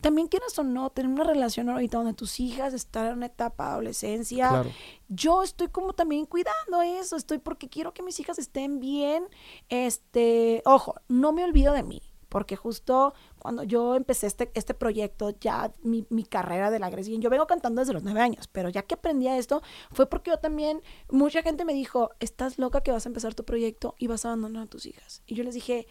también 0.00 0.28
quieras 0.28 0.56
o 0.58 0.62
no, 0.62 0.90
tener 0.90 1.10
una 1.10 1.24
relación 1.24 1.68
ahorita 1.68 1.98
donde 1.98 2.14
tus 2.14 2.38
hijas 2.38 2.72
están 2.74 3.06
en 3.06 3.12
una 3.14 3.26
etapa 3.26 3.64
de 3.64 3.70
adolescencia. 3.72 4.48
Claro. 4.48 4.70
Yo 5.08 5.42
estoy 5.42 5.68
como 5.68 5.92
también 5.92 6.26
cuidando 6.26 6.82
eso, 6.82 7.16
estoy 7.16 7.38
porque 7.38 7.68
quiero 7.68 7.92
que 7.92 8.02
mis 8.02 8.20
hijas 8.20 8.38
estén 8.38 8.78
bien. 8.78 9.26
Este, 9.68 10.62
ojo, 10.64 10.94
no 11.08 11.32
me 11.32 11.42
olvido 11.42 11.72
de 11.72 11.82
mí, 11.82 12.02
porque 12.34 12.56
justo 12.56 13.14
cuando 13.38 13.62
yo 13.62 13.94
empecé 13.94 14.26
este, 14.26 14.50
este 14.54 14.74
proyecto, 14.74 15.30
ya 15.38 15.72
mi, 15.84 16.04
mi 16.10 16.24
carrera 16.24 16.72
de 16.72 16.80
la 16.80 16.90
Grecia, 16.90 17.16
yo 17.16 17.30
vengo 17.30 17.46
cantando 17.46 17.80
desde 17.80 17.92
los 17.92 18.02
nueve 18.02 18.20
años, 18.20 18.48
pero 18.48 18.70
ya 18.70 18.82
que 18.82 18.94
aprendí 18.94 19.28
a 19.28 19.38
esto, 19.38 19.62
fue 19.92 20.08
porque 20.08 20.32
yo 20.32 20.38
también, 20.38 20.82
mucha 21.08 21.42
gente 21.42 21.64
me 21.64 21.72
dijo, 21.72 22.10
estás 22.18 22.58
loca 22.58 22.80
que 22.80 22.90
vas 22.90 23.06
a 23.06 23.08
empezar 23.08 23.36
tu 23.36 23.44
proyecto 23.44 23.94
y 24.00 24.08
vas 24.08 24.24
a 24.24 24.30
abandonar 24.30 24.64
a 24.64 24.66
tus 24.66 24.84
hijas. 24.84 25.22
Y 25.26 25.36
yo 25.36 25.44
les 25.44 25.54
dije, 25.54 25.86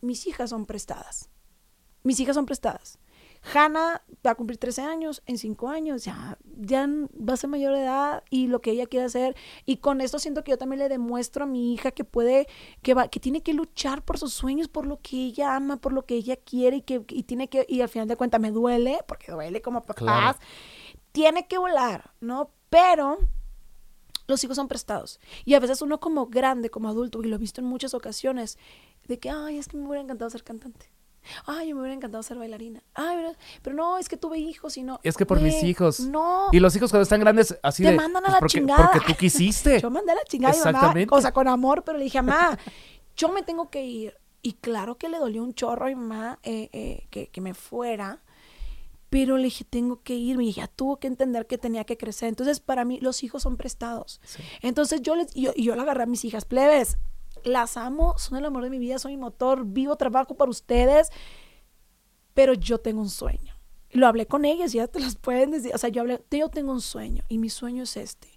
mis 0.00 0.24
hijas 0.28 0.50
son 0.50 0.66
prestadas. 0.66 1.30
Mis 2.04 2.20
hijas 2.20 2.36
son 2.36 2.46
prestadas. 2.46 3.00
Hanna 3.54 4.02
va 4.26 4.32
a 4.32 4.34
cumplir 4.34 4.58
13 4.58 4.82
años, 4.82 5.22
en 5.26 5.38
5 5.38 5.68
años 5.68 6.04
ya, 6.04 6.38
ya 6.56 6.86
va 6.86 7.34
a 7.34 7.36
ser 7.36 7.48
mayor 7.50 7.74
de 7.74 7.82
edad 7.82 8.24
y 8.30 8.48
lo 8.48 8.60
que 8.60 8.72
ella 8.72 8.86
quiere 8.86 9.06
hacer. 9.06 9.36
Y 9.64 9.78
con 9.78 10.00
esto 10.00 10.18
siento 10.18 10.44
que 10.44 10.50
yo 10.50 10.58
también 10.58 10.80
le 10.80 10.88
demuestro 10.88 11.44
a 11.44 11.46
mi 11.46 11.72
hija 11.72 11.90
que 11.92 12.04
puede, 12.04 12.46
que, 12.82 12.94
va, 12.94 13.08
que 13.08 13.20
tiene 13.20 13.42
que 13.42 13.54
luchar 13.54 14.04
por 14.04 14.18
sus 14.18 14.32
sueños, 14.34 14.68
por 14.68 14.86
lo 14.86 15.00
que 15.00 15.16
ella 15.16 15.54
ama, 15.56 15.76
por 15.78 15.92
lo 15.92 16.04
que 16.04 16.14
ella 16.14 16.36
quiere 16.36 16.76
y 16.78 16.82
que 16.82 17.04
y 17.08 17.22
tiene 17.22 17.48
que, 17.48 17.64
y 17.68 17.80
al 17.80 17.88
final 17.88 18.08
de 18.08 18.16
cuentas 18.16 18.40
me 18.40 18.50
duele, 18.50 18.98
porque 19.06 19.32
duele 19.32 19.62
como 19.62 19.82
papás, 19.82 19.96
Claro. 19.96 20.38
tiene 21.12 21.46
que 21.46 21.58
volar, 21.58 22.12
¿no? 22.20 22.50
Pero 22.70 23.18
los 24.26 24.44
hijos 24.44 24.56
son 24.56 24.68
prestados. 24.68 25.20
Y 25.46 25.54
a 25.54 25.60
veces 25.60 25.80
uno 25.80 26.00
como 26.00 26.26
grande, 26.26 26.68
como 26.70 26.88
adulto, 26.88 27.22
y 27.22 27.28
lo 27.28 27.36
he 27.36 27.38
visto 27.38 27.60
en 27.60 27.66
muchas 27.66 27.94
ocasiones, 27.94 28.58
de 29.06 29.18
que, 29.18 29.30
ay, 29.30 29.56
es 29.58 29.68
que 29.68 29.76
me 29.78 29.86
hubiera 29.86 30.02
encantado 30.02 30.28
ser 30.30 30.44
cantante. 30.44 30.90
Ay, 31.46 31.72
me 31.74 31.80
hubiera 31.80 31.94
encantado 31.94 32.22
ser 32.22 32.38
bailarina. 32.38 32.82
Ay, 32.94 33.16
pero- 33.62 33.76
no, 33.76 33.98
es 33.98 34.08
que 34.08 34.16
tuve 34.16 34.38
hijos 34.38 34.76
y 34.76 34.82
no. 34.82 34.98
Es 35.02 35.16
que 35.16 35.26
por 35.26 35.40
mis 35.40 35.62
hijos. 35.62 36.00
No. 36.00 36.48
Y 36.52 36.60
los 36.60 36.74
hijos 36.76 36.90
cuando 36.90 37.02
están 37.02 37.20
grandes, 37.20 37.56
así 37.62 37.82
Te 37.82 37.90
de. 37.90 37.96
mandan 37.96 38.24
a 38.24 38.26
pues, 38.26 38.32
la 38.32 38.38
porque, 38.40 38.58
chingada. 38.58 38.90
Porque 38.92 39.06
tú 39.12 39.18
quisiste. 39.18 39.80
Yo 39.82 39.90
mandé 39.90 40.12
a 40.12 40.14
la 40.16 40.24
chingada 40.24 40.52
mi 40.54 40.58
mamá, 40.58 40.70
Exactamente. 40.70 41.14
o 41.14 41.20
sea, 41.20 41.32
con 41.32 41.48
amor, 41.48 41.82
pero 41.84 41.98
le 41.98 42.04
dije, 42.04 42.20
mamá, 42.22 42.58
yo 43.16 43.28
me 43.30 43.42
tengo 43.42 43.68
que 43.70 43.84
ir. 43.84 44.14
Y 44.42 44.52
claro 44.54 44.96
que 44.96 45.08
le 45.08 45.18
dolió 45.18 45.42
un 45.42 45.52
chorro 45.54 45.86
a 45.86 45.88
mi 45.88 45.96
mamá 45.96 46.38
eh, 46.44 46.70
eh, 46.72 47.06
que, 47.10 47.26
que 47.28 47.40
me 47.40 47.54
fuera, 47.54 48.22
pero 49.10 49.36
le 49.36 49.44
dije, 49.44 49.64
tengo 49.64 50.02
que 50.02 50.14
irme. 50.14 50.44
Y 50.44 50.48
ella 50.50 50.68
tuvo 50.68 50.98
que 50.98 51.08
entender 51.08 51.46
que 51.46 51.58
tenía 51.58 51.84
que 51.84 51.96
crecer. 51.96 52.28
Entonces, 52.28 52.60
para 52.60 52.84
mí, 52.84 53.00
los 53.00 53.22
hijos 53.24 53.42
son 53.42 53.56
prestados. 53.56 54.20
Sí. 54.24 54.42
Entonces, 54.62 55.02
yo 55.02 55.16
les, 55.16 55.34
yo, 55.34 55.52
yo 55.54 55.74
le 55.74 55.82
agarré 55.82 56.04
a 56.04 56.06
mis 56.06 56.24
hijas, 56.24 56.44
plebes, 56.44 56.98
las 57.44 57.76
amo, 57.76 58.14
son 58.18 58.38
el 58.38 58.44
amor 58.44 58.62
de 58.62 58.70
mi 58.70 58.78
vida, 58.78 58.98
son 58.98 59.10
mi 59.10 59.16
motor, 59.16 59.64
vivo, 59.64 59.96
trabajo 59.96 60.36
para 60.36 60.50
ustedes, 60.50 61.10
pero 62.34 62.54
yo 62.54 62.78
tengo 62.78 63.00
un 63.00 63.10
sueño. 63.10 63.54
Lo 63.90 64.06
hablé 64.06 64.26
con 64.26 64.44
ellas, 64.44 64.72
ya 64.72 64.86
te 64.86 65.00
las 65.00 65.16
pueden 65.16 65.50
decir. 65.50 65.72
O 65.74 65.78
sea, 65.78 65.88
yo 65.88 66.02
hablé, 66.02 66.22
yo 66.30 66.48
tengo 66.50 66.72
un 66.72 66.80
sueño 66.80 67.24
y 67.28 67.38
mi 67.38 67.48
sueño 67.48 67.84
es 67.84 67.96
este. 67.96 68.28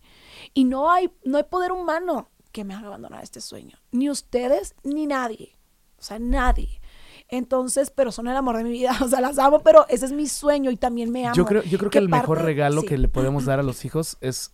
Y 0.54 0.64
no 0.64 0.92
hay, 0.92 1.12
no 1.24 1.38
hay 1.38 1.44
poder 1.44 1.72
humano 1.72 2.30
que 2.52 2.64
me 2.64 2.74
haga 2.74 2.88
abandonar 2.88 3.24
este 3.24 3.42
sueño. 3.42 3.78
Ni 3.92 4.10
ustedes, 4.10 4.76
ni 4.84 5.08
nadie. 5.08 5.58
O 5.98 6.04
sea, 6.04 6.20
nadie. 6.20 6.82
Entonces, 7.28 7.92
pero 7.92 8.12
son 8.12 8.28
el 8.28 8.36
amor 8.36 8.58
de 8.58 8.64
mi 8.64 8.72
vida. 8.72 8.98
O 9.02 9.08
sea, 9.08 9.22
las 9.22 9.40
amo, 9.40 9.60
pero 9.60 9.86
ese 9.90 10.06
es 10.06 10.12
mi 10.12 10.28
sueño 10.28 10.72
y 10.72 10.78
también 10.78 11.12
me 11.12 11.26
amo. 11.26 11.36
Yo 11.36 11.46
creo, 11.46 11.64
yo 11.64 11.78
creo 11.78 11.92
que, 11.92 12.00
el 12.00 12.10
mejor 12.10 12.42
regalo 12.42 12.82
sí. 12.82 12.88
que 12.88 12.98
le 12.98 13.08
podemos 13.08 13.46
dar 13.46 13.60
a 13.60 13.64
los 13.64 13.86
hijos 13.86 14.18
es 14.22 14.54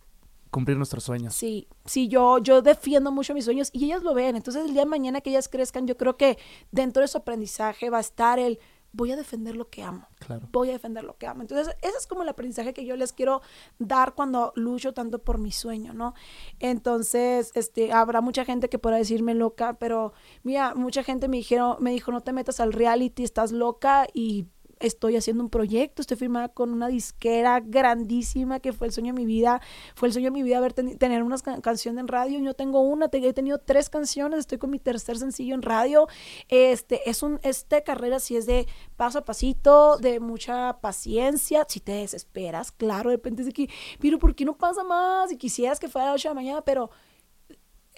cumplir 0.50 0.76
nuestros 0.76 1.04
sueños. 1.04 1.34
Sí, 1.34 1.68
sí, 1.84 2.08
yo, 2.08 2.38
yo 2.38 2.62
defiendo 2.62 3.12
mucho 3.12 3.34
mis 3.34 3.44
sueños 3.44 3.70
y 3.72 3.84
ellas 3.86 4.02
lo 4.02 4.14
ven. 4.14 4.36
Entonces, 4.36 4.64
el 4.64 4.72
día 4.72 4.82
de 4.82 4.88
mañana 4.88 5.20
que 5.20 5.30
ellas 5.30 5.48
crezcan, 5.48 5.86
yo 5.86 5.96
creo 5.96 6.16
que 6.16 6.38
dentro 6.70 7.02
de 7.02 7.08
su 7.08 7.18
aprendizaje 7.18 7.90
va 7.90 7.98
a 7.98 8.00
estar 8.00 8.38
el, 8.38 8.58
voy 8.92 9.12
a 9.12 9.16
defender 9.16 9.56
lo 9.56 9.68
que 9.68 9.82
amo. 9.82 10.08
Claro. 10.18 10.48
Voy 10.52 10.70
a 10.70 10.72
defender 10.72 11.04
lo 11.04 11.16
que 11.16 11.26
amo. 11.26 11.42
Entonces, 11.42 11.74
ese 11.82 11.96
es 11.96 12.06
como 12.06 12.22
el 12.22 12.28
aprendizaje 12.28 12.72
que 12.72 12.84
yo 12.84 12.96
les 12.96 13.12
quiero 13.12 13.42
dar 13.78 14.14
cuando 14.14 14.52
lucho 14.56 14.92
tanto 14.92 15.18
por 15.20 15.38
mi 15.38 15.52
sueño, 15.52 15.92
¿no? 15.92 16.14
Entonces, 16.58 17.52
este, 17.54 17.92
habrá 17.92 18.20
mucha 18.20 18.44
gente 18.44 18.68
que 18.68 18.78
podrá 18.78 18.96
decirme 18.96 19.34
loca, 19.34 19.74
pero 19.74 20.12
mira, 20.42 20.74
mucha 20.74 21.02
gente 21.02 21.28
me 21.28 21.36
dijeron, 21.36 21.76
me 21.80 21.92
dijo, 21.92 22.12
no 22.12 22.22
te 22.22 22.32
metas 22.32 22.60
al 22.60 22.72
reality, 22.72 23.24
estás 23.24 23.52
loca 23.52 24.06
y 24.12 24.46
estoy 24.80 25.16
haciendo 25.16 25.42
un 25.42 25.50
proyecto, 25.50 26.02
estoy 26.02 26.16
firmada 26.16 26.48
con 26.48 26.72
una 26.72 26.88
disquera 26.88 27.60
grandísima 27.60 28.60
que 28.60 28.72
fue 28.72 28.86
el 28.86 28.92
sueño 28.92 29.12
de 29.12 29.20
mi 29.20 29.26
vida, 29.26 29.60
fue 29.94 30.08
el 30.08 30.12
sueño 30.12 30.26
de 30.26 30.32
mi 30.32 30.42
vida 30.42 30.60
ver 30.60 30.72
tener 30.72 31.22
una 31.22 31.38
canción 31.62 31.98
en 31.98 32.08
radio, 32.08 32.38
yo 32.38 32.54
tengo 32.54 32.80
una, 32.80 33.08
he 33.12 33.32
tenido 33.32 33.58
tres 33.58 33.90
canciones, 33.90 34.40
estoy 34.40 34.58
con 34.58 34.70
mi 34.70 34.78
tercer 34.78 35.18
sencillo 35.18 35.54
en 35.54 35.62
radio, 35.62 36.06
este, 36.48 37.08
es 37.08 37.22
un, 37.22 37.40
esta 37.42 37.80
carrera 37.82 38.20
si 38.20 38.36
es 38.36 38.46
de 38.46 38.66
paso 38.96 39.18
a 39.18 39.24
pasito, 39.24 39.98
de 39.98 40.20
mucha 40.20 40.78
paciencia, 40.80 41.66
si 41.68 41.80
te 41.80 41.92
desesperas, 41.92 42.72
claro, 42.72 43.10
de 43.10 43.16
repente 43.16 43.42
es 43.42 43.46
de 43.46 43.52
que, 43.52 43.68
pero 44.00 44.18
¿por 44.18 44.34
qué 44.34 44.44
no 44.44 44.56
pasa 44.56 44.84
más? 44.84 45.32
Y 45.32 45.36
quisieras 45.36 45.78
que 45.78 45.88
fuera 45.88 46.08
a 46.08 46.12
las 46.12 46.20
8 46.20 46.28
de 46.28 46.34
la 46.34 46.40
mañana, 46.40 46.62
pero 46.62 46.90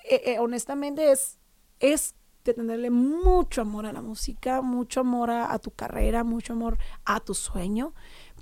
eh, 0.05 0.23
eh, 0.25 0.38
honestamente 0.38 1.11
es, 1.12 1.38
es 1.79 2.14
de 2.44 2.55
tenerle 2.55 2.90
mucho 2.90 3.62
amor 3.62 3.87
a 3.87 3.92
la 3.92 4.03
música, 4.03 4.62
mucho 4.62 5.00
amor 5.00 5.31
a, 5.31 5.59
tu 5.59 5.70
carrera, 5.70 6.24
mucho 6.24 6.55
amor 6.55 6.79
a 7.05 7.20
tu 7.20 7.35
sueño 7.35 7.92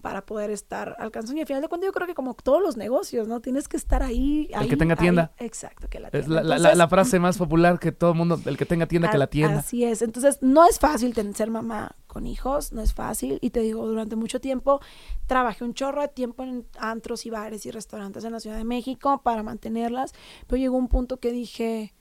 para 0.01 0.25
poder 0.25 0.51
estar 0.51 0.95
alcanzando. 1.01 1.39
Y 1.39 1.41
al 1.41 1.47
final 1.47 1.63
de 1.63 1.69
cuentas 1.69 1.89
yo 1.89 1.93
creo 1.93 2.07
que 2.07 2.15
como 2.15 2.35
todos 2.35 2.63
los 2.63 2.77
negocios, 2.77 3.27
¿no? 3.27 3.41
Tienes 3.41 3.67
que 3.67 3.77
estar 3.77 4.03
ahí. 4.03 4.49
el 4.53 4.69
que 4.69 4.77
tenga 4.77 4.95
tienda. 4.95 5.33
Exacto, 5.39 5.89
que 5.89 5.99
la 5.99 6.11
tienda. 6.11 6.57
Es 6.57 6.77
la, 6.77 6.89
frase 6.89 7.19
más 7.19 7.37
popular 7.37 7.81
que 7.81 7.91
todo 7.91 8.13
el 8.13 8.17
mundo, 8.17 8.41
el 8.45 8.57
que 8.57 8.65
tenga 8.65 8.87
tienda, 8.87 9.11
que 9.11 9.19
la 9.19 9.27
tienda. 9.27 9.59
Así 9.59 9.85
es. 9.85 10.03
Entonces, 10.03 10.39
no 10.41 10.65
es 10.69 10.79
fácil 10.79 11.15
ser 11.35 11.51
mamá 11.51 11.97
con 12.07 12.27
hijos, 12.27 12.73
no 12.73 12.81
es 12.81 12.95
fácil. 12.95 13.39
Y 13.41 13.51
te 13.51 13.61
digo, 13.61 13.87
durante 13.87 14.15
mucho 14.15 14.41
tiempo 14.41 14.81
trabajé 15.27 15.65
un 15.65 15.75
chorro 15.75 16.03
de 16.03 16.09
tiempo 16.09 16.45
en 16.45 16.67
antros 16.79 17.27
y 17.27 17.31
bares 17.31 17.67
y 17.67 17.73
restaurantes 17.73 18.25
en 18.25 18.33
la 18.33 18.41
Ciudad 18.41 18.57
de 18.57 18.65
México 18.65 19.21
para 19.23 19.43
mantenerlas. 19.43 20.15
Pero 20.47 20.59
llegó 20.59 20.77
un 20.77 20.89
punto 20.89 21.19
que 21.19 21.33
dije, 21.33 21.95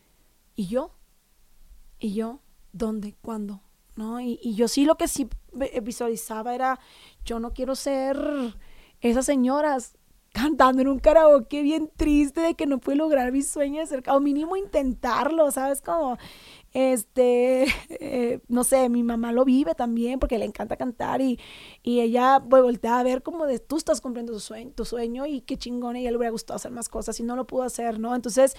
¿y 0.56 0.68
yo? 0.68 0.97
Y 2.00 2.14
yo, 2.14 2.42
¿dónde? 2.74 3.16
¿Cuándo? 3.22 3.62
¿No? 3.96 4.20
Y, 4.20 4.40
y 4.44 4.56
yo 4.56 4.68
sí 4.68 4.86
lo 4.86 4.96
que 4.96 5.08
sí 5.08 5.28
visualizaba 5.82 6.54
era, 6.54 6.80
yo 7.26 7.40
no 7.40 7.54
quiero 7.54 7.76
ser 7.76 8.18
esas 9.02 9.26
señoras 9.26 9.98
cantando 10.38 10.82
en 10.84 10.88
un 10.88 11.00
karaoke 11.00 11.64
bien 11.64 11.90
triste 11.96 12.42
de 12.42 12.54
que 12.54 12.68
no 12.68 12.80
pude 12.80 12.96
lograr 12.96 13.32
mi 13.32 13.42
sueño 13.42 13.80
de 13.80 13.88
ser, 13.88 14.04
o 14.10 14.20
mínimo 14.20 14.56
intentarlo, 14.56 15.50
¿sabes? 15.52 15.82
Como, 15.82 16.18
este, 16.74 17.64
eh, 17.90 18.40
no 18.48 18.64
sé, 18.64 18.90
mi 18.90 19.04
mamá 19.04 19.32
lo 19.32 19.46
vive 19.46 19.76
también 19.76 20.20
porque 20.20 20.38
le 20.38 20.46
encanta 20.46 20.78
cantar 20.78 21.22
y, 21.22 21.40
y 21.84 22.02
ella 22.02 22.44
pues, 22.50 22.62
voltea 22.62 23.00
a 23.00 23.04
ver 23.04 23.24
como 23.24 23.46
de 23.46 23.60
tú 23.60 23.78
estás 23.78 24.02
cumpliendo 24.02 24.34
tu 24.34 24.40
sueño, 24.40 24.72
tu 24.76 24.86
sueño 24.86 25.26
y 25.26 25.42
qué 25.42 25.58
chingón, 25.58 25.96
ella 25.96 26.12
le 26.12 26.18
hubiera 26.18 26.32
gustado 26.32 26.56
hacer 26.58 26.72
más 26.72 26.90
cosas 26.90 27.20
y 27.20 27.24
no 27.24 27.36
lo 27.36 27.48
pudo 27.48 27.64
hacer, 27.64 28.00
¿no? 28.00 28.16
Entonces, 28.16 28.56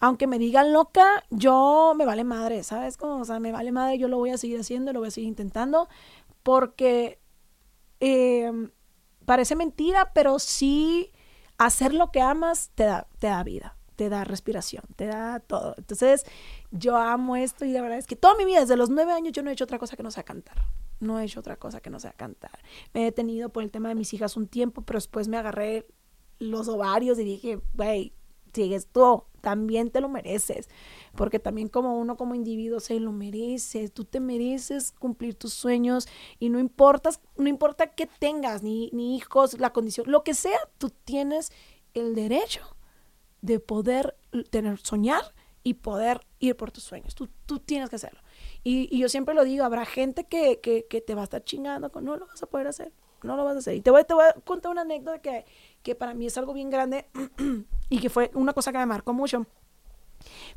aunque 0.00 0.26
me 0.26 0.38
digan 0.38 0.72
loca, 0.72 1.24
yo 1.30 1.94
me 1.96 2.06
vale 2.06 2.24
madre, 2.24 2.62
¿sabes? 2.62 2.96
Como, 2.96 3.16
o 3.20 3.24
sea, 3.24 3.40
me 3.40 3.52
vale 3.52 3.72
madre, 3.72 3.98
yo 3.98 4.08
lo 4.08 4.18
voy 4.18 4.30
a 4.30 4.38
seguir 4.38 4.60
haciendo, 4.60 4.92
lo 4.92 5.00
voy 5.00 5.08
a 5.08 5.12
seguir 5.12 5.28
intentando 5.28 5.88
porque 6.42 7.20
em, 8.00 8.70
parece 9.26 9.56
mentira, 9.56 10.12
pero 10.14 10.38
sí 10.38 11.12
hacer 11.58 11.92
lo 11.94 12.10
que 12.10 12.22
amas 12.22 12.70
te 12.74 12.84
da, 12.84 13.06
te 13.18 13.26
da 13.26 13.42
vida 13.44 13.76
te 14.00 14.08
da 14.08 14.24
respiración, 14.24 14.82
te 14.96 15.04
da 15.04 15.40
todo. 15.40 15.74
Entonces, 15.76 16.24
yo 16.70 16.96
amo 16.96 17.36
esto 17.36 17.64
y 17.64 17.72
la 17.72 17.82
verdad 17.82 17.98
es 17.98 18.06
que 18.06 18.16
toda 18.16 18.36
mi 18.36 18.44
vida, 18.44 18.60
desde 18.60 18.76
los 18.76 18.90
nueve 18.90 19.12
años, 19.12 19.32
yo 19.32 19.42
no 19.42 19.50
he 19.50 19.52
hecho 19.52 19.64
otra 19.64 19.78
cosa 19.78 19.96
que 19.96 20.02
no 20.02 20.10
sea 20.10 20.22
cantar. 20.22 20.64
No 21.00 21.18
he 21.18 21.24
hecho 21.24 21.40
otra 21.40 21.56
cosa 21.56 21.80
que 21.80 21.90
no 21.90 21.98
sea 21.98 22.12
cantar. 22.12 22.58
Me 22.92 23.00
he 23.00 23.04
detenido 23.04 23.48
por 23.48 23.62
el 23.62 23.70
tema 23.70 23.88
de 23.88 23.94
mis 23.94 24.12
hijas 24.12 24.36
un 24.36 24.46
tiempo, 24.46 24.82
pero 24.82 24.98
después 24.98 25.28
me 25.28 25.36
agarré 25.36 25.86
los 26.38 26.68
ovarios 26.68 27.18
y 27.18 27.24
dije, 27.24 27.60
güey, 27.74 28.12
sigues 28.52 28.86
tú, 28.86 29.24
también 29.40 29.90
te 29.90 30.00
lo 30.00 30.08
mereces. 30.08 30.68
Porque 31.16 31.38
también 31.38 31.68
como 31.68 31.98
uno 31.98 32.16
como 32.16 32.34
individuo 32.34 32.80
se 32.80 33.00
lo 33.00 33.12
merece. 33.12 33.88
Tú 33.88 34.04
te 34.04 34.20
mereces 34.20 34.92
cumplir 34.92 35.34
tus 35.34 35.54
sueños 35.54 36.06
y 36.38 36.50
no 36.50 36.58
importa, 36.58 37.10
no 37.36 37.48
importa 37.48 37.88
qué 37.88 38.06
tengas, 38.06 38.62
ni, 38.62 38.90
ni 38.92 39.16
hijos, 39.16 39.58
la 39.58 39.72
condición, 39.72 40.10
lo 40.10 40.22
que 40.22 40.34
sea, 40.34 40.58
tú 40.78 40.90
tienes 40.90 41.50
el 41.94 42.14
derecho 42.14 42.76
de 43.42 43.58
poder 43.58 44.16
tener, 44.50 44.78
soñar 44.78 45.22
y 45.62 45.74
poder 45.74 46.26
ir 46.38 46.56
por 46.56 46.70
tus 46.70 46.84
sueños. 46.84 47.14
Tú, 47.14 47.28
tú 47.46 47.58
tienes 47.58 47.90
que 47.90 47.96
hacerlo. 47.96 48.20
Y, 48.64 48.98
yo 48.98 49.08
siempre 49.08 49.34
lo 49.34 49.44
digo, 49.44 49.64
habrá 49.64 49.84
gente 49.84 50.24
que, 50.24 50.60
que, 50.60 50.86
que, 50.88 51.00
te 51.00 51.14
va 51.14 51.22
a 51.22 51.24
estar 51.24 51.44
chingando 51.44 51.90
con 51.90 52.04
no 52.04 52.16
lo 52.16 52.26
vas 52.26 52.42
a 52.42 52.46
poder 52.46 52.66
hacer, 52.66 52.92
no 53.22 53.36
lo 53.36 53.44
vas 53.44 53.56
a 53.56 53.58
hacer. 53.58 53.74
Y 53.76 53.80
te 53.80 53.90
voy, 53.90 54.04
te 54.04 54.14
voy 54.14 54.24
a 54.24 54.32
contar 54.32 54.70
una 54.70 54.82
anécdota 54.82 55.20
que, 55.20 55.44
que 55.82 55.94
para 55.94 56.14
mí 56.14 56.26
es 56.26 56.36
algo 56.38 56.52
bien 56.52 56.70
grande 56.70 57.06
y 57.88 57.98
que 57.98 58.10
fue 58.10 58.30
una 58.34 58.52
cosa 58.52 58.72
que 58.72 58.78
me 58.78 58.86
marcó 58.86 59.12
mucho. 59.12 59.46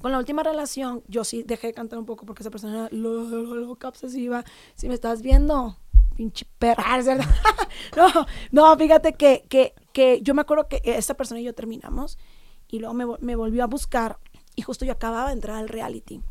Con 0.01 0.11
la 0.11 0.17
última 0.17 0.43
relación, 0.43 1.03
yo 1.07 1.23
sí 1.23 1.43
dejé 1.43 1.67
de 1.67 1.73
cantar 1.73 1.97
un 1.97 2.05
poco 2.05 2.25
porque 2.25 2.43
esa 2.43 2.51
persona 2.51 2.87
era 2.87 2.89
loca, 2.91 3.87
obsesiva. 3.87 4.43
Si 4.75 4.89
me 4.89 4.93
estás 4.93 5.21
viendo, 5.21 5.77
pinche 6.15 6.45
perra, 6.59 6.97
¿verdad? 6.97 7.25
no, 7.95 8.25
no, 8.51 8.77
fíjate 8.77 9.13
que, 9.13 9.45
que, 9.49 9.73
que 9.93 10.21
yo 10.21 10.33
me 10.33 10.41
acuerdo 10.41 10.67
que 10.67 10.81
esa 10.83 11.13
persona 11.13 11.39
y 11.39 11.45
yo 11.45 11.55
terminamos 11.55 12.17
y 12.67 12.79
luego 12.79 12.93
me, 12.93 13.05
me, 13.19 13.35
volvió 13.35 13.63
a 13.63 13.67
buscar 13.67 14.19
y 14.55 14.61
justo 14.61 14.85
yo 14.85 14.93
acababa 14.93 15.27
de 15.27 15.33
entrar 15.33 15.57
al 15.57 15.69
reality. 15.69 16.21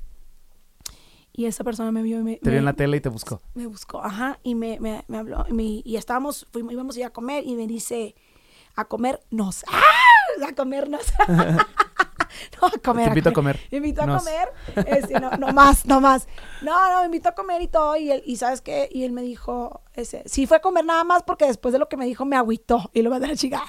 Y 1.34 1.46
esa 1.46 1.64
persona 1.64 1.90
me 1.92 2.02
vio 2.02 2.20
y 2.20 2.22
me... 2.22 2.36
Te 2.36 2.50
vio 2.50 2.58
en 2.58 2.64
la 2.66 2.74
tele 2.74 2.98
y 2.98 3.00
te 3.00 3.08
buscó. 3.08 3.40
Me 3.54 3.66
buscó, 3.66 4.02
ajá, 4.02 4.38
y 4.42 4.54
me, 4.54 4.78
me, 4.80 5.02
me 5.08 5.18
habló. 5.18 5.46
y 5.50 5.96
estábamos, 5.96 6.46
fuimos, 6.52 6.72
íbamos 6.72 6.96
a 6.96 7.00
ir 7.00 7.04
a 7.06 7.10
comer 7.10 7.44
y 7.46 7.54
me 7.54 7.66
dice, 7.66 8.14
a 8.76 8.84
comernos. 8.84 9.64
¡Ah! 9.68 10.48
A 10.48 10.54
comernos. 10.54 11.12
no, 11.28 12.68
a 12.68 12.70
comer. 12.82 13.04
Te 13.04 13.10
invito 13.10 13.28
a 13.28 13.32
comer. 13.32 13.60
Me 13.70 13.76
invito 13.78 14.02
a 14.02 14.18
comer. 14.18 14.48
Este, 14.86 15.20
no, 15.20 15.30
no 15.32 15.52
más, 15.52 15.84
no 15.84 16.00
más. 16.00 16.26
No, 16.62 16.90
no, 16.90 17.00
me 17.00 17.06
invito 17.06 17.28
a 17.28 17.34
comer 17.34 17.60
y 17.62 17.68
todo. 17.68 17.96
Y, 17.96 18.10
él, 18.10 18.22
y 18.24 18.36
¿sabes 18.36 18.60
qué? 18.60 18.88
Y 18.90 19.04
él 19.04 19.12
me 19.12 19.22
dijo, 19.22 19.82
ese, 19.94 20.22
sí 20.26 20.46
fue 20.46 20.58
a 20.58 20.60
comer 20.60 20.84
nada 20.84 21.04
más 21.04 21.22
porque 21.22 21.46
después 21.46 21.72
de 21.72 21.78
lo 21.78 21.88
que 21.88 21.96
me 21.96 22.06
dijo 22.06 22.24
me 22.24 22.36
agüitó. 22.36 22.90
Y 22.94 23.02
lo 23.02 23.10
mandé 23.10 23.26
a 23.26 23.30
la 23.30 23.36
chica. 23.36 23.62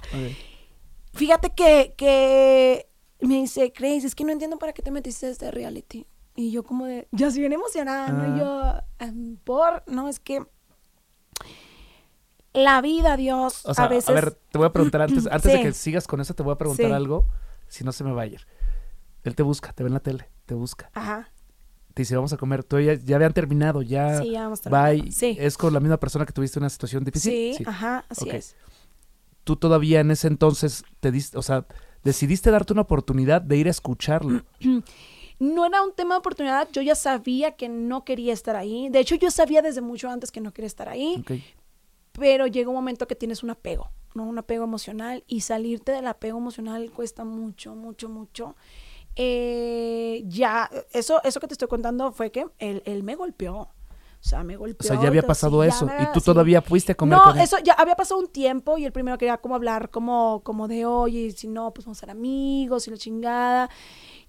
Fíjate 1.14 1.54
que, 1.54 1.94
que 1.98 2.90
me 3.28 3.36
dice, 3.36 3.74
Grace, 3.78 4.08
es 4.08 4.16
que 4.16 4.24
no 4.24 4.32
entiendo 4.32 4.58
para 4.58 4.74
qué 4.74 4.82
te 4.82 4.92
metiste 4.92 5.30
este 5.30 5.52
reality. 5.52 6.08
Y 6.36 6.52
yo 6.52 6.64
como 6.64 6.86
de, 6.86 7.08
ya 7.12 7.28
estoy 7.28 7.42
bien 7.42 7.54
emocionada, 7.54 8.10
¿no? 8.10 8.36
Y 8.36 8.40
yo, 8.40 8.62
ah. 8.62 8.86
em, 9.00 9.38
por, 9.38 9.84
no, 9.88 10.10
es 10.10 10.20
que 10.20 10.46
la 12.54 12.82
vida, 12.82 13.18
Dios, 13.18 13.64
a 13.66 13.88
veces... 13.88 14.10
A 14.10 14.14
ver, 14.14 14.32
te 14.32 14.58
voy 14.58 14.68
a 14.68 14.74
preguntar 14.74 15.02
antes, 15.04 15.28
antes 15.28 15.52
de 15.52 15.62
que 15.62 15.74
sigas 15.74 16.08
con 16.08 16.22
eso, 16.22 16.34
te 16.34 16.44
voy 16.44 16.54
a 16.54 16.58
preguntar 16.58 16.92
algo, 16.92 17.28
si 17.68 17.84
no 17.84 17.92
se 17.92 18.04
me 18.04 18.12
va 18.12 18.24
a 18.24 18.28
ir. 18.28 18.48
Él 19.24 19.36
te 19.36 19.44
busca, 19.44 19.74
te 19.74 19.84
ve 19.84 19.88
en 19.88 19.94
la 19.94 20.00
tele, 20.00 20.30
te 20.46 20.54
busca. 20.54 20.90
Ajá. 20.94 21.30
Te 21.94 22.02
dice, 22.02 22.16
vamos 22.16 22.34
a 22.34 22.38
comer. 22.38 22.64
Tú 22.64 22.80
ya, 22.80 22.94
habían 23.16 23.34
terminado, 23.34 23.84
ya. 23.84 24.20
Sí, 24.22 24.32
ya 24.32 24.44
vamos 24.44 24.66
a 24.66 24.94
Sí. 25.12 25.38
¿Es 25.40 25.58
con 25.58 25.74
la 25.74 25.80
misma 25.80 25.98
persona 25.98 26.26
que 26.26 26.34
tuviste 26.34 26.58
una 26.58 26.70
situación 26.70 27.04
difícil? 27.04 27.56
Sí, 27.56 27.64
ajá, 27.66 28.06
así 28.10 28.30
es 28.32 28.56
tú 29.44 29.56
todavía 29.56 30.00
en 30.00 30.12
ese 30.12 30.28
entonces 30.28 30.84
te 31.00 31.12
diste, 31.12 31.38
o 31.38 31.42
sea, 31.42 31.66
decidiste 32.04 32.52
darte 32.52 32.74
una 32.74 32.84
oportunidad 32.84 33.42
de 33.42 33.58
ir 33.58 33.68
a 33.68 33.72
escucharlo. 33.72 34.44
No 35.40 35.66
era 35.66 35.82
un 35.82 35.94
tema 35.94 36.16
de 36.16 36.20
oportunidad, 36.20 36.70
yo 36.72 36.82
ya 36.82 36.96
sabía 36.96 37.56
que 37.56 37.68
no 37.68 38.06
quería 38.06 38.34
estar 38.34 38.56
ahí. 38.56 38.90
De 38.90 39.00
hecho, 39.00 39.16
yo 39.16 39.32
sabía 39.32 39.62
desde 39.62 39.82
mucho 39.82 40.10
antes 40.10 40.32
que 40.32 40.42
no 40.42 40.54
quería 40.54 40.68
estar 40.68 40.88
ahí. 40.90 41.24
Pero 42.14 42.48
llega 42.48 42.70
un 42.70 42.76
momento 42.76 43.08
que 43.08 43.16
tienes 43.16 43.44
un 43.44 43.50
apego, 43.50 43.90
¿no? 44.14 44.24
Un 44.24 44.38
apego 44.38 44.64
emocional 44.64 45.24
y 45.28 45.42
salirte 45.42 45.92
del 45.92 46.08
apego 46.08 46.38
emocional 46.38 46.92
cuesta 46.92 47.26
mucho, 47.26 47.76
mucho, 47.76 48.08
mucho. 48.08 48.56
Eh, 49.16 50.24
ya, 50.28 50.70
eso, 50.92 51.22
eso 51.24 51.40
que 51.40 51.48
te 51.48 51.54
estoy 51.56 51.68
contando 51.68 52.12
fue 52.12 52.32
que 52.32 52.46
él, 52.60 52.84
él 52.86 53.04
me 53.04 53.16
golpeó. 53.16 53.70
O 54.24 54.30
sea, 54.30 54.42
me 54.42 54.56
golpeó. 54.56 54.86
O 54.86 54.88
sea, 54.88 55.02
ya 55.02 55.10
había 55.10 55.24
pasado 55.24 55.64
eso. 55.66 55.86
y 56.00 56.06
tú 56.14 56.22
todavía 56.22 56.62
fuiste 56.62 56.94
a 56.94 56.96
comer 56.96 57.18
no, 57.18 57.34
eso 57.36 57.58
ya 57.60 57.74
había 57.74 57.96
pasado 57.96 58.22
un 58.22 58.30
tiempo 58.30 58.78
y 58.78 58.86
el 58.86 58.94
primero 58.94 59.18
quería 59.18 59.38
como 59.38 59.56
hablar 59.56 59.90
como, 59.90 60.42
como 60.44 60.70
de, 60.70 60.86
oye, 60.86 61.32
si 61.32 61.50
no, 61.50 61.74
pues 61.74 61.86
vamos 61.86 61.98
a 61.98 62.02
ser 62.02 62.12
amigos 62.12 62.88
y 62.88 62.92
la 62.92 62.98
chingada. 62.98 63.70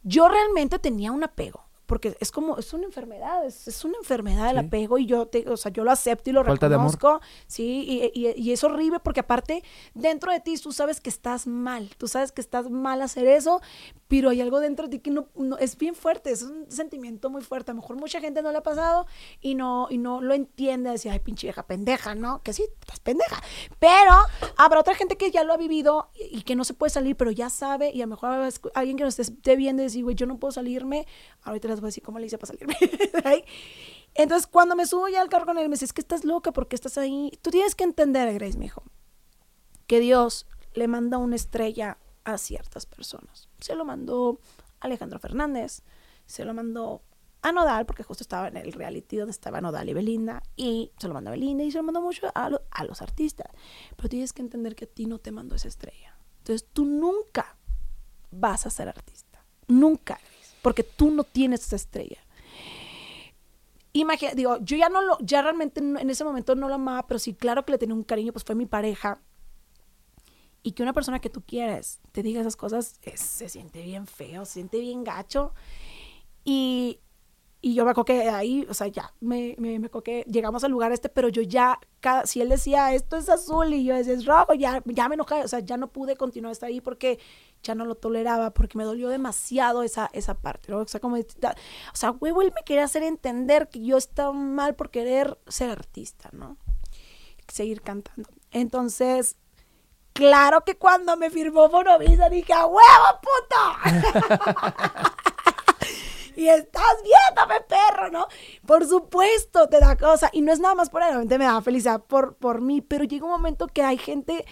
Yo 0.02 0.28
realmente 0.28 0.80
tenía 0.80 1.12
un 1.12 1.22
apego 1.22 1.63
porque 1.94 2.16
es 2.18 2.32
como, 2.32 2.58
es 2.58 2.72
una 2.72 2.86
enfermedad, 2.86 3.46
es, 3.46 3.84
una 3.84 3.96
enfermedad 3.98 4.50
el 4.50 4.58
apego 4.58 4.98
y 4.98 5.06
yo, 5.06 5.26
te, 5.26 5.48
o 5.48 5.56
sea, 5.56 5.70
yo 5.70 5.84
lo 5.84 5.92
acepto 5.92 6.28
y 6.28 6.32
lo 6.32 6.42
reconozco, 6.42 7.20
sí, 7.46 8.10
y, 8.12 8.32
y, 8.34 8.50
es 8.50 8.64
horrible 8.64 8.98
porque 8.98 9.20
aparte, 9.20 9.62
dentro 9.94 10.32
de 10.32 10.40
ti 10.40 10.56
tú 10.58 10.72
sabes 10.72 11.00
que 11.00 11.08
estás 11.08 11.46
mal, 11.46 11.90
tú 11.96 12.08
sabes 12.08 12.32
que 12.32 12.40
estás 12.40 12.68
mal 12.68 13.00
hacer 13.00 13.28
eso, 13.28 13.60
pero 14.08 14.30
hay 14.30 14.40
algo 14.40 14.60
dentro 14.60 14.88
de 14.88 14.98
ti 14.98 15.02
que 15.02 15.10
no, 15.10 15.28
es 15.58 15.78
bien 15.78 15.94
fuerte, 15.94 16.30
es 16.30 16.42
un 16.42 16.70
sentimiento 16.70 17.30
muy 17.30 17.42
fuerte, 17.42 17.70
a 17.70 17.74
lo 17.74 17.80
mejor 17.80 17.96
mucha 17.96 18.20
gente 18.20 18.42
no 18.42 18.50
le 18.50 18.58
ha 18.58 18.62
pasado 18.62 19.06
y 19.40 19.54
no, 19.54 19.86
y 19.88 19.98
no 19.98 20.20
lo 20.20 20.34
entiende, 20.34 20.90
decir, 20.90 21.12
ay, 21.12 21.20
pinche 21.20 21.46
vieja 21.46 21.64
pendeja, 21.64 22.14
¿no? 22.14 22.42
Que 22.42 22.52
sí, 22.52 22.64
estás 22.80 23.00
pendeja, 23.00 23.40
pero 23.78 24.14
habrá 24.56 24.80
otra 24.80 24.94
gente 24.94 25.16
que 25.16 25.30
ya 25.30 25.44
lo 25.44 25.52
ha 25.52 25.56
vivido 25.56 26.10
y, 26.14 26.42
que 26.42 26.56
no 26.56 26.64
se 26.64 26.74
puede 26.74 26.90
salir, 26.90 27.16
pero 27.16 27.30
ya 27.30 27.50
sabe 27.50 27.90
y 27.90 28.02
a 28.02 28.06
lo 28.06 28.10
mejor 28.10 28.48
alguien 28.74 28.96
que 28.96 29.04
nos 29.04 29.18
esté 29.18 29.56
viendo 29.56 29.82
y 29.82 29.86
decir, 29.86 30.04
güey, 30.04 30.16
yo 30.16 30.26
no 30.26 30.38
puedo 30.38 30.52
salirme, 30.52 31.06
ahorita 31.42 31.68
les 31.68 31.80
voy 31.84 31.94
a 31.96 32.04
cómo 32.04 32.18
le 32.18 32.26
hice 32.26 32.38
para 32.38 32.52
salirme 32.52 32.76
Entonces, 34.14 34.46
cuando 34.46 34.76
me 34.76 34.86
subo 34.86 35.08
ya 35.08 35.20
al 35.20 35.28
carro 35.28 35.46
con 35.46 35.58
él, 35.58 35.68
me 35.68 35.74
dice, 35.74 35.86
es 35.86 35.92
que 35.92 36.00
estás 36.00 36.24
loca, 36.24 36.52
porque 36.52 36.76
estás 36.76 36.98
ahí? 36.98 37.32
Tú 37.42 37.50
tienes 37.50 37.74
que 37.74 37.84
entender, 37.84 38.32
Grace, 38.34 38.56
me 38.56 38.66
dijo, 38.66 38.84
que 39.86 39.98
Dios 40.00 40.46
le 40.74 40.86
manda 40.88 41.18
una 41.18 41.36
estrella 41.36 41.98
a 42.24 42.38
ciertas 42.38 42.86
personas. 42.86 43.48
Se 43.60 43.74
lo 43.74 43.84
mandó 43.84 44.38
Alejandro 44.80 45.18
Fernández, 45.18 45.82
se 46.26 46.44
lo 46.44 46.54
mandó 46.54 47.02
a 47.42 47.52
Nodal, 47.52 47.86
porque 47.86 48.02
justo 48.02 48.22
estaba 48.22 48.48
en 48.48 48.56
el 48.56 48.72
reality 48.72 49.16
donde 49.16 49.32
estaba 49.32 49.60
Nodal 49.60 49.88
y 49.88 49.94
Belinda, 49.94 50.42
y 50.56 50.92
se 50.98 51.08
lo 51.08 51.14
mandó 51.14 51.30
a 51.30 51.32
Belinda 51.32 51.64
y 51.64 51.70
se 51.70 51.78
lo 51.78 51.84
mandó 51.84 52.00
mucho 52.00 52.28
a, 52.34 52.50
a 52.70 52.84
los 52.84 53.02
artistas. 53.02 53.48
Pero 53.96 54.08
tienes 54.08 54.32
que 54.32 54.42
entender 54.42 54.74
que 54.74 54.84
a 54.84 54.88
ti 54.88 55.06
no 55.06 55.18
te 55.18 55.32
mandó 55.32 55.56
esa 55.56 55.68
estrella. 55.68 56.16
Entonces 56.38 56.68
tú 56.72 56.84
nunca 56.84 57.58
vas 58.30 58.66
a 58.66 58.70
ser 58.70 58.88
artista. 58.88 59.44
Nunca, 59.66 60.18
porque 60.64 60.82
tú 60.82 61.10
no 61.10 61.24
tienes 61.24 61.60
esa 61.60 61.76
estrella. 61.76 62.16
Imagina, 63.92 64.32
digo, 64.32 64.56
yo 64.62 64.78
ya 64.78 64.88
no 64.88 65.02
lo, 65.02 65.18
ya 65.20 65.42
realmente 65.42 65.80
en 65.80 66.08
ese 66.08 66.24
momento 66.24 66.54
no 66.54 66.68
lo 66.68 66.76
amaba, 66.76 67.06
pero 67.06 67.18
sí, 67.18 67.34
claro 67.34 67.66
que 67.66 67.72
le 67.72 67.78
tenía 67.78 67.94
un 67.94 68.02
cariño, 68.02 68.32
pues 68.32 68.46
fue 68.46 68.54
mi 68.54 68.64
pareja. 68.64 69.20
Y 70.62 70.72
que 70.72 70.82
una 70.82 70.94
persona 70.94 71.20
que 71.20 71.28
tú 71.28 71.42
quieres 71.42 72.00
te 72.12 72.22
diga 72.22 72.40
esas 72.40 72.56
cosas, 72.56 72.98
se 73.14 73.48
siente 73.50 73.82
bien 73.82 74.06
feo, 74.06 74.46
se 74.46 74.54
siente 74.54 74.80
bien 74.80 75.04
gacho. 75.04 75.52
Y, 76.44 77.00
y 77.64 77.72
yo 77.72 77.86
me 77.86 77.94
que 78.04 78.28
ahí, 78.28 78.66
o 78.68 78.74
sea, 78.74 78.88
ya, 78.88 79.14
me, 79.20 79.54
me, 79.56 79.78
me 79.78 79.88
que 79.88 80.22
llegamos 80.28 80.62
al 80.64 80.70
lugar 80.70 80.92
este, 80.92 81.08
pero 81.08 81.30
yo 81.30 81.40
ya, 81.40 81.80
cada, 82.00 82.26
si 82.26 82.42
él 82.42 82.50
decía, 82.50 82.92
esto 82.92 83.16
es 83.16 83.30
azul 83.30 83.72
y 83.72 83.84
yo 83.86 83.94
decía, 83.94 84.12
es 84.12 84.26
rojo, 84.26 84.52
ya, 84.52 84.82
ya 84.84 85.08
me 85.08 85.14
enojé, 85.14 85.36
o 85.42 85.48
sea, 85.48 85.60
ya 85.60 85.78
no 85.78 85.88
pude 85.88 86.14
continuar 86.14 86.52
hasta 86.52 86.66
ahí 86.66 86.82
porque 86.82 87.18
ya 87.62 87.74
no 87.74 87.86
lo 87.86 87.94
toleraba, 87.94 88.50
porque 88.50 88.76
me 88.76 88.84
dolió 88.84 89.08
demasiado 89.08 89.82
esa, 89.82 90.10
esa 90.12 90.34
parte. 90.34 90.74
O 90.74 90.86
sea, 90.86 91.00
como, 91.00 91.16
o 91.16 91.22
sea, 91.94 92.10
huevo, 92.10 92.42
él 92.42 92.52
me 92.54 92.64
quería 92.66 92.84
hacer 92.84 93.02
entender 93.02 93.70
que 93.70 93.82
yo 93.82 93.96
estaba 93.96 94.34
mal 94.34 94.74
por 94.74 94.90
querer 94.90 95.38
ser 95.48 95.70
artista, 95.70 96.28
¿no? 96.32 96.58
Seguir 97.48 97.80
cantando. 97.80 98.28
Entonces, 98.50 99.38
claro 100.12 100.64
que 100.66 100.76
cuando 100.76 101.16
me 101.16 101.30
firmó 101.30 101.70
Bonovisa 101.70 102.28
dije, 102.28 102.52
¡a 102.52 102.66
huevo, 102.66 103.20
puto! 103.22 105.14
y 106.36 106.48
estás 106.48 106.96
viéndome, 107.02 107.60
perro, 107.62 108.10
¿no? 108.10 108.26
Por 108.66 108.86
supuesto, 108.86 109.68
te 109.68 109.80
da 109.80 109.96
cosa. 109.96 110.30
Y 110.32 110.42
no 110.42 110.52
es 110.52 110.60
nada 110.60 110.74
más 110.74 110.90
por 110.90 111.02
él, 111.02 111.08
obviamente 111.08 111.38
me 111.38 111.44
da 111.44 111.60
felicidad 111.62 112.02
por, 112.02 112.36
por 112.36 112.60
mí, 112.60 112.80
pero 112.80 113.04
llega 113.04 113.24
un 113.24 113.32
momento 113.32 113.66
que 113.66 113.82
hay 113.82 113.98
gente 113.98 114.44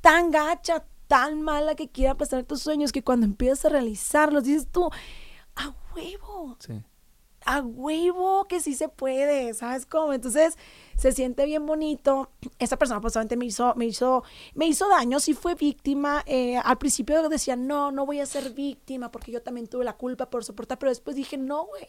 tan 0.00 0.30
gacha, 0.30 0.84
tan 1.06 1.42
mala 1.42 1.74
que 1.74 1.90
quiere 1.90 2.10
aplastar 2.10 2.44
tus 2.44 2.62
sueños 2.62 2.92
que 2.92 3.02
cuando 3.02 3.26
empiezas 3.26 3.66
a 3.66 3.68
realizarlos 3.70 4.44
dices 4.44 4.68
tú, 4.70 4.90
a 5.56 5.74
huevo. 5.94 6.56
Sí 6.58 6.82
a 7.48 7.62
huevo 7.62 8.44
que 8.44 8.60
sí 8.60 8.74
se 8.74 8.90
puede, 8.90 9.54
¿sabes 9.54 9.86
cómo? 9.86 10.12
Entonces 10.12 10.58
se 10.98 11.12
siente 11.12 11.46
bien 11.46 11.64
bonito. 11.64 12.30
Esa 12.58 12.76
persona 12.76 13.00
pues 13.00 13.16
me 13.38 13.46
hizo, 13.46 13.74
me 13.74 13.86
hizo, 13.86 14.22
me 14.54 14.66
hizo 14.66 14.86
daño, 14.86 15.18
sí 15.18 15.32
fue 15.32 15.54
víctima. 15.54 16.22
Eh, 16.26 16.58
al 16.58 16.76
principio 16.76 17.26
decía, 17.30 17.56
no, 17.56 17.90
no 17.90 18.04
voy 18.04 18.20
a 18.20 18.26
ser 18.26 18.52
víctima 18.52 19.10
porque 19.10 19.32
yo 19.32 19.40
también 19.40 19.66
tuve 19.66 19.86
la 19.86 19.96
culpa 19.96 20.28
por 20.28 20.44
soportar, 20.44 20.78
pero 20.78 20.90
después 20.90 21.16
dije, 21.16 21.38
no, 21.38 21.64
güey. 21.64 21.88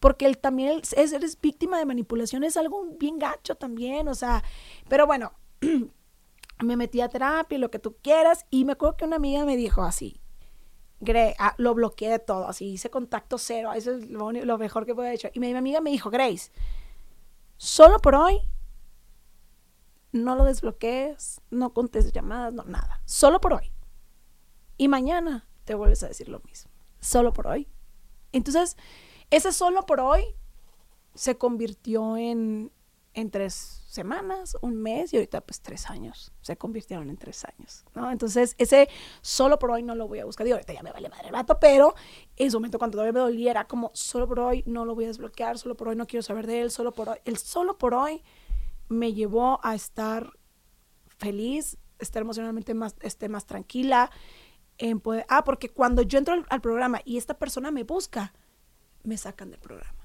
Porque 0.00 0.26
él 0.26 0.36
también 0.36 0.82
es, 0.94 1.40
víctima 1.40 1.78
de 1.78 1.86
manipulación, 1.86 2.44
es 2.44 2.58
algo 2.58 2.84
bien 2.98 3.18
gacho 3.18 3.54
también, 3.54 4.06
o 4.08 4.14
sea, 4.14 4.44
pero 4.90 5.06
bueno, 5.06 5.32
me 6.62 6.76
metí 6.76 7.00
a 7.00 7.08
terapia, 7.08 7.56
lo 7.56 7.70
que 7.70 7.78
tú 7.78 7.96
quieras, 8.02 8.44
y 8.50 8.66
me 8.66 8.72
acuerdo 8.72 8.98
que 8.98 9.06
una 9.06 9.16
amiga 9.16 9.46
me 9.46 9.56
dijo 9.56 9.82
así, 9.82 10.20
Ah, 11.38 11.54
lo 11.58 11.74
bloqueé 11.74 12.10
de 12.10 12.18
todo, 12.18 12.48
así 12.48 12.66
hice 12.66 12.90
contacto 12.90 13.38
cero, 13.38 13.72
eso 13.74 13.92
es 13.92 14.08
lo, 14.08 14.58
mejor 14.58 14.86
que 14.86 14.94
puedo 14.94 15.08
hecho. 15.08 15.28
Y 15.32 15.40
mi, 15.40 15.54
amiga 15.54 15.80
me 15.80 15.90
dijo, 15.90 16.10
Grace, 16.10 16.50
solo 17.56 17.98
por 17.98 18.14
hoy 18.14 18.40
no 20.12 20.36
lo 20.36 20.44
desbloquees, 20.44 21.40
no 21.50 21.72
contestes 21.72 22.12
llamadas, 22.12 22.52
no, 22.52 22.64
nada. 22.64 23.00
Solo 23.04 23.40
por 23.40 23.54
hoy. 23.54 23.72
Y 24.76 24.88
mañana 24.88 25.48
te 25.64 25.74
vuelves 25.74 26.02
a 26.02 26.08
decir 26.08 26.28
lo 26.28 26.40
mismo. 26.40 26.70
Solo 27.00 27.32
por 27.32 27.46
hoy. 27.46 27.68
Entonces, 28.32 28.76
ese 29.30 29.52
solo 29.52 29.86
por 29.86 30.00
hoy 30.00 30.24
se 31.14 31.36
convirtió 31.36 32.16
en, 32.16 32.72
en 33.14 33.30
tres 33.30 33.82
semanas, 33.86 34.56
un 34.60 34.76
mes 34.76 35.12
y 35.12 35.16
ahorita 35.16 35.40
pues 35.40 35.60
tres 35.60 35.88
años. 35.88 36.32
Se 36.40 36.56
convirtieron 36.56 37.08
en 37.10 37.16
tres 37.16 37.44
años, 37.44 37.84
¿no? 37.94 38.10
Entonces, 38.10 38.56
ese 38.58 38.88
solo 39.22 39.58
por 39.58 39.70
hoy 39.70 39.82
no 39.82 39.94
lo 39.94 40.08
voy 40.08 40.18
a 40.18 40.24
buscar. 40.24 40.44
Digo, 40.44 40.56
ahorita 40.56 40.72
ya 40.72 40.82
me 40.82 40.92
vale 40.92 41.08
madre 41.08 41.26
el 41.26 41.32
vato, 41.32 41.58
pero 41.60 41.94
en 42.36 42.48
ese 42.48 42.56
momento 42.56 42.78
cuando 42.78 42.96
todavía 42.96 43.12
me 43.12 43.20
doliera, 43.20 43.66
como 43.66 43.90
solo 43.94 44.26
por 44.26 44.40
hoy 44.40 44.64
no 44.66 44.84
lo 44.84 44.94
voy 44.94 45.04
a 45.04 45.08
desbloquear, 45.08 45.58
solo 45.58 45.76
por 45.76 45.88
hoy 45.88 45.96
no 45.96 46.06
quiero 46.06 46.22
saber 46.22 46.46
de 46.46 46.62
él, 46.62 46.70
solo 46.70 46.92
por 46.92 47.08
hoy. 47.08 47.18
El 47.24 47.38
solo 47.38 47.78
por 47.78 47.94
hoy 47.94 48.22
me 48.88 49.14
llevó 49.14 49.60
a 49.62 49.74
estar 49.74 50.32
feliz, 51.06 51.78
estar 52.00 52.22
emocionalmente 52.22 52.74
más, 52.74 52.96
este, 53.00 53.28
más 53.28 53.46
tranquila. 53.46 54.10
En 54.76 54.98
poder, 54.98 55.24
ah, 55.28 55.44
porque 55.44 55.68
cuando 55.68 56.02
yo 56.02 56.18
entro 56.18 56.34
al, 56.34 56.44
al 56.50 56.60
programa 56.60 57.00
y 57.04 57.16
esta 57.16 57.38
persona 57.38 57.70
me 57.70 57.84
busca, 57.84 58.34
me 59.04 59.16
sacan 59.16 59.52
del 59.52 59.60
programa. 59.60 60.04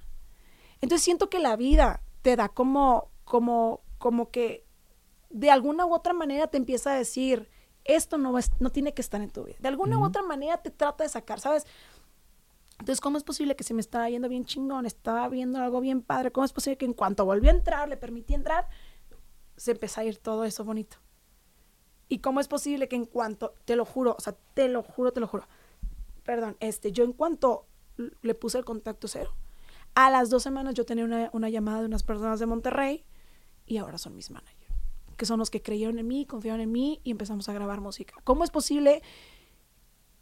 Entonces 0.79 1.03
siento 1.03 1.27
que 1.27 1.39
la 1.39 1.55
vida 1.55 2.03
te 2.21 2.35
da 2.35 2.49
como 2.49 3.09
como, 3.29 3.81
como 3.99 4.31
que 4.31 4.65
de 5.29 5.51
alguna 5.51 5.85
u 5.85 5.93
otra 5.93 6.13
manera 6.13 6.47
te 6.47 6.57
empieza 6.57 6.91
a 6.91 6.95
decir, 6.95 7.47
esto 7.85 8.17
no, 8.17 8.33
va, 8.33 8.41
no 8.59 8.71
tiene 8.71 8.93
que 8.93 9.03
estar 9.03 9.21
en 9.21 9.29
tu 9.29 9.43
vida. 9.43 9.57
De 9.59 9.67
alguna 9.67 9.99
u 9.99 10.03
otra 10.03 10.23
manera 10.23 10.57
te 10.57 10.71
trata 10.71 11.03
de 11.03 11.09
sacar, 11.09 11.39
¿sabes? 11.39 11.67
Entonces, 12.79 12.99
¿cómo 12.99 13.17
es 13.17 13.23
posible 13.23 13.55
que 13.55 13.63
se 13.63 13.75
me 13.75 13.81
estaba 13.81 14.09
yendo 14.09 14.27
bien 14.29 14.45
chingón, 14.45 14.87
estaba 14.87 15.29
viendo 15.29 15.59
algo 15.59 15.79
bien 15.79 16.01
padre? 16.01 16.31
¿Cómo 16.31 16.43
es 16.43 16.53
posible 16.53 16.77
que 16.77 16.85
en 16.85 16.93
cuanto 16.93 17.23
volví 17.23 17.47
a 17.49 17.51
entrar, 17.51 17.87
le 17.87 17.97
permití 17.97 18.33
entrar, 18.33 18.67
se 19.57 19.71
empezó 19.71 20.01
a 20.01 20.05
ir 20.05 20.17
todo 20.17 20.43
eso 20.43 20.63
bonito? 20.65 20.97
¿Y 22.07 22.19
cómo 22.19 22.39
es 22.39 22.47
posible 22.47 22.87
que 22.87 22.95
en 22.95 23.05
cuanto, 23.05 23.53
te 23.65 23.75
lo 23.75 23.85
juro, 23.85 24.15
o 24.17 24.21
sea, 24.21 24.35
te 24.55 24.69
lo 24.69 24.81
juro, 24.81 25.13
te 25.13 25.19
lo 25.19 25.27
juro, 25.27 25.47
perdón, 26.23 26.57
este, 26.61 26.91
yo 26.91 27.03
en 27.03 27.13
cuanto 27.13 27.67
le 28.21 28.33
puse 28.33 28.57
el 28.57 28.65
contacto 28.65 29.07
cero, 29.07 29.35
a 29.95 30.09
las 30.09 30.29
dos 30.29 30.43
semanas 30.43 30.75
yo 30.75 30.85
tenía 30.85 31.05
una, 31.05 31.29
una 31.33 31.49
llamada 31.49 31.81
de 31.81 31.85
unas 31.85 32.03
personas 32.03 32.39
de 32.39 32.45
Monterrey 32.45 33.05
y 33.65 33.77
ahora 33.77 33.97
son 33.97 34.15
mis 34.15 34.31
managers, 34.31 34.75
que 35.17 35.25
son 35.25 35.39
los 35.39 35.49
que 35.49 35.61
creyeron 35.61 35.99
en 35.99 36.07
mí, 36.07 36.25
confiaron 36.25 36.61
en 36.61 36.71
mí 36.71 37.01
y 37.03 37.11
empezamos 37.11 37.49
a 37.49 37.53
grabar 37.53 37.81
música. 37.81 38.15
¿Cómo 38.23 38.43
es 38.43 38.51
posible 38.51 39.01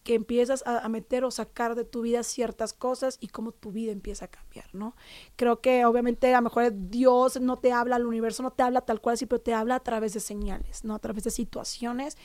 que 0.07 0.13
empiezas 0.13 0.63
a, 0.65 0.87
meter 0.87 1.25
o 1.25 1.31
sacar 1.31 1.75
de 1.75 1.83
tu 1.83 2.03
vida 2.03 2.23
ciertas 2.23 2.71
cosas 2.71 3.17
y 3.19 3.27
cómo 3.27 3.51
tu 3.51 3.73
vida 3.73 3.91
empieza 3.91 4.23
a 4.23 4.27
cambiar, 4.29 4.73
¿no? 4.73 4.95
Creo 5.35 5.59
que 5.59 5.83
obviamente 5.83 6.33
a 6.33 6.37
lo 6.37 6.43
mejor 6.43 6.71
Dios 6.73 7.41
no 7.41 7.57
te 7.57 7.73
habla, 7.73 7.97
el 7.97 8.05
universo 8.05 8.41
no 8.41 8.51
te 8.51 8.63
habla 8.63 8.79
tal 8.79 9.01
cual, 9.01 9.17
sí, 9.17 9.25
pero 9.25 9.41
te 9.41 9.53
habla 9.53 9.75
a 9.75 9.79
través 9.81 10.13
de 10.13 10.21
señales, 10.21 10.85
¿no? 10.85 10.95
A 10.95 10.99
través 10.99 11.25
de 11.25 11.29
situaciones 11.29 12.17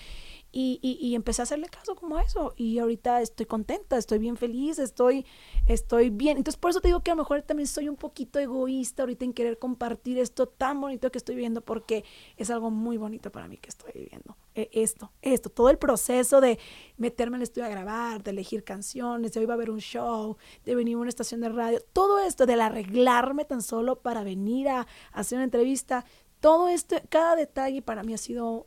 y, 0.54 0.78
y, 0.82 1.14
empecé 1.14 1.40
a 1.40 1.44
hacerle 1.44 1.68
caso 1.68 1.94
como 1.94 2.18
eso. 2.18 2.52
Y 2.56 2.78
ahorita 2.78 3.22
estoy 3.22 3.46
contenta, 3.46 3.96
estoy 3.96 4.18
bien 4.18 4.36
feliz, 4.36 4.78
estoy, 4.78 5.24
estoy 5.66 6.10
bien. 6.10 6.36
Entonces, 6.36 6.58
por 6.58 6.70
eso 6.70 6.82
te 6.82 6.88
digo 6.88 7.00
que 7.00 7.10
a 7.10 7.14
lo 7.14 7.22
mejor 7.22 7.40
también 7.40 7.66
soy 7.66 7.88
un 7.88 7.96
poquito 7.96 8.38
egoísta 8.38 9.02
ahorita 9.02 9.24
en 9.24 9.32
querer 9.32 9.58
compartir 9.58 10.18
esto 10.18 10.46
tan 10.46 10.78
bonito 10.78 11.10
que 11.10 11.16
estoy 11.16 11.36
viviendo, 11.36 11.62
porque 11.62 12.04
es 12.36 12.50
algo 12.50 12.70
muy 12.70 12.98
bonito 12.98 13.32
para 13.32 13.48
mí 13.48 13.56
que 13.56 13.70
estoy 13.70 13.92
viviendo. 13.94 14.36
E, 14.54 14.68
esto, 14.72 15.10
esto, 15.22 15.48
todo 15.48 15.70
el 15.70 15.78
proceso 15.78 16.42
de 16.42 16.58
meterme 16.98 17.38
el 17.38 17.44
estudio 17.44 17.66
a 17.66 17.70
grabar, 17.70 18.22
de 18.22 18.32
elegir 18.32 18.62
canciones, 18.62 19.32
de 19.32 19.40
hoy 19.40 19.46
va 19.46 19.54
a 19.54 19.56
haber 19.56 19.70
un 19.70 19.80
show, 19.80 20.36
de 20.66 20.74
venir 20.74 20.96
a 20.96 20.98
una 20.98 21.08
estación 21.08 21.40
de 21.40 21.48
radio, 21.48 21.80
todo 21.94 22.18
esto, 22.18 22.44
del 22.44 22.60
arreglarme 22.60 23.46
tan 23.46 23.62
solo 23.62 24.00
para 24.00 24.22
venir 24.22 24.68
a 24.68 24.86
hacer 25.12 25.36
una 25.36 25.44
entrevista, 25.44 26.04
todo 26.40 26.68
esto, 26.68 26.96
cada 27.08 27.36
detalle 27.36 27.80
para 27.80 28.02
mí 28.02 28.12
ha 28.12 28.18
sido 28.18 28.66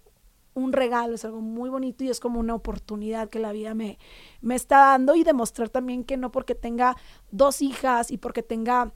un 0.56 0.74
regalo, 0.74 1.14
es 1.14 1.26
algo 1.26 1.42
muy 1.42 1.70
bonito 1.70 2.04
y 2.04 2.10
es 2.10 2.20
como 2.20 2.40
una 2.40 2.56
oportunidad 2.56 3.30
que 3.30 3.40
la 3.40 3.52
vida 3.52 3.76
me, 3.76 4.00
me 4.42 4.56
está 4.56 4.78
dando 4.78 5.16
y 5.16 5.24
demostrar 5.24 5.70
también 5.70 6.04
que 6.04 6.18
no 6.18 6.32
porque 6.32 6.56
tenga 6.56 6.98
dos 7.30 7.62
hijas 7.62 8.10
y 8.10 8.18
porque 8.18 8.42
tenga 8.42 8.94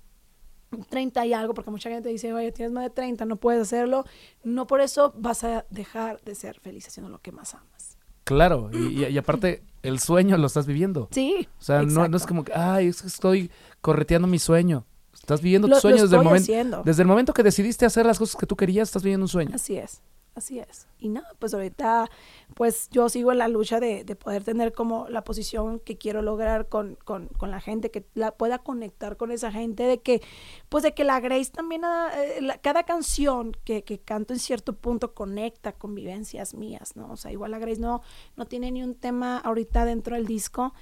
30 0.89 1.25
y 1.25 1.33
algo, 1.33 1.53
porque 1.53 1.69
mucha 1.69 1.89
gente 1.89 2.09
dice, 2.09 2.33
oye, 2.33 2.51
tienes 2.51 2.71
más 2.71 2.83
de 2.83 2.89
30, 2.91 3.25
no 3.25 3.35
puedes 3.35 3.61
hacerlo, 3.61 4.05
no 4.43 4.67
por 4.67 4.81
eso 4.81 5.13
vas 5.17 5.43
a 5.43 5.65
dejar 5.69 6.21
de 6.21 6.33
ser 6.33 6.59
feliz 6.59 6.87
haciendo 6.87 7.09
lo 7.09 7.19
que 7.19 7.31
más 7.31 7.53
amas. 7.53 7.97
Claro, 8.23 8.69
y, 8.71 9.17
aparte 9.17 9.63
el 9.81 9.99
sueño 9.99 10.37
lo 10.37 10.47
estás 10.47 10.65
viviendo. 10.65 11.09
Sí. 11.11 11.47
O 11.59 11.61
sea, 11.61 11.81
no, 11.81 12.07
no, 12.07 12.15
es 12.15 12.25
como 12.25 12.43
que, 12.43 12.53
ay, 12.53 12.87
es 12.87 13.01
que 13.01 13.07
estoy 13.07 13.51
correteando 13.81 14.27
mi 14.27 14.39
sueño. 14.39 14.85
Estás 15.13 15.41
viviendo 15.41 15.67
tu 15.67 15.75
sueño 15.75 16.03
desde 16.03 16.15
el 16.15 16.23
momento. 16.23 16.83
Desde 16.85 17.01
el 17.01 17.07
momento 17.07 17.33
que 17.33 17.43
decidiste 17.43 17.85
hacer 17.85 18.05
las 18.05 18.17
cosas 18.17 18.35
que 18.35 18.45
tú 18.45 18.55
querías, 18.55 18.87
estás 18.87 19.03
viviendo 19.03 19.25
un 19.25 19.29
sueño. 19.29 19.51
Así 19.53 19.75
es. 19.75 20.01
Así 20.39 20.57
es. 20.57 20.87
Y 20.99 21.09
nada, 21.09 21.27
pues 21.37 21.53
ahorita, 21.53 22.09
pues 22.55 22.89
yo 22.91 23.09
sigo 23.09 23.33
en 23.33 23.39
la 23.39 23.49
lucha 23.49 23.81
de, 23.81 24.05
poder 24.15 24.45
tener 24.45 24.71
como 24.71 25.09
la 25.09 25.25
posición 25.25 25.81
que 25.81 25.97
quiero 25.97 26.21
lograr 26.21 26.69
con, 26.69 26.97
la 27.41 27.59
gente, 27.59 27.91
que 27.91 28.05
la 28.13 28.31
pueda 28.31 28.59
conectar 28.59 29.17
con 29.17 29.33
esa 29.33 29.51
gente, 29.51 29.83
de 29.83 29.99
que, 29.99 30.21
pues 30.69 30.81
de 30.81 30.93
que 30.93 31.03
la 31.03 31.19
Grace 31.19 31.51
también, 31.51 31.83
ah, 31.83 32.09
eh, 32.15 32.57
cada 32.61 32.83
canción 32.83 33.51
que, 33.65 33.83
que, 33.83 33.99
canto 33.99 34.31
en 34.31 34.39
cierto 34.39 34.71
punto 34.71 35.13
conecta 35.13 35.73
con 35.73 35.93
vivencias 35.93 36.53
mías, 36.53 36.95
¿no? 36.95 37.11
O 37.11 37.17
sea, 37.17 37.33
igual 37.33 37.51
la 37.51 37.59
Grace 37.59 37.81
no, 37.81 38.01
no 38.37 38.45
tiene 38.45 38.71
ni 38.71 38.81
un 38.81 38.95
tema 38.95 39.39
ahorita 39.39 39.83
dentro 39.83 40.15
del 40.15 40.25
disco, 40.25 40.73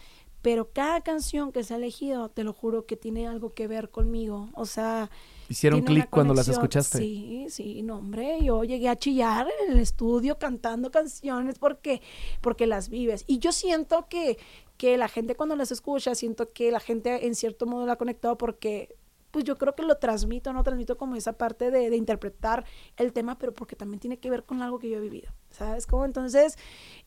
pero 0.44 0.70
cada 0.72 1.02
canción 1.02 1.52
que 1.52 1.64
se 1.64 1.74
ha 1.74 1.78
elegido, 1.78 2.30
te 2.30 2.44
lo 2.44 2.54
juro 2.54 2.86
que 2.86 2.96
tiene 2.96 3.28
algo 3.28 3.56
que 3.56 3.68
ver 3.68 3.90
conmigo. 3.90 4.50
O 4.54 4.66
sea, 4.66 5.10
Hicieron 5.50 5.82
clic 5.82 6.10
cuando 6.10 6.34
las 6.34 6.48
escuchaste. 6.48 6.98
Sí, 6.98 7.48
sí, 7.50 7.82
no, 7.84 7.98
hombre, 7.98 8.44
yo 8.44 8.64
llegué 8.64 8.90
a 8.90 8.96
chillar 8.96 9.48
en 9.64 9.74
el 9.74 9.80
estudio 9.80 10.38
cantando 10.38 10.92
canciones 10.92 11.60
porque, 11.60 12.02
porque 12.42 12.68
las 12.68 12.90
vives. 12.90 13.24
Y 13.28 13.40
yo 13.40 13.52
siento 13.52 14.08
que, 14.10 14.38
que 14.78 14.98
la 14.98 15.08
gente 15.08 15.36
cuando 15.36 15.56
las 15.56 15.72
escucha, 15.72 16.16
siento 16.16 16.50
que 16.50 16.72
la 16.72 16.80
gente 16.80 17.26
en 17.26 17.36
cierto 17.36 17.66
modo 17.66 17.86
la 17.86 17.94
ha 17.94 17.98
conectado 17.98 18.38
porque 18.38 18.96
pues 19.32 19.46
yo 19.46 19.58
creo 19.58 19.76
que 19.76 19.84
lo 19.84 19.98
transmito, 19.98 20.54
no 20.54 20.64
transmito 20.64 20.98
como 20.98 21.16
esa 21.16 21.34
parte 21.34 21.70
de, 21.70 21.90
de 21.90 21.98
interpretar 21.98 22.66
el 22.96 23.14
tema, 23.14 23.38
pero 23.38 23.54
porque 23.54 23.76
también 23.76 24.00
tiene 24.00 24.18
que 24.18 24.30
ver 24.30 24.44
con 24.44 24.62
algo 24.62 24.80
que 24.80 24.90
yo 24.90 24.98
he 24.98 25.02
vivido, 25.02 25.32
¿sabes? 25.50 25.86
Como 25.86 26.06
entonces, 26.06 26.58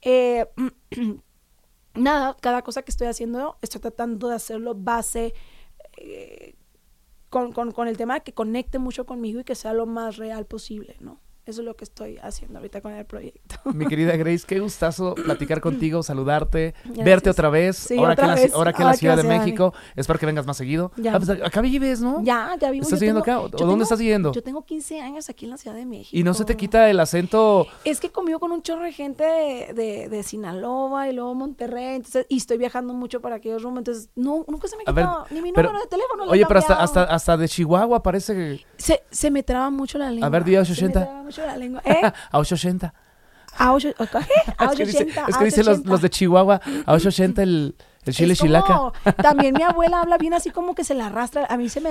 eh, 0.02 0.46
nada, 1.94 2.36
cada 2.40 2.62
cosa 2.62 2.82
que 2.82 2.90
estoy 2.90 3.08
haciendo, 3.08 3.56
estoy 3.62 3.80
tratando 3.80 4.28
de 4.28 4.36
hacerlo 4.36 4.74
base 4.74 5.34
eh, 5.96 6.54
con, 7.30 7.52
con, 7.52 7.72
con 7.72 7.88
el 7.88 7.96
tema 7.96 8.20
que 8.20 8.34
conecte 8.34 8.78
mucho 8.78 9.06
conmigo 9.06 9.40
y 9.40 9.44
que 9.44 9.54
sea 9.54 9.72
lo 9.72 9.86
más 9.86 10.16
real 10.16 10.46
posible, 10.46 10.96
¿no? 11.00 11.20
Eso 11.50 11.60
es 11.62 11.66
lo 11.66 11.74
que 11.76 11.84
estoy 11.84 12.16
haciendo 12.22 12.58
ahorita 12.58 12.80
con 12.80 12.92
el 12.92 13.04
proyecto. 13.04 13.56
Mi 13.74 13.86
querida 13.86 14.16
Grace, 14.16 14.44
qué 14.46 14.60
gustazo 14.60 15.14
platicar 15.14 15.60
contigo, 15.60 16.02
saludarte, 16.02 16.74
Gracias. 16.84 17.04
verte 17.04 17.30
otra 17.30 17.50
vez. 17.50 17.76
Sí, 17.76 17.98
ahora, 17.98 18.12
otra 18.12 18.34
que 18.36 18.48
la, 18.48 18.54
ahora 18.54 18.72
que 18.72 18.82
en 18.82 18.84
la 18.84 18.90
Ahora 18.90 18.92
que 18.94 18.98
Ciudad 18.98 19.16
de 19.16 19.22
la 19.22 19.28
Ciudad 19.28 19.34
de 19.34 19.46
México. 19.46 19.74
Espero 19.96 20.18
que 20.18 20.26
vengas 20.26 20.46
más 20.46 20.56
seguido. 20.56 20.92
Ya. 20.96 21.14
Ah, 21.14 21.18
pues, 21.18 21.30
acá 21.30 21.60
vives, 21.60 22.00
¿no? 22.00 22.22
Ya, 22.22 22.56
ya 22.60 22.70
vivo. 22.70 22.84
¿Estás 22.84 23.00
viviendo 23.00 23.20
acá? 23.20 23.40
¿O 23.40 23.48
dónde 23.48 23.58
tengo- 23.58 23.82
estás 23.82 23.98
viviendo? 23.98 24.32
Yo 24.32 24.42
tengo 24.42 24.64
15 24.64 25.00
años 25.00 25.28
aquí 25.28 25.44
en 25.44 25.50
la 25.50 25.56
Ciudad 25.56 25.76
de 25.76 25.86
México. 25.86 26.16
Y 26.16 26.22
no 26.22 26.34
se 26.34 26.44
te 26.44 26.56
quita 26.56 26.88
el 26.88 27.00
acento. 27.00 27.66
Es 27.84 28.00
que 28.00 28.10
conmigo 28.10 28.38
con 28.38 28.52
un 28.52 28.62
chorro 28.62 28.84
de 28.84 28.92
gente 28.92 29.24
de, 29.24 29.72
de, 29.74 30.08
de 30.08 30.22
Sinaloa 30.22 31.08
y 31.08 31.12
luego 31.12 31.34
Monterrey, 31.34 31.96
entonces, 31.96 32.26
y 32.28 32.36
estoy 32.36 32.58
viajando 32.58 32.94
mucho 32.94 33.20
para 33.20 33.36
aquellos 33.36 33.62
rumbos, 33.62 33.80
entonces 33.80 34.08
no, 34.14 34.44
nunca 34.48 34.68
se 34.68 34.76
me 34.76 34.84
ha 34.86 34.92
ver, 34.92 35.04
quitado 35.04 35.26
ni 35.30 35.42
mi 35.42 35.52
pero- 35.52 35.68
número 35.68 35.84
de 35.84 35.88
teléfono. 35.90 36.24
Oye, 36.30 36.44
pero 36.46 36.60
hasta, 36.60 37.04
hasta, 37.04 37.36
de 37.36 37.48
Chihuahua 37.48 38.02
parece 38.02 38.34
que. 38.34 38.60
Se, 38.76 39.02
se 39.10 39.30
me 39.30 39.42
traba 39.42 39.70
mucho 39.70 39.98
la 39.98 40.10
lengua. 40.10 40.28
ver, 40.28 40.42
a 40.42 40.60
880. 40.60 41.00
traba 41.04 41.19
mucho 41.30 41.46
la 41.46 41.56
lengua. 41.56 41.80
¿Eh? 41.84 42.00
A 42.02 42.12
880. 42.38 42.94
A 43.58 43.72
ocho- 43.72 43.88
¿qué? 43.96 44.04
A 44.58 44.64
Es 44.70 44.76
que 44.76 44.84
dice, 44.86 44.98
880. 45.04 45.26
es 45.28 45.36
que 45.36 45.44
dicen 45.44 45.66
los, 45.66 45.78
880. 45.78 45.90
los 45.90 46.02
de 46.02 46.10
Chihuahua, 46.10 46.54
a 46.86 46.92
880 46.94 47.42
el, 47.42 47.74
el 48.04 48.14
chile 48.14 48.36
como- 48.36 48.46
chilaca. 48.46 49.12
También 49.22 49.54
mi 49.56 49.62
abuela 49.64 50.00
habla 50.00 50.18
bien 50.18 50.34
así 50.34 50.50
como 50.50 50.74
que 50.76 50.84
se 50.84 50.94
la 50.94 51.06
arrastra. 51.06 51.46
A 51.46 51.56
mí 51.56 51.68
se 51.68 51.80
me, 51.80 51.90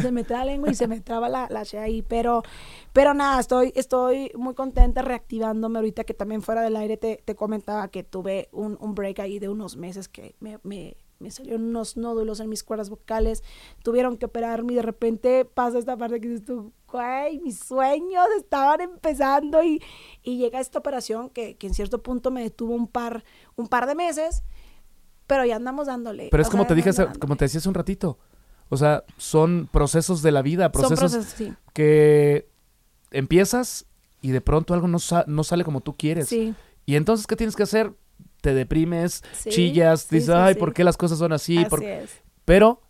se 0.00 0.12
me 0.12 0.22
traba 0.24 0.44
la 0.44 0.52
lengua 0.52 0.70
y 0.70 0.74
se 0.74 0.86
me 0.86 1.00
traba 1.00 1.28
la, 1.30 1.46
la 1.48 1.64
che 1.64 1.78
ahí. 1.78 2.02
Pero, 2.02 2.42
pero 2.92 3.14
nada, 3.14 3.40
estoy, 3.40 3.72
estoy 3.74 4.30
muy 4.36 4.54
contenta 4.54 5.00
reactivándome 5.02 5.78
ahorita 5.78 6.04
que 6.04 6.12
también 6.14 6.42
fuera 6.42 6.60
del 6.60 6.76
aire 6.76 6.96
te, 6.98 7.22
te 7.24 7.34
comentaba 7.34 7.88
que 7.88 8.02
tuve 8.04 8.48
un, 8.52 8.76
un 8.78 8.94
break 8.94 9.20
ahí 9.20 9.38
de 9.38 9.48
unos 9.48 9.76
meses 9.76 10.08
que 10.08 10.34
me, 10.40 10.58
me, 10.62 10.94
me 11.18 11.30
salieron 11.30 11.64
unos 11.64 11.96
nódulos 11.96 12.38
en 12.40 12.48
mis 12.48 12.62
cuerdas 12.62 12.90
vocales. 12.90 13.42
Tuvieron 13.82 14.16
que 14.16 14.26
operarme 14.26 14.72
y 14.72 14.76
de 14.76 14.82
repente 14.82 15.44
pasa 15.44 15.78
esta 15.78 15.96
parte 15.96 16.20
que 16.20 16.28
dices 16.28 16.44
tú, 16.46 16.72
güey, 16.86 17.40
mis 17.40 17.58
sueños 17.58 18.24
estaban 18.38 18.80
empezando 18.80 19.62
y, 19.64 19.82
y 20.22 20.38
llega 20.38 20.60
esta 20.60 20.78
operación 20.78 21.28
que, 21.30 21.56
que 21.56 21.66
en 21.66 21.74
cierto 21.74 22.02
punto 22.02 22.30
me 22.30 22.42
detuvo 22.42 22.74
un 22.74 22.86
par, 22.86 23.24
un 23.56 23.66
par 23.66 23.86
de 23.86 23.94
meses. 23.94 24.42
Pero 25.26 25.44
ya 25.44 25.56
andamos 25.56 25.88
dándole. 25.88 26.28
Pero 26.30 26.42
es 26.42 26.48
como 26.48 26.62
sea, 26.62 26.68
te 26.68 26.74
dije, 26.76 26.92
dándole. 26.92 27.18
como 27.18 27.36
te 27.36 27.44
decía 27.46 27.58
hace 27.58 27.68
un 27.68 27.74
ratito. 27.74 28.18
O 28.70 28.76
sea, 28.76 29.04
son 29.16 29.68
procesos 29.72 30.22
de 30.22 30.30
la 30.32 30.40
vida, 30.42 30.64
Son 30.64 30.72
procesos, 30.72 31.12
procesos, 31.12 31.32
sí. 31.36 31.52
que 31.74 32.48
empiezas 33.10 33.86
y 34.20 34.30
de 34.30 34.40
pronto 34.40 34.74
algo 34.74 34.88
no, 34.88 34.98
sa- 34.98 35.24
no 35.26 35.42
sale 35.44 35.64
como 35.64 35.80
tú 35.80 35.96
quieres. 35.96 36.28
Sí, 36.28 36.54
Y 36.86 36.96
entonces, 36.96 37.26
¿qué 37.26 37.36
tienes 37.36 37.56
que 37.56 37.62
hacer? 37.62 37.92
Te 38.48 38.54
deprimes, 38.54 39.22
Sí, 39.32 39.50
chillas, 39.50 40.02
sí, 40.02 40.16
dices, 40.16 40.34
sí, 40.34 40.40
ay. 40.40 40.54
¿por 40.54 40.72
qué 40.72 40.84
las 40.84 40.96
cosas 40.96 41.18
son 41.18 41.32
así? 41.32 41.58
así 41.58 41.68
¿Por- 41.68 41.84
es. 41.84 42.22
Pero 42.44 42.80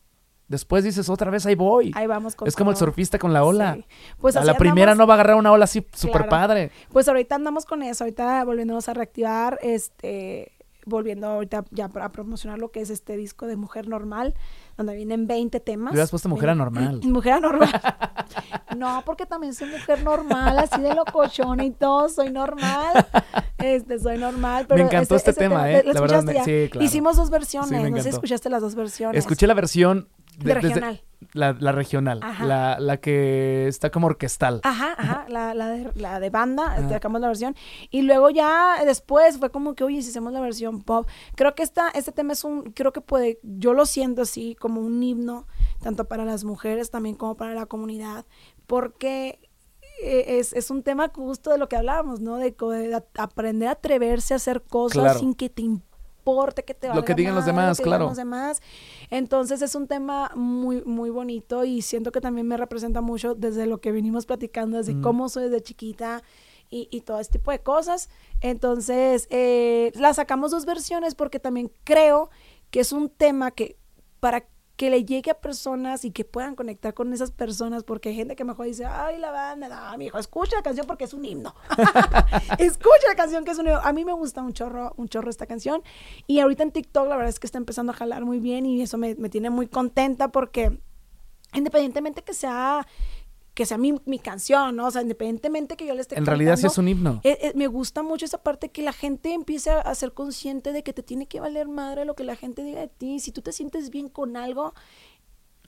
después 0.46 0.84
dices, 0.84 1.08
otra 1.08 1.30
vez 1.30 1.44
ahí 1.46 1.54
voy. 1.56 1.90
Ahí 1.94 2.06
vamos 2.06 2.34
con 2.36 2.46
es 2.46 2.54
como 2.56 2.70
el 2.70 2.76
surfista 2.76 3.18
con 3.18 3.32
la 3.32 3.44
ola. 3.44 3.78
Pues 4.20 4.36
a 4.36 4.44
la 4.44 4.54
primera 4.56 4.94
no 4.94 5.06
va 5.06 5.14
a 5.14 5.16
agarrar 5.16 5.36
una 5.36 5.50
ola 5.52 5.64
así 5.64 5.84
súper 5.92 6.22
Claro. 6.22 6.28
padre. 6.28 6.70
Pues 6.92 7.08
ahorita 7.08 7.34
andamos 7.34 7.64
con 7.66 7.82
eso, 7.82 8.04
ahorita 8.04 8.44
volviéndonos 8.44 8.88
a 8.88 8.94
reactivar, 8.94 9.58
este, 9.62 10.52
volviendo 10.86 11.26
ahorita 11.26 11.64
ya 11.70 11.88
para 11.88 12.12
promocionar 12.12 12.58
lo 12.58 12.70
que 12.70 12.80
es 12.80 12.88
este 12.90 13.16
disco 13.16 13.46
de 13.46 13.56
Mujer 13.56 13.88
Normal, 13.88 14.34
donde 14.78 14.94
vienen 14.94 15.26
20 15.26 15.60
temas. 15.60 15.92
Le 15.92 15.96
hubieras 15.96 16.10
puesto 16.10 16.28
Mujer 16.30 16.46
Ven- 16.46 16.60
Anormal. 16.60 17.00
Mujer 17.04 17.32
anormal. 17.34 17.68
no, 18.76 19.02
porque 19.04 19.26
también 19.26 19.52
soy 19.54 19.68
mujer 19.70 20.02
normal, 20.02 20.58
así 20.58 20.80
de 20.80 20.94
locochona 20.94 21.64
y 21.64 21.70
todo, 21.72 22.08
soy 22.08 22.30
normal. 22.30 23.06
Este, 23.58 23.98
soy 23.98 24.18
normal. 24.18 24.66
Pero 24.68 24.84
encantó 24.84 25.16
ese- 25.16 25.30
este 25.30 25.30
ese 25.32 25.40
tema, 25.40 25.70
¿eh? 25.70 25.82
¿lo 25.84 25.92
La 25.92 26.00
verdad, 26.00 26.22
me- 26.22 26.44
sí, 26.44 26.68
claro. 26.70 26.84
Hicimos 26.86 27.16
dos 27.16 27.28
versiones, 27.28 27.68
Sí, 27.68 27.74
me 27.76 27.90
no 27.90 27.96
sé 27.98 28.04
si 28.04 28.08
escuchaste 28.10 28.48
las 28.48 28.62
dos 28.62 28.74
versiones. 28.76 29.18
Escuché 29.18 29.46
la 29.48 29.54
versión 29.54 30.08
De 30.38 30.54
desde- 30.54 30.60
regional. 30.68 31.02
la, 31.32 31.52
la 31.58 31.72
regional, 31.72 32.20
Ajá. 32.22 32.44
la, 32.46 32.78
la 32.80 32.96
que 32.98 33.66
está 33.66 33.90
como 33.90 34.06
orquestal. 34.06 34.60
Ajá, 34.62 34.94
ajá, 34.96 35.26
la, 35.28 35.52
la, 35.52 35.68
de, 35.68 35.90
la 35.96 36.20
de 36.20 36.30
banda, 36.30 36.76
sacamos 36.88 37.20
la 37.20 37.26
versión. 37.26 37.56
Y 37.90 38.02
luego 38.02 38.30
ya 38.30 38.76
después 38.84 39.38
fue 39.38 39.50
como 39.50 39.74
que, 39.74 39.82
oye, 39.84 40.00
si 40.02 40.10
hacemos 40.10 40.32
la 40.32 40.40
versión 40.40 40.80
pop. 40.82 41.08
Creo 41.34 41.54
que 41.56 41.64
esta, 41.64 41.88
este 41.90 42.12
tema 42.12 42.32
es 42.34 42.44
un, 42.44 42.70
creo 42.72 42.92
que 42.92 43.00
puede, 43.00 43.40
yo 43.42 43.74
lo 43.74 43.84
siento 43.84 44.22
así 44.22 44.54
como 44.54 44.80
un 44.80 45.02
himno, 45.02 45.46
tanto 45.82 46.04
para 46.06 46.24
las 46.24 46.44
mujeres 46.44 46.90
también 46.90 47.16
como 47.16 47.36
para 47.36 47.52
la 47.54 47.66
comunidad, 47.66 48.24
porque 48.68 49.40
eh, 50.04 50.38
es, 50.38 50.52
es 50.52 50.70
un 50.70 50.84
tema 50.84 51.10
justo 51.12 51.50
de 51.50 51.58
lo 51.58 51.68
que 51.68 51.74
hablábamos, 51.76 52.20
¿no? 52.20 52.36
De, 52.36 52.54
aprender 53.18 53.68
a 53.68 53.72
atreverse 53.72 54.34
a 54.34 54.36
hacer 54.36 54.62
cosas 54.62 55.02
Claro. 55.02 55.18
sin 55.18 55.34
que 55.34 55.48
te 55.50 55.62
importe 55.62 55.87
que 56.64 56.74
te 56.74 56.92
Lo 56.94 57.04
que 57.04 57.14
digan 57.14 57.34
los 57.34 57.46
demás, 57.46 57.68
lo 57.68 57.74
que 57.74 57.82
digan 57.84 57.98
claro. 57.98 58.08
los 58.08 58.16
demás. 58.16 58.60
Entonces 59.10 59.62
es 59.62 59.74
un 59.74 59.86
tema 59.86 60.30
muy, 60.34 60.82
muy 60.84 61.10
bonito 61.10 61.64
y 61.64 61.82
siento 61.82 62.12
que 62.12 62.20
también 62.20 62.46
me 62.46 62.56
representa 62.56 63.00
mucho 63.00 63.34
desde 63.34 63.66
lo 63.66 63.80
que 63.80 63.92
venimos 63.92 64.26
platicando, 64.26 64.76
desde 64.78 64.94
Mm. 64.94 65.02
cómo 65.02 65.28
soy 65.28 65.44
desde 65.44 65.62
chiquita 65.62 66.22
y, 66.70 66.88
y 66.90 67.00
todo 67.02 67.18
este 67.20 67.38
tipo 67.38 67.50
de 67.50 67.60
cosas. 67.60 68.08
Entonces, 68.40 69.26
eh, 69.30 69.92
la 69.94 70.12
sacamos 70.14 70.50
dos 70.50 70.64
versiones 70.66 71.14
porque 71.14 71.40
también 71.40 71.70
creo 71.84 72.30
que 72.70 72.80
es 72.80 72.92
un 72.92 73.08
tema 73.08 73.50
que 73.50 73.76
para 74.20 74.46
que 74.78 74.90
le 74.90 75.04
llegue 75.04 75.32
a 75.32 75.34
personas 75.34 76.04
y 76.04 76.12
que 76.12 76.24
puedan 76.24 76.54
conectar 76.54 76.94
con 76.94 77.12
esas 77.12 77.32
personas, 77.32 77.82
porque 77.82 78.10
hay 78.10 78.14
gente 78.14 78.36
que 78.36 78.44
mejor 78.44 78.66
dice, 78.66 78.84
ay, 78.86 79.18
la 79.18 79.32
banda, 79.32 79.68
no, 79.68 79.98
mi 79.98 80.06
hijo, 80.06 80.18
escucha 80.18 80.54
la 80.54 80.62
canción 80.62 80.86
porque 80.86 81.02
es 81.02 81.12
un 81.12 81.24
himno. 81.24 81.52
escucha 82.58 83.08
la 83.08 83.16
canción 83.16 83.44
que 83.44 83.50
es 83.50 83.58
un 83.58 83.66
himno. 83.66 83.80
A 83.82 83.92
mí 83.92 84.04
me 84.04 84.12
gusta 84.12 84.40
un 84.40 84.52
chorro, 84.52 84.94
un 84.96 85.08
chorro 85.08 85.30
esta 85.30 85.46
canción. 85.46 85.82
Y 86.28 86.38
ahorita 86.38 86.62
en 86.62 86.70
TikTok 86.70 87.08
la 87.08 87.16
verdad 87.16 87.28
es 87.28 87.40
que 87.40 87.48
está 87.48 87.58
empezando 87.58 87.90
a 87.90 87.96
jalar 87.96 88.24
muy 88.24 88.38
bien 88.38 88.66
y 88.66 88.80
eso 88.80 88.98
me, 88.98 89.16
me 89.16 89.28
tiene 89.28 89.50
muy 89.50 89.66
contenta 89.66 90.28
porque 90.28 90.78
independientemente 91.54 92.22
que 92.22 92.32
sea 92.32 92.86
que 93.58 93.66
sea 93.66 93.76
mi, 93.76 93.92
mi 94.06 94.20
canción, 94.20 94.76
¿no? 94.76 94.86
O 94.86 94.90
sea, 94.92 95.02
independientemente 95.02 95.76
que 95.76 95.84
yo 95.84 95.92
le 95.96 96.02
esté 96.02 96.16
En 96.16 96.24
realidad 96.26 96.56
sí 96.56 96.68
es 96.68 96.78
un 96.78 96.86
himno. 96.86 97.20
eh, 97.24 97.36
eh, 97.42 97.52
me 97.56 97.66
gusta 97.66 98.04
mucho 98.04 98.24
esa 98.24 98.38
parte 98.40 98.68
que 98.68 98.82
la 98.82 98.92
gente 98.92 99.32
empiece 99.32 99.70
a, 99.70 99.80
a 99.80 99.94
ser 99.96 100.12
consciente 100.12 100.72
de 100.72 100.84
que 100.84 100.92
te 100.92 101.02
tiene 101.02 101.26
que 101.26 101.40
valer 101.40 101.66
madre 101.66 102.04
lo 102.04 102.14
que 102.14 102.22
la 102.22 102.36
gente 102.36 102.62
diga 102.62 102.80
de 102.82 102.86
ti. 102.86 103.18
Si 103.18 103.32
tú 103.32 103.42
te 103.42 103.50
sientes 103.52 103.90
bien 103.90 104.08
con 104.10 104.36
algo, 104.36 104.74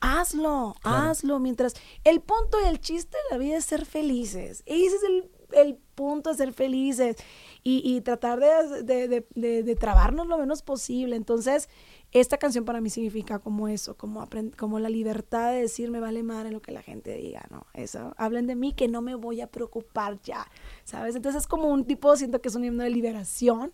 hazlo, 0.01 0.75
Claro. 0.83 1.11
hazlo. 1.11 1.39
Mientras 1.41 1.75
el 2.05 2.21
punto 2.21 2.59
y 2.65 2.69
el 2.69 2.81
chiste 2.81 3.17
de 3.29 3.35
la 3.37 3.39
vida 3.39 3.57
es 3.57 3.65
ser 3.65 3.85
felices. 3.87 4.63
Ese 4.67 4.95
es 4.97 5.03
el, 5.03 5.31
el 5.55 5.77
punto 5.95 6.31
de 6.31 6.37
ser 6.37 6.53
felices 6.53 7.17
y, 7.63 7.83
y 7.85 8.01
tratar 8.01 8.41
de, 8.41 8.83
de, 8.85 9.27
de- 9.35 9.63
de- 9.63 9.77
trabarnos 9.77 10.27
lo 10.27 10.39
menos 10.39 10.63
posible. 10.63 11.17
Entonces, 11.17 11.69
esta 12.13 12.39
canción 12.39 12.65
para 12.65 12.81
mí 12.81 12.91
significa 12.91 13.39
como 13.39 13.69
eso, 13.69 13.97
como, 13.97 14.27
como 14.57 14.79
la 14.81 14.89
libertad 14.89 15.53
de 15.53 15.61
decir 15.61 15.91
me 15.91 16.01
vale 16.01 16.23
madre 16.23 16.51
lo 16.51 16.61
que 16.63 16.73
la 16.73 16.83
gente 16.83 17.15
diga, 17.17 17.47
¿no? 17.51 17.67
Eso, 17.75 18.15
hablen 18.17 18.47
de 18.47 18.57
mí 18.57 18.73
que 18.73 18.89
no 18.89 19.03
me 19.03 19.15
voy 19.15 19.41
a 19.41 19.47
preocupar 19.47 20.21
ya, 20.23 20.47
¿sabes? 20.85 21.15
Entonces 21.17 21.43
es 21.43 21.47
como 21.47 21.69
un 21.69 21.85
tipo, 21.85 22.17
siento 22.17 22.41
que 22.41 22.49
es 22.49 22.55
un 22.55 22.65
himno 22.65 22.83
de 22.83 22.91
liberación 22.91 23.73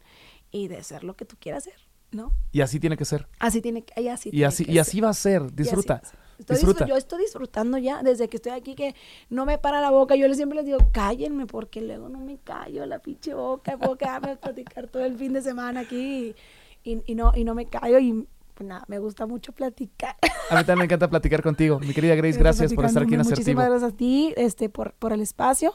y 0.50 0.68
de 0.68 0.82
ser 0.82 1.04
lo 1.04 1.14
que 1.16 1.24
tú 1.24 1.36
quieras 1.38 1.64
ser, 1.64 1.74
¿no? 2.10 2.32
Y 2.52 2.60
así 2.60 2.78
tiene 2.80 2.96
que 2.96 3.04
ser. 3.04 3.26
Así 3.38 3.60
tiene 3.62 3.82
que, 3.82 4.00
y 4.00 4.08
así 4.08 4.30
Y 4.32 4.42
así, 4.44 4.64
y 4.68 4.78
así 4.78 5.00
va 5.00 5.10
a 5.10 5.14
ser. 5.14 5.52
Disfruta. 5.54 6.02
Estoy 6.38 6.56
Disfruta. 6.56 6.84
disfr- 6.84 6.88
yo 6.88 6.96
estoy 6.96 7.22
disfrutando 7.22 7.78
ya, 7.78 8.02
desde 8.02 8.28
que 8.28 8.36
estoy 8.36 8.52
aquí 8.52 8.74
que 8.74 8.94
no 9.30 9.46
me 9.46 9.58
para 9.58 9.80
la 9.80 9.90
boca. 9.90 10.16
Yo 10.16 10.28
les 10.28 10.36
siempre 10.36 10.56
les 10.56 10.66
digo, 10.66 10.78
cállenme, 10.92 11.46
porque 11.46 11.80
luego 11.80 12.08
no 12.08 12.20
me 12.20 12.38
callo 12.38 12.84
la 12.86 12.98
pinche 12.98 13.34
boca. 13.34 13.76
Puedo 13.78 13.96
quedarme 13.96 14.32
a 14.32 14.36
platicar 14.36 14.86
todo 14.88 15.04
el 15.04 15.16
fin 15.16 15.32
de 15.32 15.42
semana 15.42 15.80
aquí 15.80 16.34
y, 16.84 16.90
y- 16.92 17.02
y 17.06 17.14
no, 17.14 17.32
y 17.34 17.44
no 17.44 17.54
me 17.54 17.66
callo. 17.66 17.98
Y 17.98 18.26
pues 18.56 18.66
nada, 18.66 18.84
me 18.88 18.98
gusta 18.98 19.26
mucho 19.26 19.52
platicar. 19.52 20.16
A 20.50 20.54
mí 20.54 20.60
también 20.64 20.78
me 20.78 20.84
encanta 20.86 21.08
platicar 21.10 21.42
contigo. 21.42 21.78
Mi 21.78 21.92
querida 21.92 22.14
Grace, 22.14 22.38
gracias 22.38 22.72
por 22.72 22.86
estar 22.86 23.02
aquí 23.02 23.12
en 23.12 23.18
Muchísimas 23.20 23.38
Asertivo. 23.40 23.60
gracias 23.60 23.92
a 23.92 23.96
ti 23.96 24.32
este, 24.36 24.68
por, 24.70 24.94
por 24.94 25.12
el 25.12 25.20
espacio 25.20 25.74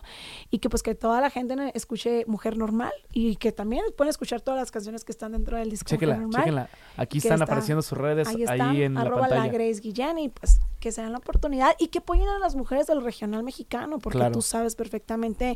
y 0.49 0.57
que 0.57 0.67
pues 0.69 0.81
que 0.81 0.95
toda 0.95 1.21
la 1.21 1.29
gente 1.29 1.55
escuche 1.75 2.23
Mujer 2.25 2.57
Normal 2.57 2.91
y 3.13 3.35
que 3.35 3.51
también 3.51 3.83
pueden 3.95 4.09
escuchar 4.09 4.41
todas 4.41 4.59
las 4.59 4.71
canciones 4.71 5.03
que 5.03 5.11
están 5.11 5.33
dentro 5.33 5.57
del 5.57 5.69
disco 5.69 5.89
Chéquela, 5.89 6.15
Normal. 6.17 6.41
chéquenla. 6.41 6.69
Aquí 6.97 7.19
están 7.19 7.33
está- 7.33 7.43
apareciendo 7.45 7.83
sus 7.83 7.97
redes 7.97 8.27
Ahí 8.27 8.37
ahí, 8.37 8.41
están, 8.43 8.75
en 8.75 8.93
la 8.95 9.01
arroba 9.01 9.27
la, 9.27 9.35
pantalla. 9.35 9.53
Grace 9.53 9.79
Guillén 9.81 10.17
y 10.17 10.29
pues 10.29 10.59
que 10.79 10.91
se 10.91 11.01
den 11.03 11.11
la 11.11 11.19
oportunidad 11.19 11.75
y 11.77 11.89
que 11.89 11.99
apoyen 11.99 12.27
a 12.27 12.39
las 12.39 12.55
mujeres 12.55 12.87
del 12.87 13.03
regional 13.03 13.43
mexicano, 13.43 13.99
porque 13.99 14.17
Claro. 14.17 14.33
tú 14.33 14.41
sabes 14.41 14.75
perfectamente 14.75 15.55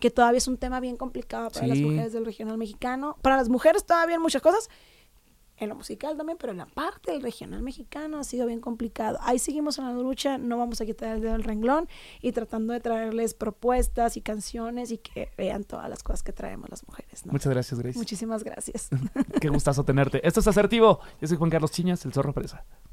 que 0.00 0.10
todavía 0.10 0.38
es 0.38 0.48
un 0.48 0.56
tema 0.56 0.80
bien 0.80 0.96
complicado 0.96 1.50
para 1.50 1.66
las 1.66 1.78
mujeres 1.78 2.12
del 2.14 2.24
regional 2.24 2.56
mexicano. 2.56 3.16
Para 3.20 3.36
las 3.36 3.50
mujeres 3.50 3.84
todavía 3.84 4.16
hay 4.16 4.22
muchas 4.22 4.40
cosas. 4.40 4.70
En 5.62 5.70
lo 5.70 5.76
musical 5.76 6.16
también, 6.16 6.38
pero 6.38 6.52
en 6.52 6.58
la 6.58 6.66
parte 6.66 7.12
del 7.12 7.22
regional 7.22 7.62
mexicano 7.62 8.18
ha 8.18 8.24
sido 8.24 8.46
bien 8.46 8.60
complicado. 8.60 9.18
Ahí 9.22 9.38
seguimos 9.38 9.78
en 9.78 9.84
la 9.84 9.92
lucha, 9.92 10.38
no 10.38 10.58
vamos 10.58 10.80
a 10.80 10.86
quitar 10.86 11.16
el 11.16 11.22
dedo 11.22 11.32
del 11.32 11.44
renglón 11.44 11.88
y 12.20 12.32
tratando 12.32 12.72
de 12.72 12.80
traerles 12.80 13.34
propuestas 13.34 14.16
y 14.16 14.20
canciones 14.20 14.90
y 14.90 14.98
que 14.98 15.30
vean 15.36 15.64
todas 15.64 15.88
las 15.88 16.02
cosas 16.02 16.22
que 16.22 16.32
traemos 16.32 16.68
las 16.70 16.86
mujeres. 16.86 17.26
¿no? 17.26 17.32
Muchas 17.32 17.52
gracias, 17.52 17.78
Grace. 17.80 17.98
Muchísimas 17.98 18.44
gracias. 18.44 18.90
Qué 19.40 19.48
gustazo 19.48 19.84
tenerte. 19.84 20.26
Esto 20.26 20.40
es 20.40 20.46
Asertivo. 20.46 21.00
Yo 21.20 21.28
soy 21.28 21.36
Juan 21.36 21.50
Carlos 21.50 21.70
Chiñas, 21.70 22.04
el 22.04 22.12
zorro 22.12 22.32
presa. 22.32 22.64